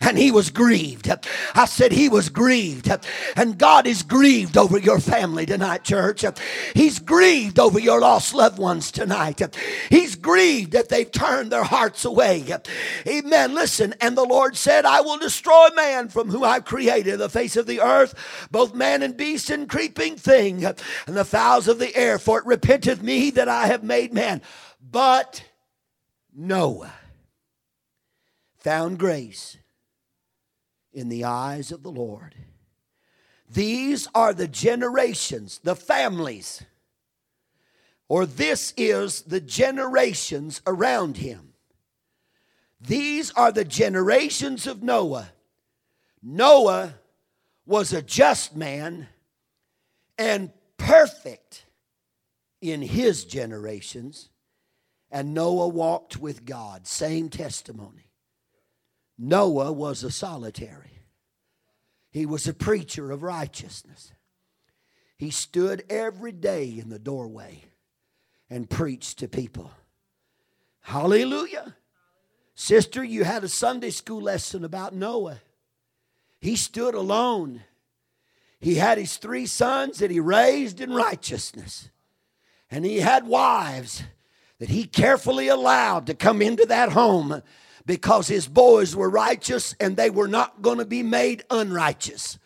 and 0.01 0.19
he 0.19 0.31
was 0.31 0.51
grieved. 0.51 1.11
I 1.55 1.65
said 1.65 1.93
he 1.93 2.09
was 2.09 2.29
grieved 2.29 2.52
grieved. 2.53 2.91
And 3.35 3.57
God 3.57 3.87
is 3.87 4.03
grieved 4.03 4.59
over 4.59 4.77
your 4.77 5.01
family 5.01 5.47
tonight, 5.47 5.85
church. 5.85 6.23
He's 6.75 6.99
grieved 6.99 7.59
over 7.59 7.79
your 7.79 7.99
lost 8.01 8.35
loved 8.35 8.59
ones 8.59 8.91
tonight. 8.93 9.41
He's 9.89 10.17
grieved 10.17 10.73
that 10.73 10.91
they've 10.91 11.11
turned 11.11 11.51
their 11.51 11.65
hearts 11.65 12.05
away. 12.05 12.45
Amen. 13.07 13.55
Listen, 13.55 13.95
and 14.03 14.19
the 14.19 14.25
Lord 14.25 14.55
said, 14.55 14.85
I 14.85 15.01
will 15.01 15.17
destroy 15.17 15.69
man 15.75 16.11
from 16.11 16.29
whom 16.29 16.45
I've 16.45 16.67
created 16.67 17.19
the 17.19 17.31
face 17.31 17.57
of 17.57 17.67
the 17.67 17.81
earth, 17.81 18.15
both 18.51 18.75
man 18.75 19.03
and 19.03 19.17
beast 19.17 19.49
and 19.49 19.67
creeping 19.67 20.17
thing, 20.17 20.63
and 20.63 20.77
the 21.07 21.25
fowls 21.25 21.69
of 21.69 21.79
the 21.79 21.97
air, 21.97 22.19
for 22.19 22.39
it 22.39 22.45
repenteth 22.45 23.03
me 23.03 23.31
that 23.31 23.49
I 23.49 23.69
have 23.69 23.83
made 23.83 24.13
man. 24.13 24.43
But 24.79 25.43
Noah 26.35 26.93
found 28.59 28.99
grace 28.99 29.57
in 30.93 31.09
the 31.09 31.25
eyes 31.25 31.73
of 31.73 31.83
the 31.83 31.91
Lord. 31.91 32.35
These 33.49 34.09
are 34.15 34.33
the 34.33 34.49
generations, 34.49 35.61
the 35.63 35.77
families, 35.77 36.63
or 38.09 38.27
this 38.27 38.73
is 38.77 39.23
the 39.23 39.41
generations 39.41 40.61
around 40.67 41.19
him. 41.19 41.53
These 42.81 43.31
are 43.33 43.53
the 43.53 43.65
generations 43.65 44.67
of 44.67 44.83
Noah. 44.83 45.33
Noah 46.23 46.95
was 47.65 47.93
a 47.93 48.03
just 48.03 48.57
man 48.57 49.09
and 50.19 50.51
perfect 50.77 51.65
in 52.61 52.83
his 52.83 53.25
generations, 53.25 54.31
and 55.11 55.35
Noah 55.35 55.69
walked 55.69 56.17
with 56.17 56.45
God. 56.45 56.87
Same 56.87 57.29
testimony. 57.29 58.12
Noah 59.19 59.73
was 59.73 60.03
a 60.03 60.11
solitary. 60.11 61.01
He 62.11 62.27
was 62.27 62.47
a 62.47 62.55
preacher 62.55 63.11
of 63.11 63.23
righteousness. 63.23 64.13
He 65.17 65.31
stood 65.31 65.85
every 65.89 66.33
day 66.33 66.79
in 66.79 66.89
the 66.89 66.99
doorway 66.99 67.65
and 68.51 68.69
preached 68.69 69.19
to 69.21 69.29
people. 69.29 69.71
Hallelujah. 70.81 71.77
Sister, 72.55 73.03
you 73.03 73.25
had 73.25 73.45
a 73.45 73.49
Sunday 73.49 73.91
school 73.91 74.21
lesson 74.21 74.65
about 74.65 74.95
Noah. 74.95 75.41
He 76.41 76.57
stood 76.57 76.95
alone. 76.95 77.63
He 78.61 78.75
had 78.75 78.99
his 78.99 79.17
three 79.17 79.47
sons 79.47 79.99
that 79.99 80.11
he 80.11 80.21
raised 80.21 80.81
in 80.81 80.93
righteousness. 80.93 81.89
And 82.71 82.85
he 82.85 83.01
had 83.01 83.27
wives 83.27 84.03
that 84.59 84.69
he 84.69 84.85
carefully 84.85 85.49
allowed 85.49 86.07
to 86.07 86.15
come 86.15 86.43
into 86.43 86.67
that 86.67 86.93
home 86.93 87.43
because 87.87 88.29
his 88.29 88.47
boys 88.47 88.95
were 88.95 89.11
righteous 89.11 89.75
and 89.81 89.97
they 89.97 90.11
were 90.11 90.29
not 90.29 90.63
going 90.63 90.79
to 90.79 90.85
be 90.85 91.03
made 91.03 91.45
unrighteous. 91.51 92.39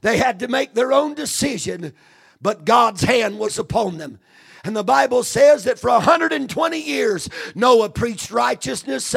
They 0.00 0.18
had 0.18 0.40
to 0.40 0.48
make 0.48 0.74
their 0.74 0.92
own 0.92 1.14
decision, 1.14 1.92
but 2.40 2.64
God's 2.64 3.02
hand 3.02 3.38
was 3.38 3.58
upon 3.58 3.98
them. 3.98 4.18
And 4.64 4.76
the 4.76 4.84
Bible 4.84 5.24
says 5.24 5.64
that 5.64 5.80
for 5.80 5.90
120 5.90 6.78
years 6.78 7.28
Noah 7.56 7.90
preached 7.90 8.30
righteousness. 8.30 9.12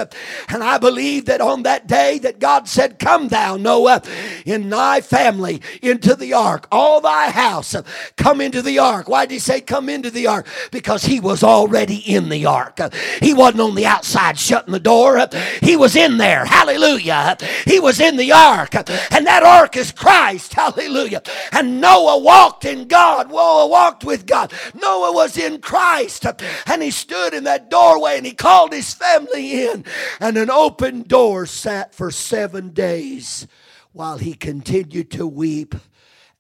And 0.49 0.63
I 0.63 0.79
believe 0.79 1.25
that 1.25 1.39
on 1.39 1.63
that 1.63 1.85
day 1.85 2.17
that 2.19 2.39
God 2.39 2.67
said, 2.67 2.97
Come 2.97 3.27
thou, 3.27 3.55
Noah, 3.55 4.01
in 4.45 4.69
thy 4.69 5.01
family 5.01 5.61
into 5.83 6.15
the 6.15 6.33
ark, 6.33 6.67
all 6.71 6.99
thy 6.99 7.29
house, 7.29 7.75
come 8.17 8.41
into 8.41 8.63
the 8.63 8.79
ark. 8.79 9.07
Why 9.07 9.25
did 9.25 9.33
he 9.33 9.39
say 9.39 9.61
come 9.61 9.87
into 9.87 10.09
the 10.09 10.25
ark? 10.25 10.47
Because 10.71 11.05
he 11.05 11.19
was 11.19 11.43
already 11.43 11.97
in 11.97 12.29
the 12.29 12.47
ark. 12.47 12.79
He 13.21 13.35
wasn't 13.35 13.61
on 13.61 13.75
the 13.75 13.85
outside 13.85 14.39
shutting 14.39 14.71
the 14.71 14.79
door. 14.79 15.27
He 15.61 15.75
was 15.75 15.95
in 15.95 16.17
there. 16.17 16.45
Hallelujah. 16.45 17.37
He 17.65 17.79
was 17.79 17.99
in 17.99 18.17
the 18.17 18.31
ark. 18.31 18.73
And 18.73 19.27
that 19.27 19.43
ark 19.43 19.77
is 19.77 19.91
Christ. 19.91 20.55
Hallelujah. 20.55 21.21
And 21.51 21.79
Noah 21.79 22.17
walked 22.17 22.65
in 22.65 22.87
God. 22.87 23.29
Noah 23.29 23.67
walked 23.67 24.03
with 24.03 24.25
God. 24.25 24.51
Noah 24.73 25.13
was 25.13 25.34
in 25.38 25.61
Christ. 25.61 26.25
And 26.65 26.81
he 26.81 26.91
stood 26.91 27.33
in 27.33 27.45
that 27.45 27.69
doorway 27.69 28.17
and 28.17 28.25
he 28.25 28.33
called 28.33 28.73
his 28.73 28.93
family 28.93 29.65
in. 29.65 29.86
And 30.19 30.38
an 30.38 30.49
open 30.49 31.03
door 31.03 31.45
sat 31.45 31.93
for 31.93 32.11
seven 32.11 32.69
days 32.69 33.47
while 33.91 34.17
he 34.17 34.33
continued 34.33 35.11
to 35.11 35.25
weep 35.25 35.75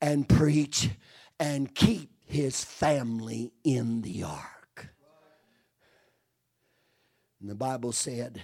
and 0.01 0.27
preach 0.27 0.89
and 1.39 1.73
keep 1.73 2.11
his 2.25 2.63
family 2.63 3.53
in 3.63 4.01
the 4.01 4.23
ark. 4.23 4.89
And 7.39 7.49
the 7.49 7.55
Bible 7.55 7.91
said 7.91 8.43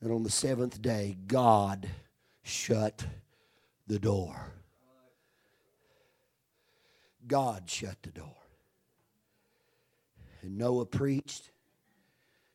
that 0.00 0.10
on 0.10 0.22
the 0.22 0.30
seventh 0.30 0.80
day, 0.80 1.18
God 1.26 1.88
shut 2.42 3.04
the 3.86 3.98
door. 3.98 4.52
God 7.26 7.68
shut 7.68 7.96
the 8.02 8.10
door. 8.10 8.37
And 10.48 10.56
Noah 10.56 10.86
preached, 10.86 11.50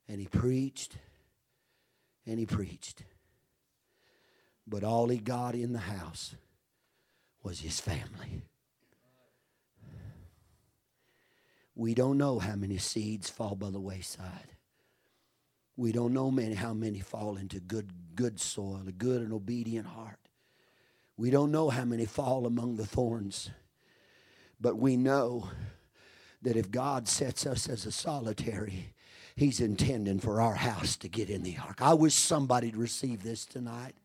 and 0.07 0.19
he 0.19 0.25
preached, 0.25 0.97
and 2.25 2.39
he 2.39 2.45
preached. 2.47 3.03
But 4.65 4.83
all 4.83 5.09
he 5.09 5.19
got 5.19 5.53
in 5.53 5.73
the 5.73 5.79
house 5.79 6.33
was 7.43 7.59
his 7.59 7.79
family. 7.79 8.41
We 11.75 11.93
don't 11.93 12.17
know 12.17 12.39
how 12.39 12.55
many 12.55 12.79
seeds 12.79 13.29
fall 13.29 13.53
by 13.53 13.69
the 13.69 13.79
wayside. 13.79 14.55
We 15.77 15.91
don't 15.91 16.13
know 16.13 16.31
many, 16.31 16.55
how 16.55 16.73
many 16.73 16.99
fall 16.99 17.37
into 17.37 17.59
good, 17.59 18.15
good 18.15 18.39
soil, 18.39 18.81
a 18.87 18.91
good 18.91 19.21
and 19.21 19.31
obedient 19.31 19.85
heart. 19.85 20.29
We 21.15 21.29
don't 21.29 21.51
know 21.51 21.69
how 21.69 21.85
many 21.85 22.05
fall 22.05 22.47
among 22.47 22.77
the 22.77 22.87
thorns. 22.87 23.51
But 24.59 24.79
we 24.79 24.97
know 24.97 25.51
that 26.43 26.55
if 26.55 26.71
God 26.71 27.07
sets 27.07 27.45
us 27.45 27.67
as 27.67 27.85
a 27.85 27.91
solitary, 27.91 28.93
He's 29.35 29.59
intending 29.59 30.19
for 30.19 30.39
our 30.39 30.53
house 30.53 30.95
to 30.97 31.07
get 31.09 31.29
in 31.29 31.41
the 31.41 31.57
ark. 31.57 31.81
I 31.81 31.93
wish 31.95 32.13
somebody 32.13 32.67
would 32.67 32.77
receive 32.77 33.23
this 33.23 33.45
tonight. 33.45 33.95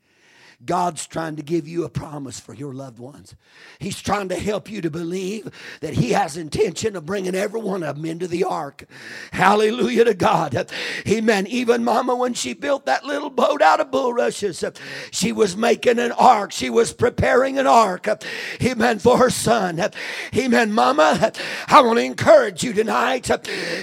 God's 0.64 1.06
trying 1.06 1.36
to 1.36 1.42
give 1.42 1.68
you 1.68 1.84
a 1.84 1.88
promise 1.88 2.40
for 2.40 2.52
your 2.52 2.74
loved 2.74 2.98
ones. 2.98 3.36
He's 3.78 4.02
trying 4.02 4.28
to 4.30 4.34
help 4.34 4.68
you 4.68 4.80
to 4.80 4.90
believe 4.90 5.48
that 5.80 5.94
He 5.94 6.10
has 6.10 6.36
intention 6.36 6.96
of 6.96 7.06
bringing 7.06 7.36
every 7.36 7.60
one 7.60 7.84
of 7.84 7.94
them 7.94 8.04
into 8.04 8.26
the 8.26 8.42
ark. 8.42 8.84
Hallelujah 9.30 10.02
to 10.04 10.14
God. 10.14 10.68
Amen. 11.06 11.46
Even 11.46 11.84
Mama, 11.84 12.16
when 12.16 12.34
she 12.34 12.54
built 12.54 12.86
that 12.86 13.04
little 13.04 13.30
boat 13.30 13.62
out 13.62 13.78
of 13.78 13.92
bulrushes, 13.92 14.64
she 15.12 15.30
was 15.30 15.56
making 15.56 16.00
an 16.00 16.10
ark. 16.10 16.50
She 16.50 16.70
was 16.70 16.92
preparing 16.92 17.56
an 17.56 17.68
ark. 17.68 18.08
Amen. 18.60 18.98
For 18.98 19.16
her 19.16 19.30
son. 19.30 19.80
Amen. 20.36 20.72
Mama, 20.72 21.32
I 21.68 21.82
want 21.82 22.00
to 22.00 22.04
encourage 22.04 22.64
you 22.64 22.72
tonight. 22.72 23.30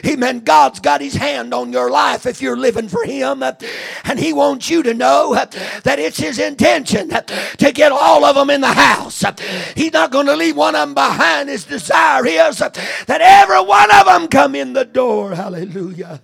Amen. 0.06 0.42
God's 0.42 0.82
got 0.82 1.00
His 1.00 1.16
hand 1.16 1.54
on 1.54 1.72
your 1.72 1.90
life 1.90 2.26
if 2.26 2.42
you're 2.42 2.58
living 2.58 2.90
for 2.90 3.06
Him. 3.06 3.44
And 4.04 4.20
He 4.20 4.34
wants 4.34 4.70
you 4.70 4.84
to 4.84 4.94
know 4.94 5.36
that 5.36 6.00
it's 6.00 6.18
His 6.18 6.38
intention 6.38 6.65
intention 6.66 7.10
to 7.10 7.72
get 7.72 7.92
all 7.92 8.26
of 8.26 8.36
them 8.36 8.50
in 8.50 8.62
the 8.62 8.68
house. 8.68 9.24
He's 9.76 9.94
not 9.94 10.12
going 10.12 10.26
to 10.28 10.36
leave 10.36 10.58
one 10.58 10.76
of 10.76 10.82
them 10.82 10.94
behind. 10.94 11.50
His 11.50 11.66
desire 11.66 12.26
is 12.26 12.58
that 12.60 13.22
every 13.22 13.64
one 13.64 13.92
of 13.92 14.06
them 14.06 14.28
come 14.28 14.56
in 14.56 14.74
the 14.74 14.86
door. 14.86 15.36
Hallelujah. 15.36 16.22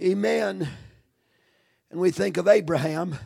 Amen. 0.00 0.68
And 1.90 2.00
we 2.00 2.10
think 2.10 2.36
of 2.36 2.48
Abraham, 2.48 3.16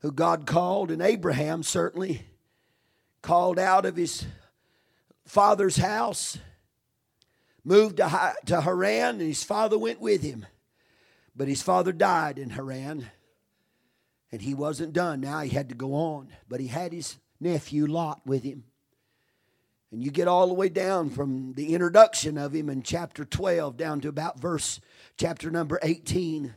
who 0.00 0.12
God 0.12 0.46
called, 0.46 0.90
and 0.90 1.00
Abraham 1.00 1.62
certainly 1.62 2.22
called 3.22 3.58
out 3.58 3.86
of 3.86 3.96
his 3.96 4.26
father's 5.24 5.76
house, 5.76 6.36
moved 7.64 7.96
to, 7.96 8.34
to 8.44 8.60
Haran, 8.60 9.18
and 9.18 9.22
his 9.22 9.42
father 9.42 9.78
went 9.78 10.00
with 10.00 10.22
him. 10.22 10.44
But 11.34 11.48
his 11.48 11.62
father 11.62 11.90
died 11.90 12.38
in 12.38 12.50
Haran, 12.50 13.10
and 14.34 14.42
he 14.42 14.52
wasn't 14.52 14.92
done. 14.92 15.20
Now 15.20 15.42
he 15.42 15.50
had 15.50 15.68
to 15.68 15.76
go 15.76 15.94
on, 15.94 16.26
but 16.48 16.58
he 16.58 16.66
had 16.66 16.92
his 16.92 17.18
nephew 17.38 17.86
Lot 17.86 18.20
with 18.26 18.42
him. 18.42 18.64
And 19.92 20.02
you 20.02 20.10
get 20.10 20.26
all 20.26 20.48
the 20.48 20.54
way 20.54 20.68
down 20.68 21.10
from 21.10 21.52
the 21.52 21.72
introduction 21.72 22.36
of 22.36 22.52
him 22.52 22.68
in 22.68 22.82
chapter 22.82 23.24
12 23.24 23.76
down 23.76 24.00
to 24.00 24.08
about 24.08 24.40
verse 24.40 24.80
chapter 25.16 25.52
number 25.52 25.78
18. 25.84 26.52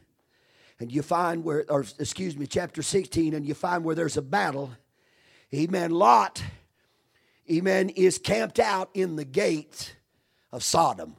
And 0.79 0.91
you 0.91 1.03
find 1.03 1.43
where, 1.43 1.65
or 1.69 1.85
excuse 1.99 2.35
me, 2.35 2.47
chapter 2.47 2.81
16, 2.81 3.35
and 3.35 3.45
you 3.45 3.53
find 3.53 3.83
where 3.83 3.93
there's 3.93 4.17
a 4.17 4.23
battle. 4.23 4.71
Amen. 5.53 5.91
Lot, 5.91 6.41
amen, 7.47 7.89
is 7.89 8.17
camped 8.17 8.57
out 8.57 8.89
in 8.95 9.17
the 9.17 9.25
gates 9.25 9.91
of 10.51 10.63
Sodom. 10.63 11.15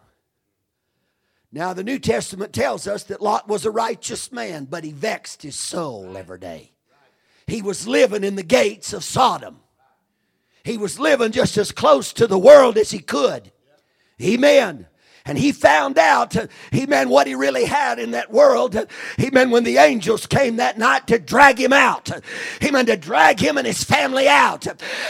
Now, 1.50 1.72
the 1.72 1.84
New 1.84 1.98
Testament 1.98 2.52
tells 2.52 2.86
us 2.86 3.04
that 3.04 3.22
Lot 3.22 3.48
was 3.48 3.64
a 3.64 3.70
righteous 3.70 4.30
man, 4.30 4.66
but 4.66 4.84
he 4.84 4.92
vexed 4.92 5.42
his 5.42 5.56
soul 5.56 6.16
every 6.16 6.38
day. 6.38 6.72
He 7.46 7.62
was 7.62 7.88
living 7.88 8.24
in 8.24 8.34
the 8.36 8.42
gates 8.42 8.92
of 8.92 9.02
Sodom. 9.02 9.60
He 10.62 10.76
was 10.76 10.98
living 10.98 11.32
just 11.32 11.56
as 11.56 11.72
close 11.72 12.12
to 12.12 12.26
the 12.26 12.38
world 12.38 12.76
as 12.76 12.90
he 12.90 12.98
could. 12.98 13.50
Amen. 14.22 14.86
And 15.28 15.38
he 15.38 15.52
found 15.52 15.98
out, 15.98 16.34
he 16.72 16.86
meant 16.86 17.10
what 17.10 17.26
he 17.26 17.34
really 17.34 17.66
had 17.66 17.98
in 17.98 18.12
that 18.12 18.32
world. 18.32 18.76
He 19.18 19.30
meant 19.30 19.50
when 19.50 19.64
the 19.64 19.76
angels 19.76 20.26
came 20.26 20.56
that 20.56 20.78
night 20.78 21.06
to 21.08 21.18
drag 21.18 21.60
him 21.60 21.72
out. 21.72 22.10
He 22.60 22.70
meant 22.70 22.88
to 22.88 22.96
drag 22.96 23.38
him 23.38 23.58
and 23.58 23.66
his 23.66 23.84
family 23.84 24.26
out. 24.26 24.66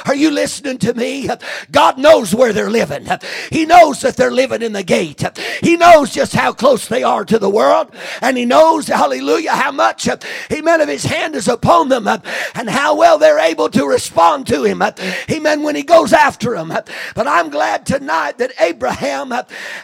Are 0.06 0.16
you 0.16 0.30
listening 0.30 0.78
to 0.78 0.92
me? 0.92 1.30
God 1.70 1.98
knows 1.98 2.34
where 2.34 2.52
they're 2.52 2.68
living. 2.68 3.06
He 3.50 3.64
knows 3.64 4.00
that 4.00 4.16
they're 4.16 4.32
living 4.32 4.62
in 4.62 4.72
the 4.72 4.82
gate. 4.82 5.24
He 5.62 5.76
knows 5.76 6.12
just 6.12 6.34
how 6.34 6.52
close 6.52 6.88
they 6.88 7.04
are 7.04 7.24
to 7.24 7.38
the 7.38 7.48
world. 7.48 7.94
And 8.20 8.36
he 8.36 8.44
knows, 8.44 8.88
hallelujah, 8.88 9.52
how 9.52 9.70
much 9.70 10.08
he 10.50 10.60
meant 10.60 10.82
of 10.82 10.88
his 10.88 11.04
hand 11.04 11.36
is 11.36 11.46
upon 11.46 11.88
them 11.88 12.08
and 12.08 12.68
how 12.68 12.96
well 12.96 13.18
they're 13.18 13.38
able 13.38 13.68
to 13.70 13.86
respond 13.86 14.48
to 14.48 14.64
him. 14.64 14.82
He 15.28 15.38
meant 15.38 15.62
when 15.62 15.76
he 15.76 15.84
goes 15.84 16.12
after 16.12 16.56
them. 16.56 16.68
But 17.14 17.28
I'm 17.28 17.50
glad 17.50 17.86
tonight 17.86 18.38
that 18.38 18.52
Abraham 18.58 19.32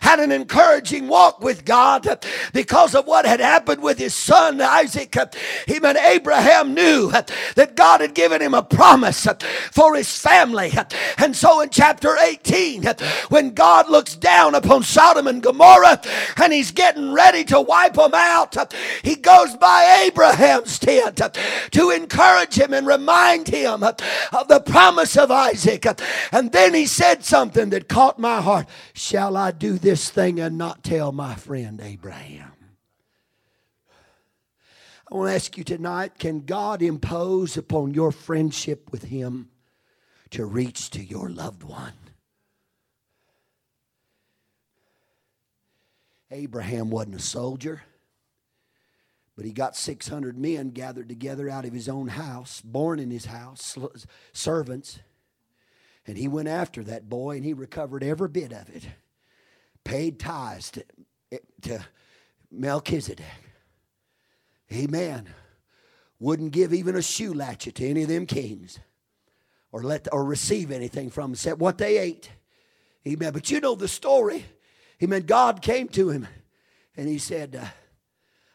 had 0.01 0.24
an 0.25 0.33
encouraging 0.33 1.07
walk 1.07 1.41
with 1.41 1.64
God 1.64 2.25
because 2.53 2.95
of 2.95 3.07
what 3.07 3.27
had 3.27 3.41
happened 3.41 3.83
with 3.83 3.99
his 3.99 4.14
son 4.14 4.61
Isaac. 4.61 5.16
Even 5.68 5.97
Abraham 5.97 6.75
knew 6.75 7.11
that 7.11 7.77
God 7.77 8.01
had 8.01 8.14
given 8.14 8.43
him 8.43 8.55
a 8.55 8.62
promise 8.62 9.29
for 9.70 9.95
his 9.95 10.18
family. 10.18 10.72
And 11.18 11.37
so 11.37 11.61
in 11.61 11.70
chapter 11.70 12.16
18, 12.16 12.85
when 13.29 13.51
God 13.51 13.89
looks 13.89 14.16
down 14.16 14.55
upon 14.55 14.83
Sodom 14.83 15.27
and 15.27 15.43
Gomorrah 15.43 16.01
and 16.43 16.53
he's 16.53 16.70
getting 16.70 17.12
ready 17.12 17.45
to 17.45 17.61
wipe 17.61 17.95
them 17.95 18.14
out, 18.14 18.57
he 19.03 19.14
goes 19.14 19.55
by 19.57 20.05
Abraham's 20.07 20.79
tent 20.79 21.20
to 21.72 21.91
encourage 21.91 22.55
him 22.55 22.72
and 22.72 22.87
remind 22.87 23.49
him 23.49 23.83
of 23.85 24.49
the 24.49 24.62
promise 24.64 25.16
of 25.16 25.31
Isaac. 25.31 25.87
And 26.33 26.51
then 26.51 26.75
he 26.75 26.87
said 26.87 27.25
something 27.25 27.70
that 27.70 27.89
caught 27.89 28.18
my 28.18 28.41
heart. 28.41 28.66
Shall 28.95 29.37
I 29.37 29.51
do 29.51 29.79
this 29.79 30.03
thing 30.11 30.40
and 30.40 30.59
not 30.59 30.84
tell 30.84 31.12
my 31.12 31.34
friend 31.34 31.80
Abraham? 31.82 32.52
I 35.11 35.16
want 35.16 35.28
to 35.30 35.34
ask 35.34 35.57
you 35.59 35.64
tonight 35.64 36.18
can 36.18 36.40
God 36.40 36.82
impose 36.82 37.57
upon 37.57 37.94
your 37.94 38.11
friendship 38.11 38.90
with 38.90 39.05
Him 39.05 39.50
to 40.30 40.44
reach 40.44 40.90
to 40.90 41.05
your 41.05 41.28
loved 41.28 41.62
one? 41.62 41.92
Abraham 46.30 46.90
wasn't 46.90 47.16
a 47.16 47.20
soldier, 47.20 47.82
but 49.36 49.44
he 49.44 49.52
got 49.52 49.76
600 49.76 50.36
men 50.36 50.70
gathered 50.70 51.09
together 51.09 51.48
out 51.48 51.64
of 51.64 51.72
his 51.72 51.88
own 51.88 52.09
house, 52.09 52.61
born 52.61 52.98
in 52.98 53.11
his 53.11 53.26
house, 53.26 53.78
servants. 54.32 54.98
And 56.07 56.18
he 56.18 56.26
went 56.26 56.48
after 56.48 56.82
that 56.84 57.09
boy 57.09 57.36
and 57.36 57.44
he 57.44 57.52
recovered 57.52 58.02
every 58.02 58.28
bit 58.28 58.52
of 58.52 58.68
it 58.74 58.84
paid 59.85 60.18
tithes 60.18 60.70
to, 60.72 60.85
to 61.62 61.87
Melchizedek. 62.51 63.24
Amen. 64.72 65.28
Wouldn't 66.18 66.53
give 66.53 66.72
even 66.72 66.97
a 66.97 67.03
shoe 67.03 67.35
latchet 67.35 67.76
to 67.76 67.87
any 67.87 68.03
of 68.03 68.09
them 68.09 68.26
kings 68.26 68.78
or 69.70 69.82
let 69.82 70.09
or 70.12 70.24
receive 70.24 70.70
anything 70.70 71.11
from 71.11 71.24
them 71.24 71.32
except 71.32 71.61
what 71.61 71.78
they 71.78 71.99
ate. 71.99 72.30
Amen. 73.07 73.32
But 73.32 73.51
you 73.51 73.61
know 73.61 73.74
the 73.74 73.89
story. 73.89 74.45
Amen. 75.03 75.22
God 75.22 75.61
came 75.61 75.89
to 75.89 76.11
him 76.11 76.26
and 76.97 77.09
he 77.09 77.18
said, 77.18 77.57
uh, 77.61 77.66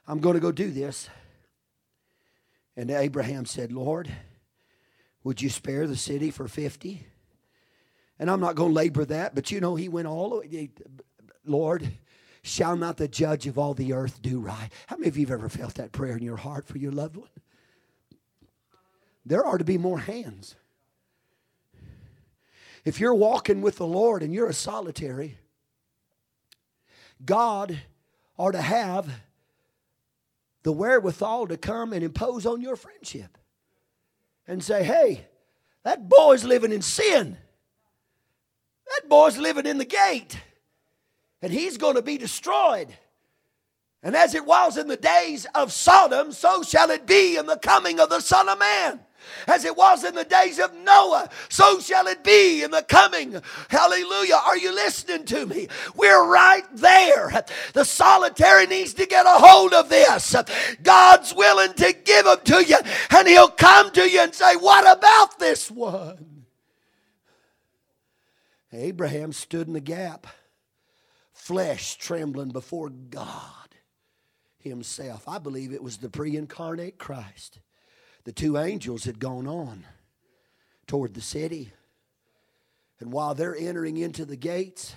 I'm 0.08 0.20
going 0.20 0.36
to 0.36 0.40
go 0.40 0.52
do 0.52 0.72
this. 0.72 1.10
And 2.76 2.90
Abraham 2.90 3.46
said, 3.46 3.72
Lord, 3.72 4.10
would 5.24 5.42
you 5.42 5.50
spare 5.50 5.86
the 5.86 5.98
city 5.98 6.32
for 6.32 6.48
50? 6.48 7.06
And 8.18 8.32
I'm 8.32 8.40
not 8.40 8.56
going 8.56 8.72
to 8.72 8.76
labor 8.76 9.06
that, 9.06 9.36
but 9.36 9.52
you 9.52 9.60
know, 9.60 9.76
he 9.76 9.90
went 9.90 10.08
all 10.08 10.30
the 10.30 10.36
way. 10.38 10.70
Lord, 11.46 11.90
shall 12.42 12.76
not 12.76 12.98
the 12.98 13.08
judge 13.08 13.48
of 13.48 13.58
all 13.58 13.74
the 13.74 13.94
earth 13.94 14.22
do 14.22 14.40
right? 14.40 14.70
How 14.88 14.98
many 14.98 15.10
of 15.10 15.18
you 15.18 15.26
have 15.28 15.40
ever 15.40 15.50
felt 15.50 15.76
that 15.76 15.92
prayer 15.92 16.16
in 16.16 16.24
your 16.24 16.38
heart 16.38 16.68
for 16.68 16.78
your 16.78 16.92
loved 16.92 17.18
one? 17.18 17.30
There 19.26 19.46
are 19.46 19.58
to 19.58 19.64
be 19.64 19.78
more 19.78 20.00
hands. 20.00 20.56
If 22.86 23.00
you're 23.00 23.14
walking 23.14 23.62
with 23.62 23.78
the 23.78 23.88
Lord 23.88 24.24
and 24.24 24.34
you're 24.34 24.50
a 24.50 24.54
solitary, 24.54 25.38
God 27.24 27.80
are 28.38 28.52
to 28.52 28.62
have 28.62 29.10
the 30.64 30.72
wherewithal 30.72 31.48
to 31.48 31.58
come 31.58 31.94
and 31.94 32.04
impose 32.04 32.46
on 32.46 32.62
your 32.62 32.76
friendship 32.76 33.38
and 34.48 34.64
say, 34.64 34.84
hey, 34.84 35.28
that 35.84 36.10
boy's 36.10 36.44
living 36.44 36.72
in 36.72 36.82
sin. 36.82 37.38
That 38.88 39.10
boy's 39.10 39.38
living 39.38 39.66
in 39.66 39.78
the 39.78 39.86
gate 39.86 40.40
and 41.42 41.52
he's 41.52 41.78
going 41.78 41.96
to 41.96 42.02
be 42.02 42.18
destroyed. 42.18 42.90
And 44.02 44.16
as 44.16 44.34
it 44.34 44.46
was 44.46 44.78
in 44.78 44.88
the 44.88 44.98
days 44.98 45.46
of 45.56 45.74
Sodom, 45.74 46.32
so 46.32 46.64
shall 46.64 46.90
it 46.90 47.06
be 47.06 47.38
in 47.38 47.46
the 47.46 47.58
coming 47.58 48.00
of 48.00 48.10
the 48.10 48.22
Son 48.22 48.48
of 48.48 48.60
Man. 48.60 49.02
As 49.48 49.66
it 49.66 49.76
was 49.76 50.06
in 50.06 50.16
the 50.16 50.24
days 50.24 50.60
of 50.60 50.74
Noah, 50.74 51.30
so 51.50 51.80
shall 51.82 52.08
it 52.08 52.24
be 52.24 52.64
in 52.64 52.72
the 52.72 52.82
coming. 52.82 53.40
Hallelujah. 53.68 54.40
Are 54.46 54.58
you 54.58 54.74
listening 54.74 55.26
to 55.26 55.46
me? 55.46 55.68
We're 55.96 56.26
right 56.26 56.64
there. 56.74 57.44
The 57.74 57.84
solitary 57.84 58.66
needs 58.66 58.94
to 58.96 59.06
get 59.06 59.26
a 59.26 59.38
hold 59.38 59.74
of 59.74 59.90
this. 59.90 60.36
God's 60.82 61.36
willing 61.36 61.74
to 61.74 61.94
give 62.06 62.26
them 62.26 62.40
to 62.46 62.66
you, 62.66 62.78
and 63.12 63.28
He'll 63.28 63.50
come 63.50 63.92
to 63.92 64.10
you 64.10 64.22
and 64.22 64.34
say, 64.34 64.56
What 64.56 64.98
about 64.98 65.38
this 65.38 65.70
one? 65.70 66.46
Abraham 68.72 69.34
stood 69.34 69.68
in 69.68 69.74
the 69.74 69.80
gap 69.80 70.28
flesh 71.40 71.96
trembling 71.96 72.50
before 72.50 72.90
God 72.90 73.70
Himself. 74.60 75.28
I 75.28 75.40
believe 75.40 75.72
it 75.72 75.82
was 75.82 75.98
the 75.98 76.10
pre 76.10 76.36
incarnate 76.36 76.98
Christ. 77.00 77.60
The 78.26 78.34
two 78.34 78.58
angels 78.58 79.06
had 79.06 79.20
gone 79.20 79.48
on 79.48 79.86
toward 80.86 81.14
the 81.14 81.22
city. 81.22 81.72
And 83.00 83.14
while 83.14 83.34
they're 83.34 83.56
entering 83.56 83.96
into 83.96 84.26
the 84.26 84.36
gates, 84.36 84.96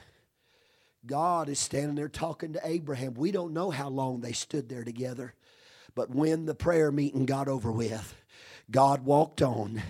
God 1.07 1.49
is 1.49 1.61
standing 1.61 1.95
there 1.95 2.09
talking 2.09 2.53
to 2.55 2.61
Abraham. 2.65 3.15
We 3.15 3.31
don't 3.31 3.55
know 3.55 3.71
how 3.71 3.89
long 3.89 4.21
they 4.21 4.33
stood 4.33 4.69
there 4.69 4.85
together, 4.85 5.35
but 5.95 6.11
when 6.11 6.47
the 6.47 6.55
prayer 6.55 6.91
meeting 6.91 7.25
got 7.25 7.47
over 7.47 7.71
with, 7.71 8.15
God 8.71 9.05
walked 9.05 9.43
on. 9.43 9.81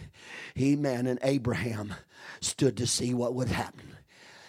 He, 0.54 0.76
man, 0.76 1.06
And 1.06 1.18
Abraham 1.22 1.94
stood 2.40 2.76
to 2.76 2.86
see 2.86 3.14
what 3.14 3.34
would 3.34 3.48
happen. 3.48 3.91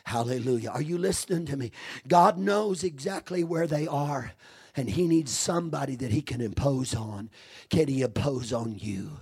Hallelujah. 0.04 0.70
Are 0.70 0.82
you 0.82 0.97
listening 0.97 1.45
to 1.47 1.58
me? 1.58 1.72
God 2.08 2.38
knows 2.38 2.84
exactly 2.84 3.43
where 3.43 3.68
they 3.68 3.88
are, 3.88 4.34
and 4.76 4.89
He 4.89 5.08
needs 5.08 5.32
somebody 5.32 5.95
that 5.95 6.12
He 6.12 6.22
can 6.22 6.41
impose 6.41 6.93
on. 6.93 7.30
Can 7.70 7.88
He 7.88 8.01
impose 8.01 8.51
on 8.51 8.76
you? 8.78 9.20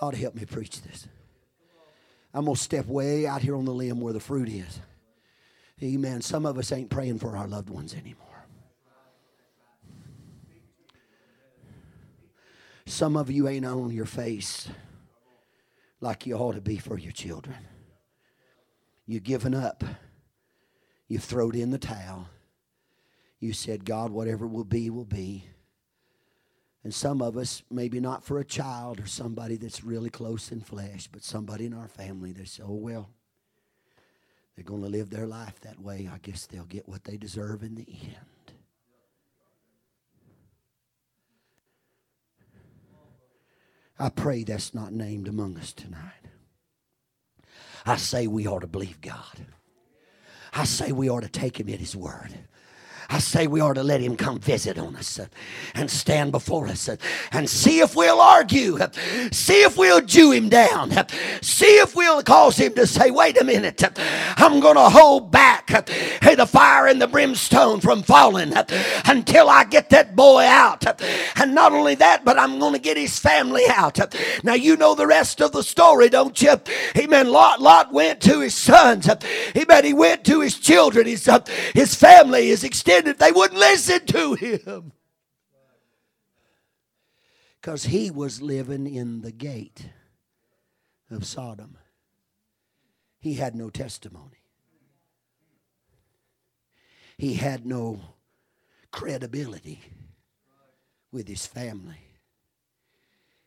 God, 0.00 0.14
help 0.14 0.34
me 0.34 0.44
preach 0.44 0.80
this. 0.82 1.06
I'm 2.32 2.44
going 2.44 2.56
to 2.56 2.62
step 2.62 2.86
way 2.86 3.26
out 3.26 3.42
here 3.42 3.56
on 3.56 3.64
the 3.64 3.72
limb 3.72 4.00
where 4.00 4.12
the 4.12 4.20
fruit 4.20 4.48
is. 4.48 4.80
Amen. 5.82 6.22
Some 6.22 6.46
of 6.46 6.58
us 6.58 6.72
ain't 6.72 6.90
praying 6.90 7.18
for 7.18 7.36
our 7.36 7.46
loved 7.46 7.70
ones 7.70 7.94
anymore. 7.94 8.26
Some 12.86 13.16
of 13.16 13.30
you 13.30 13.48
ain't 13.48 13.66
on 13.66 13.90
your 13.90 14.06
face 14.06 14.68
like 16.00 16.26
you 16.26 16.36
ought 16.36 16.54
to 16.54 16.60
be 16.60 16.78
for 16.78 16.98
your 16.98 17.12
children. 17.12 17.56
You've 19.08 19.24
given 19.24 19.54
up. 19.54 19.82
You've 21.08 21.24
thrown 21.24 21.54
in 21.54 21.70
the 21.70 21.78
towel. 21.78 22.28
You 23.40 23.54
said, 23.54 23.86
God, 23.86 24.10
whatever 24.10 24.46
will 24.46 24.64
be, 24.64 24.90
will 24.90 25.06
be. 25.06 25.46
And 26.84 26.92
some 26.92 27.22
of 27.22 27.38
us, 27.38 27.62
maybe 27.70 28.00
not 28.00 28.22
for 28.22 28.38
a 28.38 28.44
child 28.44 29.00
or 29.00 29.06
somebody 29.06 29.56
that's 29.56 29.82
really 29.82 30.10
close 30.10 30.52
in 30.52 30.60
flesh, 30.60 31.08
but 31.10 31.24
somebody 31.24 31.64
in 31.64 31.72
our 31.72 31.88
family, 31.88 32.32
they 32.32 32.44
say, 32.44 32.62
oh, 32.62 32.74
well, 32.74 33.08
they're 34.54 34.64
going 34.64 34.82
to 34.82 34.88
live 34.88 35.08
their 35.08 35.26
life 35.26 35.58
that 35.62 35.80
way. 35.80 36.10
I 36.12 36.18
guess 36.18 36.46
they'll 36.46 36.64
get 36.64 36.86
what 36.86 37.04
they 37.04 37.16
deserve 37.16 37.62
in 37.62 37.76
the 37.76 37.86
end. 37.88 38.52
I 43.98 44.10
pray 44.10 44.44
that's 44.44 44.74
not 44.74 44.92
named 44.92 45.28
among 45.28 45.56
us 45.56 45.72
tonight. 45.72 46.17
I 47.86 47.96
say 47.96 48.26
we 48.26 48.46
ought 48.46 48.60
to 48.60 48.66
believe 48.66 49.00
God. 49.00 49.46
I 50.52 50.64
say 50.64 50.92
we 50.92 51.08
ought 51.08 51.22
to 51.22 51.28
take 51.28 51.60
him 51.60 51.68
at 51.68 51.80
his 51.80 51.94
word. 51.94 52.34
I 53.10 53.20
say 53.20 53.46
we 53.46 53.62
ought 53.62 53.74
to 53.74 53.82
let 53.82 54.02
him 54.02 54.16
come 54.16 54.38
visit 54.38 54.76
on 54.76 54.94
us 54.94 55.18
uh, 55.18 55.28
and 55.74 55.90
stand 55.90 56.30
before 56.30 56.66
us 56.66 56.90
uh, 56.90 56.96
and 57.32 57.48
see 57.48 57.80
if 57.80 57.96
we'll 57.96 58.20
argue, 58.20 58.78
uh, 58.78 58.90
see 59.32 59.62
if 59.62 59.78
we'll 59.78 60.02
Jew 60.02 60.30
him 60.30 60.50
down, 60.50 60.92
see 61.40 61.78
if 61.78 61.96
we'll 61.96 62.22
cause 62.22 62.58
him 62.58 62.74
to 62.74 62.86
say, 62.86 63.10
wait 63.10 63.40
a 63.40 63.44
minute, 63.44 63.82
I'm 64.36 64.60
going 64.60 64.76
to 64.76 64.90
hold 64.90 65.30
back 65.30 65.68
the 65.68 66.46
fire 66.46 66.86
and 66.86 67.00
the 67.00 67.06
brimstone 67.06 67.80
from 67.80 68.02
falling 68.02 68.52
until 69.06 69.48
I 69.48 69.64
get 69.64 69.88
that 69.90 70.14
boy 70.14 70.44
out. 70.44 70.84
And 71.36 71.54
not 71.54 71.72
only 71.72 71.94
that, 71.96 72.26
but 72.26 72.38
I'm 72.38 72.58
going 72.58 72.74
to 72.74 72.78
get 72.78 72.98
his 72.98 73.18
family 73.18 73.64
out. 73.68 73.98
Now, 74.44 74.54
you 74.54 74.76
know 74.76 74.94
the 74.94 75.06
rest 75.06 75.40
of 75.40 75.52
the 75.52 75.62
story, 75.62 76.10
don't 76.10 76.40
you? 76.42 76.56
Amen. 76.96 77.30
Lot, 77.30 77.62
Lot 77.62 77.92
went 77.92 78.20
to 78.22 78.40
his 78.40 78.54
sons. 78.54 79.08
Amen. 79.56 79.84
He 79.84 79.94
went 79.94 80.24
to 80.26 80.40
his 80.40 80.58
children, 80.58 81.06
his, 81.06 81.28
his 81.74 81.94
family, 81.94 82.48
his 82.48 82.64
extended 82.64 82.97
if 83.06 83.18
they 83.18 83.32
wouldn't 83.32 83.60
listen 83.60 84.04
to 84.06 84.34
him. 84.34 84.92
Because 87.60 87.84
he 87.84 88.10
was 88.10 88.40
living 88.40 88.86
in 88.86 89.22
the 89.22 89.32
gate 89.32 89.90
of 91.10 91.24
Sodom. 91.24 91.76
He 93.20 93.34
had 93.34 93.54
no 93.54 93.68
testimony, 93.68 94.42
he 97.16 97.34
had 97.34 97.66
no 97.66 98.00
credibility 98.90 99.80
with 101.10 101.28
his 101.28 101.46
family. 101.46 102.04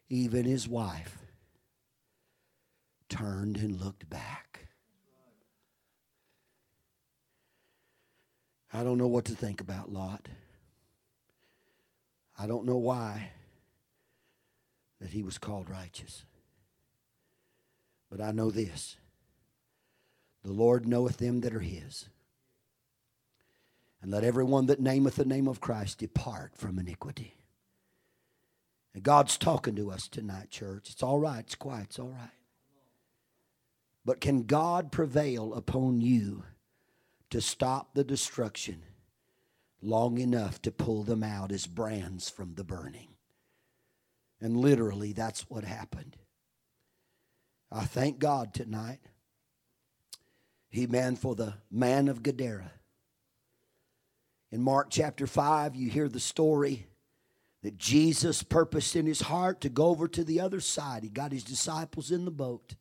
Even 0.10 0.44
his 0.44 0.68
wife 0.68 1.20
turned 3.08 3.56
and 3.56 3.80
looked 3.80 4.10
back. 4.10 4.68
I 8.74 8.84
don't 8.84 8.98
know 8.98 9.08
what 9.08 9.26
to 9.26 9.36
think 9.36 9.62
about 9.62 9.92
Lot. 9.92 10.28
I 12.38 12.48
don't 12.48 12.66
know 12.66 12.78
why 12.78 13.32
that 15.00 15.10
he 15.10 15.24
was 15.24 15.38
called 15.38 15.70
righteous. 15.70 16.24
But 18.10 18.22
I 18.22 18.32
know 18.32 18.52
this 18.52 18.98
the 20.44 20.52
Lord 20.52 20.88
knoweth 20.88 21.18
them 21.18 21.42
that 21.42 21.54
are 21.54 21.60
his. 21.60 22.10
And 24.02 24.10
let 24.10 24.24
everyone 24.24 24.66
that 24.66 24.80
nameth 24.80 25.16
the 25.16 25.26
name 25.26 25.48
of 25.48 25.62
Christ 25.62 26.00
depart 26.00 26.56
from 26.56 26.80
iniquity. 26.80 27.36
And 28.96 29.04
God's 29.04 29.38
talking 29.38 29.76
to 29.76 29.92
us 29.92 30.08
tonight, 30.08 30.50
church. 30.50 30.90
It's 30.90 31.04
all 31.04 31.20
right. 31.20 31.42
It's 31.42 31.56
quiet. 31.56 31.86
It's 31.86 32.00
all 32.00 32.10
right. 32.10 32.32
But 34.04 34.20
can 34.20 34.44
God 34.44 34.92
prevail 34.92 35.54
upon 35.54 36.02
you 36.02 36.44
to 37.32 37.42
stop 37.42 37.94
the 37.94 38.04
destruction 38.04 38.84
long 39.82 40.20
enough 40.20 40.62
to 40.62 40.72
pull 40.72 41.04
them 41.04 41.24
out 41.24 41.52
as 41.52 41.66
brands 41.66 42.30
from 42.30 42.54
the 42.54 42.64
burning. 42.64 43.08
And 44.40 44.58
literally, 44.58 45.14
that's 45.14 45.50
what 45.50 45.64
happened. 45.64 46.18
I 47.72 47.86
thank 47.86 48.20
God 48.20 48.54
tonight, 48.54 49.00
He 50.70 50.88
man 50.88 51.16
for 51.16 51.36
the 51.36 51.56
man 51.72 52.08
of 52.08 52.22
Gadara. 52.22 52.72
In 54.52 54.62
Mark 54.62 54.88
chapter 54.90 55.26
5, 55.26 55.76
you 55.76 55.90
hear 55.90 56.10
the 56.10 56.20
story 56.20 56.88
that 57.64 57.78
Jesus 57.78 58.44
purposed 58.44 58.96
in 58.96 59.06
his 59.06 59.22
heart 59.22 59.62
to 59.62 59.70
go 59.70 59.86
over 59.86 60.08
to 60.10 60.24
the 60.24 60.42
other 60.42 60.60
side. 60.60 61.04
He 61.04 61.10
got 61.10 61.32
his 61.32 61.44
disciples 61.44 62.12
in 62.12 62.26
the 62.26 62.32
boat. 62.32 62.76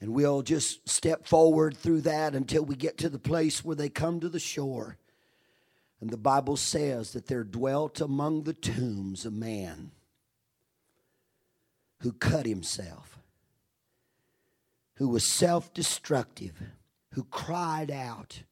And 0.00 0.12
we'll 0.12 0.42
just 0.42 0.88
step 0.88 1.26
forward 1.26 1.76
through 1.76 2.02
that 2.02 2.34
until 2.34 2.64
we 2.64 2.76
get 2.76 2.98
to 2.98 3.08
the 3.08 3.18
place 3.18 3.64
where 3.64 3.76
they 3.76 3.88
come 3.88 4.20
to 4.20 4.28
the 4.28 4.40
shore. 4.40 4.98
And 6.00 6.10
the 6.10 6.18
Bible 6.18 6.56
says 6.56 7.12
that 7.12 7.26
there 7.26 7.44
dwelt 7.44 8.00
among 8.00 8.42
the 8.42 8.52
tombs 8.52 9.24
a 9.24 9.30
man 9.30 9.92
who 12.00 12.12
cut 12.12 12.44
himself, 12.44 13.18
who 14.96 15.08
was 15.08 15.24
self 15.24 15.72
destructive, 15.72 16.60
who 17.14 17.24
cried 17.24 17.90
out, 17.90 18.42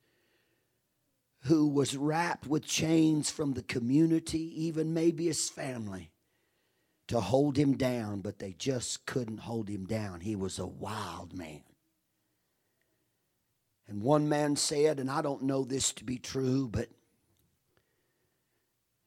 who 1.42 1.68
was 1.68 1.94
wrapped 1.94 2.46
with 2.46 2.64
chains 2.64 3.30
from 3.30 3.52
the 3.52 3.62
community, 3.62 4.64
even 4.64 4.94
maybe 4.94 5.26
his 5.26 5.50
family 5.50 6.10
to 7.08 7.20
hold 7.20 7.56
him 7.56 7.76
down, 7.76 8.20
but 8.20 8.38
they 8.38 8.52
just 8.52 9.04
couldn't 9.06 9.38
hold 9.38 9.68
him 9.68 9.84
down. 9.84 10.20
He 10.20 10.36
was 10.36 10.58
a 10.58 10.66
wild 10.66 11.36
man. 11.36 11.62
And 13.86 14.02
one 14.02 14.28
man 14.28 14.56
said, 14.56 14.98
and 14.98 15.10
I 15.10 15.20
don't 15.20 15.42
know 15.42 15.64
this 15.64 15.92
to 15.94 16.04
be 16.04 16.16
true, 16.16 16.68
but 16.68 16.88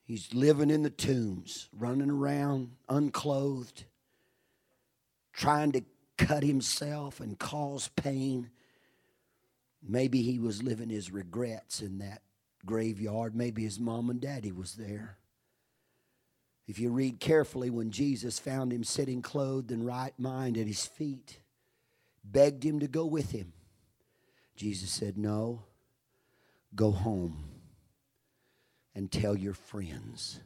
he's 0.05 0.33
living 0.33 0.69
in 0.69 0.83
the 0.83 0.91
tombs, 0.91 1.67
running 1.73 2.11
around 2.11 2.73
unclothed, 2.87 3.85
trying 5.33 5.71
to 5.71 5.81
cut 6.17 6.43
himself 6.43 7.19
and 7.19 7.39
cause 7.39 7.87
pain. 7.95 8.51
Maybe 9.81 10.21
he 10.21 10.37
was 10.37 10.61
living 10.61 10.89
his 10.89 11.11
regrets 11.11 11.81
in 11.81 11.97
that 11.99 12.21
graveyard. 12.63 13.35
Maybe 13.35 13.63
his 13.63 13.79
mom 13.79 14.11
and 14.11 14.21
daddy 14.21 14.51
was 14.51 14.75
there. 14.75 15.17
If 16.67 16.79
you 16.79 16.89
read 16.89 17.21
carefully, 17.21 17.69
when 17.69 17.91
Jesus 17.91 18.39
found 18.39 18.73
him 18.73 18.83
sitting 18.83 19.21
clothed 19.21 19.71
in 19.71 19.85
right 19.85 20.17
mind 20.19 20.57
at 20.57 20.67
his 20.67 20.85
feet, 20.85 21.39
begged 22.25 22.63
him 22.63 22.81
to 22.81 22.87
go 22.87 23.05
with 23.05 23.31
him, 23.31 23.53
Jesus 24.57 24.91
said, 24.91 25.17
No, 25.17 25.63
go 26.75 26.91
home 26.91 27.45
and 28.93 29.09
tell 29.09 29.37
your 29.37 29.53
friends. 29.53 30.41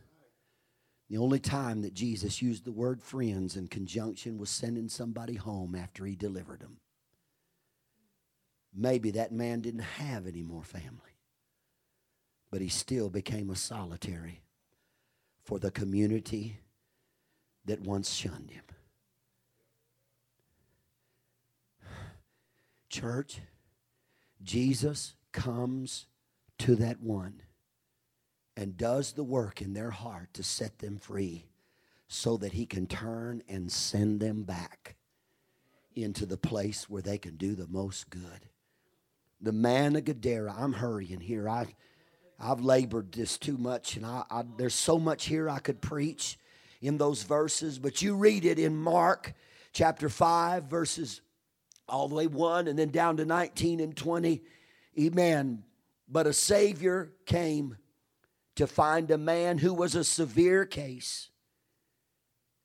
The 1.10 1.18
only 1.18 1.40
time 1.40 1.82
that 1.82 1.94
Jesus 1.94 2.42
used 2.42 2.66
the 2.66 2.72
word 2.72 3.02
friends 3.02 3.58
in 3.58 3.68
conjunction 3.68 4.38
was 4.38 4.50
sending 4.50 4.90
somebody 4.90 5.36
home 5.36 5.76
after 5.76 6.06
he 6.06 6.16
delivered 6.16 6.60
them. 6.60 6.78
Maybe 8.74 9.12
that 9.12 9.34
man 9.34 9.60
didn't 9.60 9.82
have 9.82 10.28
any 10.28 10.44
more 10.44 10.64
family, 10.64 11.18
but 12.52 12.62
he 12.62 12.70
still 12.70 13.10
became 13.10 13.50
a 13.50 13.56
solitary 13.56 14.42
for 15.52 15.60
the 15.60 15.70
community 15.70 16.62
that 17.66 17.82
once 17.82 18.14
shunned 18.14 18.52
him. 18.52 18.64
Church, 22.88 23.42
Jesus 24.42 25.16
comes 25.34 26.06
to 26.60 26.78
that 26.78 27.02
one 27.02 27.42
and 28.56 28.78
does 28.78 29.12
the 29.12 29.26
work 29.26 29.62
in 29.62 29.74
their 29.74 29.92
heart 29.92 30.34
to 30.36 30.42
set 30.42 30.80
them 30.80 30.98
free 30.98 31.48
so 32.08 32.38
that 32.38 32.54
he 32.54 32.66
can 32.66 32.88
turn 32.88 33.44
and 33.50 33.70
send 33.70 34.22
them 34.22 34.44
back 34.44 34.96
into 35.94 36.26
the 36.26 36.38
place 36.38 36.90
where 36.90 37.02
they 37.02 37.18
can 37.18 37.36
do 37.36 37.56
the 37.56 37.68
most 37.68 38.10
good. 38.10 38.48
The 39.42 39.52
man 39.52 39.98
of 39.98 40.06
Gadara, 40.06 40.56
I'm 40.58 40.72
hurrying 40.72 41.20
here. 41.20 41.50
I 41.50 41.76
I've 42.42 42.62
labored 42.62 43.12
this 43.12 43.38
too 43.38 43.58
much, 43.58 43.96
and 43.98 44.06
I, 44.06 44.24
I, 44.32 44.44
there's 44.58 44.74
so 44.74 44.98
much 44.98 45.26
here 45.26 45.48
I 45.48 45.60
could 45.60 45.80
preach 45.80 46.40
in 46.82 46.98
those 46.98 47.22
verses, 47.22 47.78
but 47.78 48.02
you 48.02 48.16
read 48.16 48.46
it 48.46 48.58
in 48.58 48.76
Mark 48.76 49.34
chapter 49.74 50.10
5, 50.10 50.64
verses 50.64 51.22
all 51.88 52.08
the 52.08 52.16
way 52.16 52.28
1 52.28 52.68
and 52.68 52.80
then 52.80 52.90
down 52.90 53.18
to 53.18 53.26
19 53.26 53.80
and 53.80 53.96
20. 53.96 54.42
Amen. 55.00 55.64
But 56.10 56.26
a 56.26 56.34
Savior 56.34 57.12
came 57.26 57.78
to 58.56 58.66
find 58.66 59.12
a 59.12 59.18
man 59.18 59.60
who 59.60 59.74
was 59.74 59.94
a 59.94 60.04
severe 60.04 60.66
case. 60.66 61.30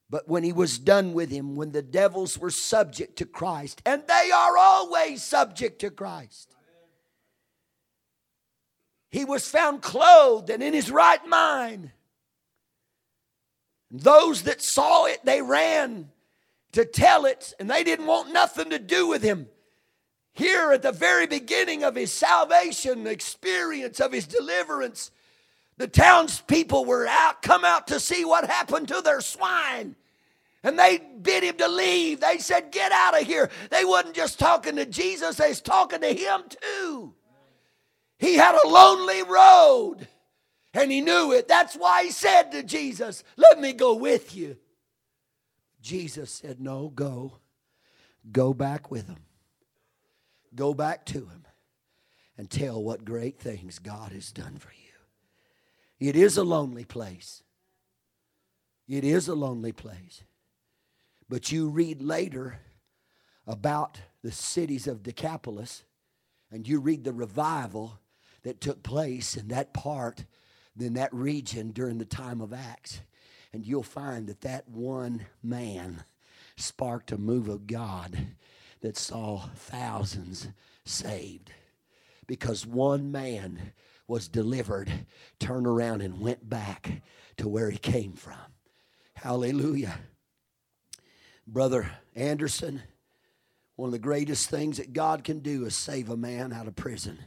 But 0.08 0.28
when 0.28 0.42
he 0.42 0.52
was 0.52 0.78
done 0.78 1.12
with 1.12 1.30
him, 1.30 1.56
when 1.56 1.72
the 1.72 1.82
devils 1.82 2.38
were 2.38 2.50
subject 2.50 3.16
to 3.18 3.26
Christ, 3.26 3.82
and 3.84 4.02
they 4.06 4.30
are 4.32 4.56
always 4.56 5.22
subject 5.22 5.80
to 5.80 5.90
Christ, 5.90 6.55
he 9.10 9.24
was 9.24 9.48
found 9.48 9.82
clothed 9.82 10.50
and 10.50 10.62
in 10.62 10.74
his 10.74 10.90
right 10.90 11.24
mind. 11.26 11.90
Those 13.90 14.42
that 14.42 14.60
saw 14.60 15.06
it, 15.06 15.24
they 15.24 15.42
ran 15.42 16.10
to 16.72 16.84
tell 16.84 17.24
it, 17.24 17.54
and 17.58 17.70
they 17.70 17.84
didn't 17.84 18.06
want 18.06 18.32
nothing 18.32 18.70
to 18.70 18.78
do 18.78 19.06
with 19.06 19.22
him. 19.22 19.48
Here 20.32 20.72
at 20.72 20.82
the 20.82 20.92
very 20.92 21.26
beginning 21.26 21.82
of 21.84 21.94
his 21.94 22.12
salvation 22.12 23.06
experience, 23.06 24.00
of 24.00 24.12
his 24.12 24.26
deliverance, 24.26 25.10
The 25.78 25.88
townspeople 25.88 26.84
were 26.84 27.06
out, 27.06 27.42
come 27.42 27.64
out 27.64 27.86
to 27.88 28.00
see 28.00 28.24
what 28.24 28.46
happened 28.46 28.88
to 28.88 29.02
their 29.02 29.20
swine. 29.20 29.94
And 30.62 30.78
they 30.78 30.98
bid 30.98 31.44
him 31.44 31.56
to 31.58 31.68
leave. 31.68 32.20
They 32.20 32.38
said, 32.38 32.72
Get 32.72 32.92
out 32.92 33.20
of 33.20 33.26
here. 33.26 33.50
They 33.70 33.84
wasn't 33.84 34.14
just 34.14 34.38
talking 34.38 34.76
to 34.76 34.86
Jesus, 34.86 35.36
they 35.36 35.50
was 35.50 35.60
talking 35.60 36.00
to 36.00 36.12
him 36.12 36.42
too. 36.48 37.14
He 38.18 38.34
had 38.34 38.54
a 38.54 38.68
lonely 38.68 39.22
road. 39.22 40.08
And 40.74 40.92
he 40.92 41.00
knew 41.00 41.32
it. 41.32 41.48
That's 41.48 41.74
why 41.74 42.04
he 42.04 42.10
said 42.10 42.52
to 42.52 42.62
Jesus, 42.62 43.24
Let 43.36 43.58
me 43.58 43.72
go 43.72 43.94
with 43.94 44.36
you. 44.36 44.58
Jesus 45.80 46.30
said, 46.30 46.60
No, 46.60 46.88
go. 46.88 47.38
Go 48.30 48.52
back 48.52 48.90
with 48.90 49.06
him. 49.06 49.24
Go 50.54 50.74
back 50.74 51.06
to 51.06 51.20
him 51.20 51.46
and 52.36 52.50
tell 52.50 52.82
what 52.82 53.04
great 53.04 53.38
things 53.38 53.78
God 53.78 54.12
has 54.12 54.32
done 54.32 54.58
for 54.58 54.70
you. 54.70 56.08
It 56.08 56.16
is 56.16 56.36
a 56.36 56.44
lonely 56.44 56.84
place. 56.84 57.42
It 58.88 59.04
is 59.04 59.28
a 59.28 59.34
lonely 59.34 59.72
place. 59.72 60.22
But 61.28 61.50
you 61.50 61.68
read 61.68 62.02
later 62.02 62.60
about 63.46 64.00
the 64.22 64.32
cities 64.32 64.86
of 64.86 65.02
Decapolis 65.02 65.84
and 66.50 66.68
you 66.68 66.80
read 66.80 67.04
the 67.04 67.12
revival 67.12 67.98
that 68.46 68.60
took 68.60 68.80
place 68.84 69.36
in 69.36 69.48
that 69.48 69.74
part, 69.74 70.24
in 70.78 70.94
that 70.94 71.12
region 71.12 71.72
during 71.72 71.98
the 71.98 72.04
time 72.04 72.40
of 72.40 72.52
Acts. 72.52 73.00
And 73.52 73.66
you'll 73.66 73.82
find 73.82 74.28
that 74.28 74.42
that 74.42 74.68
one 74.68 75.26
man 75.42 76.04
sparked 76.54 77.10
a 77.10 77.18
move 77.18 77.48
of 77.48 77.66
God 77.66 78.16
that 78.82 78.96
saw 78.96 79.48
thousands 79.56 80.46
saved 80.84 81.50
because 82.28 82.64
one 82.64 83.10
man 83.10 83.72
was 84.06 84.28
delivered, 84.28 84.92
turned 85.40 85.66
around, 85.66 86.00
and 86.00 86.20
went 86.20 86.48
back 86.48 87.02
to 87.38 87.48
where 87.48 87.70
he 87.70 87.78
came 87.78 88.12
from. 88.12 88.38
Hallelujah. 89.14 89.98
Brother 91.48 91.90
Anderson, 92.14 92.84
one 93.74 93.88
of 93.88 93.92
the 93.92 93.98
greatest 93.98 94.48
things 94.48 94.76
that 94.76 94.92
God 94.92 95.24
can 95.24 95.40
do 95.40 95.64
is 95.64 95.74
save 95.74 96.10
a 96.10 96.16
man 96.16 96.52
out 96.52 96.68
of 96.68 96.76
prison 96.76 97.18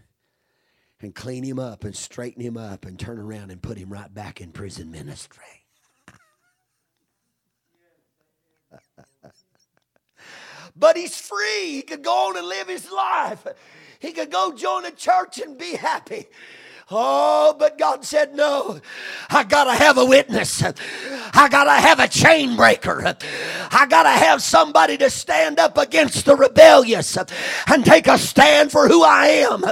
and 1.01 1.15
clean 1.15 1.43
him 1.43 1.59
up 1.59 1.83
and 1.83 1.95
straighten 1.95 2.41
him 2.41 2.57
up 2.57 2.85
and 2.85 2.99
turn 2.99 3.19
around 3.19 3.51
and 3.51 3.61
put 3.61 3.77
him 3.77 3.89
right 3.89 4.13
back 4.13 4.41
in 4.41 4.51
prison 4.51 4.91
ministry. 4.91 5.43
but 10.75 10.97
he's 10.97 11.15
free. 11.15 11.71
He 11.71 11.81
could 11.81 12.03
go 12.03 12.29
on 12.29 12.37
and 12.37 12.47
live 12.47 12.67
his 12.67 12.91
life. 12.91 13.47
He 13.99 14.11
could 14.11 14.31
go 14.31 14.53
join 14.53 14.85
a 14.85 14.91
church 14.91 15.39
and 15.39 15.57
be 15.57 15.75
happy. 15.75 16.27
Oh, 16.91 17.55
but 17.57 17.77
God 17.77 18.03
said, 18.03 18.33
No, 18.35 18.79
I 19.29 19.43
gotta 19.43 19.73
have 19.73 19.99
a 19.99 20.05
witness. 20.05 20.63
I 20.63 21.47
gotta 21.47 21.73
have 21.73 21.99
a 21.99 22.07
chain 22.07 22.55
breaker. 22.55 23.15
I 23.71 23.85
gotta 23.87 24.09
have 24.09 24.41
somebody 24.41 24.97
to 24.97 25.09
stand 25.11 25.59
up 25.59 25.77
against 25.77 26.25
the 26.25 26.35
rebellious 26.35 27.15
and 27.67 27.85
take 27.85 28.07
a 28.07 28.17
stand 28.17 28.71
for 28.71 28.87
who 28.87 29.03
I 29.03 29.27
am 29.27 29.63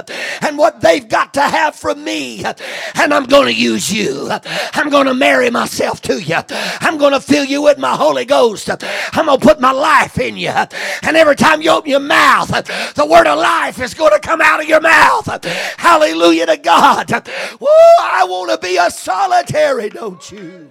and 0.42 0.56
what 0.56 0.80
they've 0.80 1.08
got 1.08 1.34
to 1.34 1.40
have 1.42 1.74
from 1.74 2.04
me. 2.04 2.44
And 2.94 3.12
I'm 3.12 3.24
gonna 3.24 3.50
use 3.50 3.92
you. 3.92 4.30
I'm 4.74 4.88
gonna 4.88 5.14
marry 5.14 5.50
myself 5.50 6.00
to 6.02 6.22
you. 6.22 6.36
I'm 6.80 6.98
gonna 6.98 7.20
fill 7.20 7.44
you 7.44 7.62
with 7.62 7.78
my 7.78 7.96
Holy 7.96 8.26
Ghost. 8.26 8.70
I'm 8.70 9.26
gonna 9.26 9.38
put 9.38 9.60
my 9.60 9.72
life 9.72 10.20
in 10.20 10.36
you. 10.36 10.50
And 10.50 11.16
every 11.16 11.34
time 11.34 11.62
you 11.62 11.70
open 11.70 11.90
your 11.90 11.98
mouth, 11.98 12.48
the 12.94 13.06
word 13.06 13.26
of 13.26 13.38
life 13.38 13.80
is 13.80 13.92
gonna 13.94 14.20
come 14.20 14.40
out 14.40 14.60
of 14.62 14.68
your 14.68 14.80
mouth. 14.80 15.44
Hallelujah 15.78 16.46
to 16.46 16.56
God. 16.56 17.07
Woo, 17.08 17.66
I 18.00 18.26
want 18.28 18.50
to 18.50 18.66
be 18.66 18.76
a 18.76 18.90
solitary, 18.90 19.88
don't 19.88 20.30
you? 20.30 20.70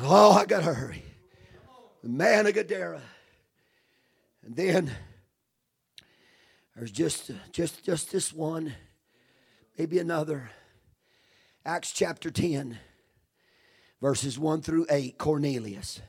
Oh, 0.00 0.32
I 0.32 0.44
got 0.44 0.64
to 0.64 0.74
hurry. 0.74 1.04
The 2.02 2.08
man 2.08 2.46
of 2.46 2.54
Gadara. 2.54 3.00
And 4.44 4.56
then 4.56 4.90
there's 6.74 6.90
just, 6.90 7.30
just, 7.52 7.84
just 7.84 8.10
this 8.10 8.32
one, 8.32 8.74
maybe 9.78 10.00
another. 10.00 10.50
Acts 11.64 11.92
chapter 11.92 12.30
10, 12.30 12.78
verses 14.02 14.38
1 14.38 14.62
through 14.62 14.86
8, 14.90 15.16
Cornelius. 15.16 16.00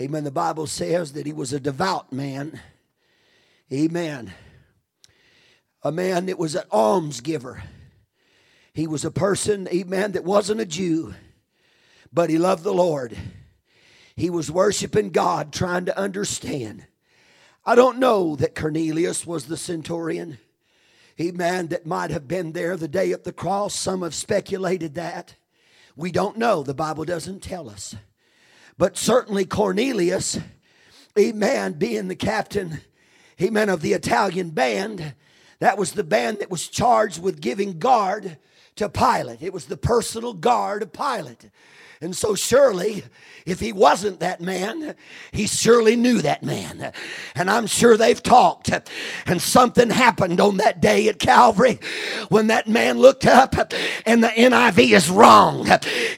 Amen. 0.00 0.22
The 0.22 0.30
Bible 0.30 0.68
says 0.68 1.14
that 1.14 1.26
he 1.26 1.32
was 1.32 1.52
a 1.52 1.58
devout 1.58 2.12
man. 2.12 2.60
Amen 3.72 4.32
a 5.82 5.92
man 5.92 6.26
that 6.26 6.38
was 6.38 6.54
an 6.54 6.64
almsgiver. 6.72 7.62
He 8.72 8.86
was 8.86 9.04
a 9.04 9.10
person, 9.10 9.68
a 9.70 9.84
man 9.84 10.12
that 10.12 10.24
wasn't 10.24 10.60
a 10.60 10.66
Jew, 10.66 11.14
but 12.12 12.30
he 12.30 12.38
loved 12.38 12.64
the 12.64 12.72
Lord. 12.72 13.16
He 14.16 14.30
was 14.30 14.50
worshiping 14.50 15.10
God, 15.10 15.52
trying 15.52 15.84
to 15.86 15.98
understand. 15.98 16.86
I 17.64 17.74
don't 17.74 17.98
know 17.98 18.34
that 18.36 18.54
Cornelius 18.54 19.26
was 19.26 19.46
the 19.46 19.56
centurion, 19.56 20.38
amen, 21.20 21.68
that 21.68 21.86
might 21.86 22.10
have 22.10 22.26
been 22.26 22.52
there 22.52 22.76
the 22.76 22.88
day 22.88 23.12
of 23.12 23.24
the 23.24 23.32
cross. 23.32 23.74
Some 23.74 24.02
have 24.02 24.14
speculated 24.14 24.94
that. 24.94 25.34
We 25.94 26.12
don't 26.12 26.38
know. 26.38 26.62
The 26.62 26.74
Bible 26.74 27.04
doesn't 27.04 27.42
tell 27.42 27.68
us. 27.68 27.94
But 28.76 28.96
certainly 28.96 29.44
Cornelius, 29.44 30.38
amen, 31.18 31.72
being 31.74 32.08
the 32.08 32.14
captain, 32.14 32.80
amen, 33.42 33.68
of 33.68 33.82
the 33.82 33.92
Italian 33.92 34.50
band, 34.50 35.14
that 35.60 35.78
was 35.78 35.92
the 35.92 36.04
band 36.04 36.38
that 36.38 36.50
was 36.50 36.68
charged 36.68 37.22
with 37.22 37.40
giving 37.40 37.78
guard 37.78 38.38
to 38.76 38.88
Pilate. 38.88 39.42
It 39.42 39.52
was 39.52 39.66
the 39.66 39.76
personal 39.76 40.34
guard 40.34 40.82
of 40.82 40.92
Pilate. 40.92 41.50
And 42.00 42.14
so, 42.14 42.36
surely, 42.36 43.02
if 43.44 43.58
he 43.58 43.72
wasn't 43.72 44.20
that 44.20 44.40
man, 44.40 44.94
he 45.32 45.46
surely 45.48 45.96
knew 45.96 46.22
that 46.22 46.42
man. 46.44 46.92
And 47.34 47.50
I'm 47.50 47.66
sure 47.66 47.96
they've 47.96 48.22
talked. 48.22 48.70
And 49.26 49.42
something 49.42 49.90
happened 49.90 50.40
on 50.40 50.58
that 50.58 50.80
day 50.80 51.08
at 51.08 51.18
Calvary 51.18 51.80
when 52.28 52.48
that 52.48 52.68
man 52.68 52.98
looked 52.98 53.26
up 53.26 53.54
and 54.06 54.22
the 54.22 54.28
NIV 54.28 54.92
is 54.92 55.10
wrong. 55.10 55.68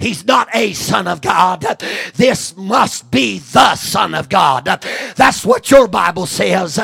He's 0.00 0.26
not 0.26 0.48
a 0.54 0.72
son 0.74 1.06
of 1.06 1.22
God. 1.22 1.60
This 2.14 2.54
must 2.56 3.10
be 3.10 3.38
the 3.38 3.74
son 3.76 4.14
of 4.14 4.28
God. 4.28 4.64
That's 5.16 5.46
what 5.46 5.70
your 5.70 5.88
Bible 5.88 6.26
says. 6.26 6.78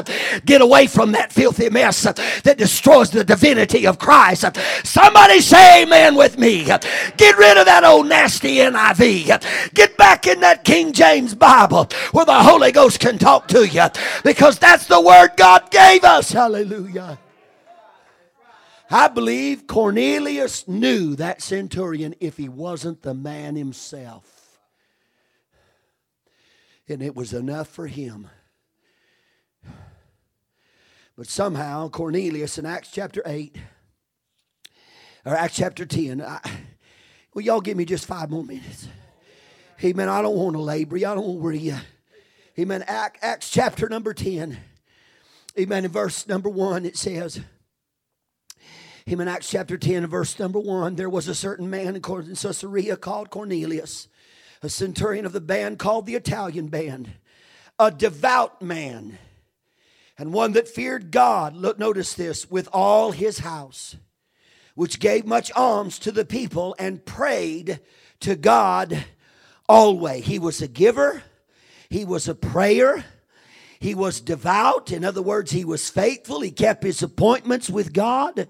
Get 0.47 0.62
away 0.62 0.86
from 0.86 1.12
that 1.12 1.32
filthy 1.32 1.68
mess 1.68 2.03
that 2.05 2.57
destroys 2.57 3.11
the 3.11 3.24
divinity 3.24 3.86
of 3.86 3.99
Christ. 3.99 4.44
Somebody 4.84 5.40
say 5.40 5.82
amen 5.82 6.14
with 6.14 6.38
me. 6.38 6.64
Get 6.64 7.36
rid 7.36 7.59
of 7.59 7.66
that 7.66 7.82
old 7.84 8.09
nasty 8.09 8.57
NIV. 8.57 8.86
NIV. 8.95 9.74
Get 9.74 9.97
back 9.97 10.26
in 10.26 10.41
that 10.41 10.64
King 10.64 10.93
James 10.93 11.34
Bible 11.34 11.89
where 12.12 12.24
the 12.24 12.43
Holy 12.43 12.72
Ghost 12.72 13.01
can 13.01 13.18
talk 13.18 13.49
to 13.49 13.66
you 13.66 13.87
because 14.24 14.59
that's 14.59 14.87
the 14.87 15.01
word 15.01 15.30
God 15.37 15.70
gave 15.70 16.05
us. 16.05 16.30
Hallelujah. 16.32 17.18
I 18.91 19.09
believe 19.09 19.66
Cornelius 19.66 20.68
knew 20.68 21.16
that 21.16 21.43
centurion 21.43 22.14
if 22.20 22.37
he 22.37 22.49
wasn't 22.49 23.03
the 23.03 23.14
man 23.14 23.57
himself. 23.57 24.61
And 26.89 27.03
it 27.03 27.16
was 27.16 27.32
enough 27.32 27.66
for 27.66 27.89
him. 27.89 28.28
But 31.16 31.26
somehow, 31.26 31.89
Cornelius 31.89 32.59
in 32.59 32.66
Acts 32.66 32.91
chapter 32.93 33.22
8, 33.26 33.57
or 35.24 35.34
Acts 35.34 35.57
chapter 35.57 35.84
10, 35.84 36.22
I, 36.22 36.41
well, 37.37 37.45
y'all 37.45 37.61
give 37.61 37.76
me 37.76 37.84
just 37.84 38.07
five 38.07 38.30
more 38.30 38.43
minutes. 38.43 38.89
Amen. 39.84 40.09
I 40.09 40.22
don't 40.22 40.37
want 40.37 40.57
to 40.57 40.62
labor. 40.62 40.97
I 40.97 41.01
don't 41.01 41.18
want 41.18 41.39
to 41.39 41.43
worry 41.43 41.59
you. 41.59 41.76
Amen. 42.59 42.82
Acts 42.89 43.51
chapter 43.51 43.91
number 43.91 44.14
10. 44.14 44.57
Amen. 45.59 45.84
In 45.84 45.91
verse 45.91 46.26
number 46.26 46.49
1, 46.49 46.87
it 46.87 46.97
says, 46.97 47.43
Amen. 49.07 49.28
Acts 49.28 49.51
chapter 49.51 49.76
10, 49.76 50.07
verse 50.07 50.39
number 50.39 50.59
1. 50.59 50.95
There 50.95 51.11
was 51.11 51.28
a 51.28 51.34
certain 51.34 51.68
man 51.68 51.95
in 51.95 52.01
Caesarea 52.01 52.97
called 52.97 53.28
Cornelius, 53.28 54.09
a 54.62 54.70
centurion 54.70 55.26
of 55.26 55.34
the 55.34 55.41
band 55.43 55.78
called 55.78 56.07
the 56.07 56.14
Italian 56.14 56.68
band, 56.68 57.12
a 57.78 57.91
devout 57.91 58.62
man, 58.62 59.18
and 60.16 60.32
one 60.32 60.53
that 60.53 60.68
feared 60.68 61.11
God. 61.11 61.55
Look, 61.55 61.78
notice 61.78 62.14
this, 62.14 62.51
with 62.51 62.66
all 62.72 63.11
his 63.11 63.41
house 63.41 63.97
which 64.77 65.01
gave 65.01 65.27
much 65.27 65.51
alms 65.57 65.99
to 65.99 66.12
the 66.12 66.24
people 66.24 66.77
and 66.79 67.05
prayed 67.05 67.81
to 68.20 68.37
God 68.37 69.05
always. 69.68 70.24
He 70.24 70.39
was 70.39 70.62
a 70.62 70.68
giver, 70.68 71.24
he 71.91 72.05
was 72.05 72.29
a 72.29 72.35
prayer. 72.35 73.05
He 73.79 73.95
was 73.95 74.22
devout. 74.22 74.91
In 74.91 75.05
other 75.05 75.20
words, 75.20 75.51
he 75.51 75.64
was 75.64 75.91
faithful. 75.91 76.41
He 76.41 76.51
kept 76.51 76.83
his 76.83 77.03
appointments 77.03 77.68
with 77.68 77.93
God. 77.93 78.49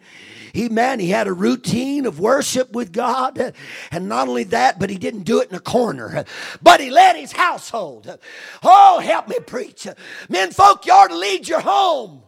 He, 0.52 0.68
man, 0.68 1.00
he 1.00 1.10
had 1.10 1.26
a 1.26 1.32
routine 1.32 2.06
of 2.06 2.20
worship 2.20 2.72
with 2.72 2.92
God. 2.92 3.52
And 3.90 4.08
not 4.08 4.28
only 4.28 4.44
that, 4.44 4.78
but 4.78 4.88
he 4.88 4.98
didn't 4.98 5.24
do 5.24 5.40
it 5.40 5.50
in 5.50 5.56
a 5.56 5.60
corner, 5.60 6.24
but 6.62 6.80
he 6.80 6.90
led 6.90 7.16
his 7.16 7.32
household. 7.32 8.18
Oh, 8.62 9.00
help 9.00 9.26
me 9.26 9.38
preach. 9.44 9.88
Men, 10.28 10.52
folk, 10.52 10.86
you 10.86 10.92
are 10.92 11.08
to 11.08 11.16
lead 11.16 11.48
your 11.48 11.60
home. 11.60 12.22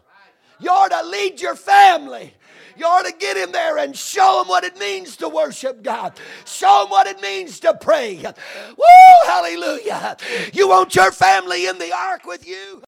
You 0.60 0.70
are 0.70 0.88
to 0.88 1.02
lead 1.04 1.40
your 1.40 1.54
family. 1.54 2.34
You 2.78 2.86
ought 2.86 3.06
to 3.06 3.14
get 3.18 3.36
him 3.36 3.50
there 3.50 3.76
and 3.78 3.96
show 3.96 4.40
him 4.40 4.48
what 4.48 4.62
it 4.62 4.78
means 4.78 5.16
to 5.16 5.28
worship 5.28 5.82
God. 5.82 6.12
Show 6.44 6.84
him 6.84 6.90
what 6.90 7.08
it 7.08 7.20
means 7.20 7.58
to 7.60 7.74
pray. 7.74 8.16
Woo, 8.16 9.26
hallelujah. 9.26 10.16
You 10.52 10.68
want 10.68 10.94
your 10.94 11.10
family 11.10 11.66
in 11.66 11.78
the 11.78 11.92
ark 11.92 12.24
with 12.24 12.46
you? 12.46 12.82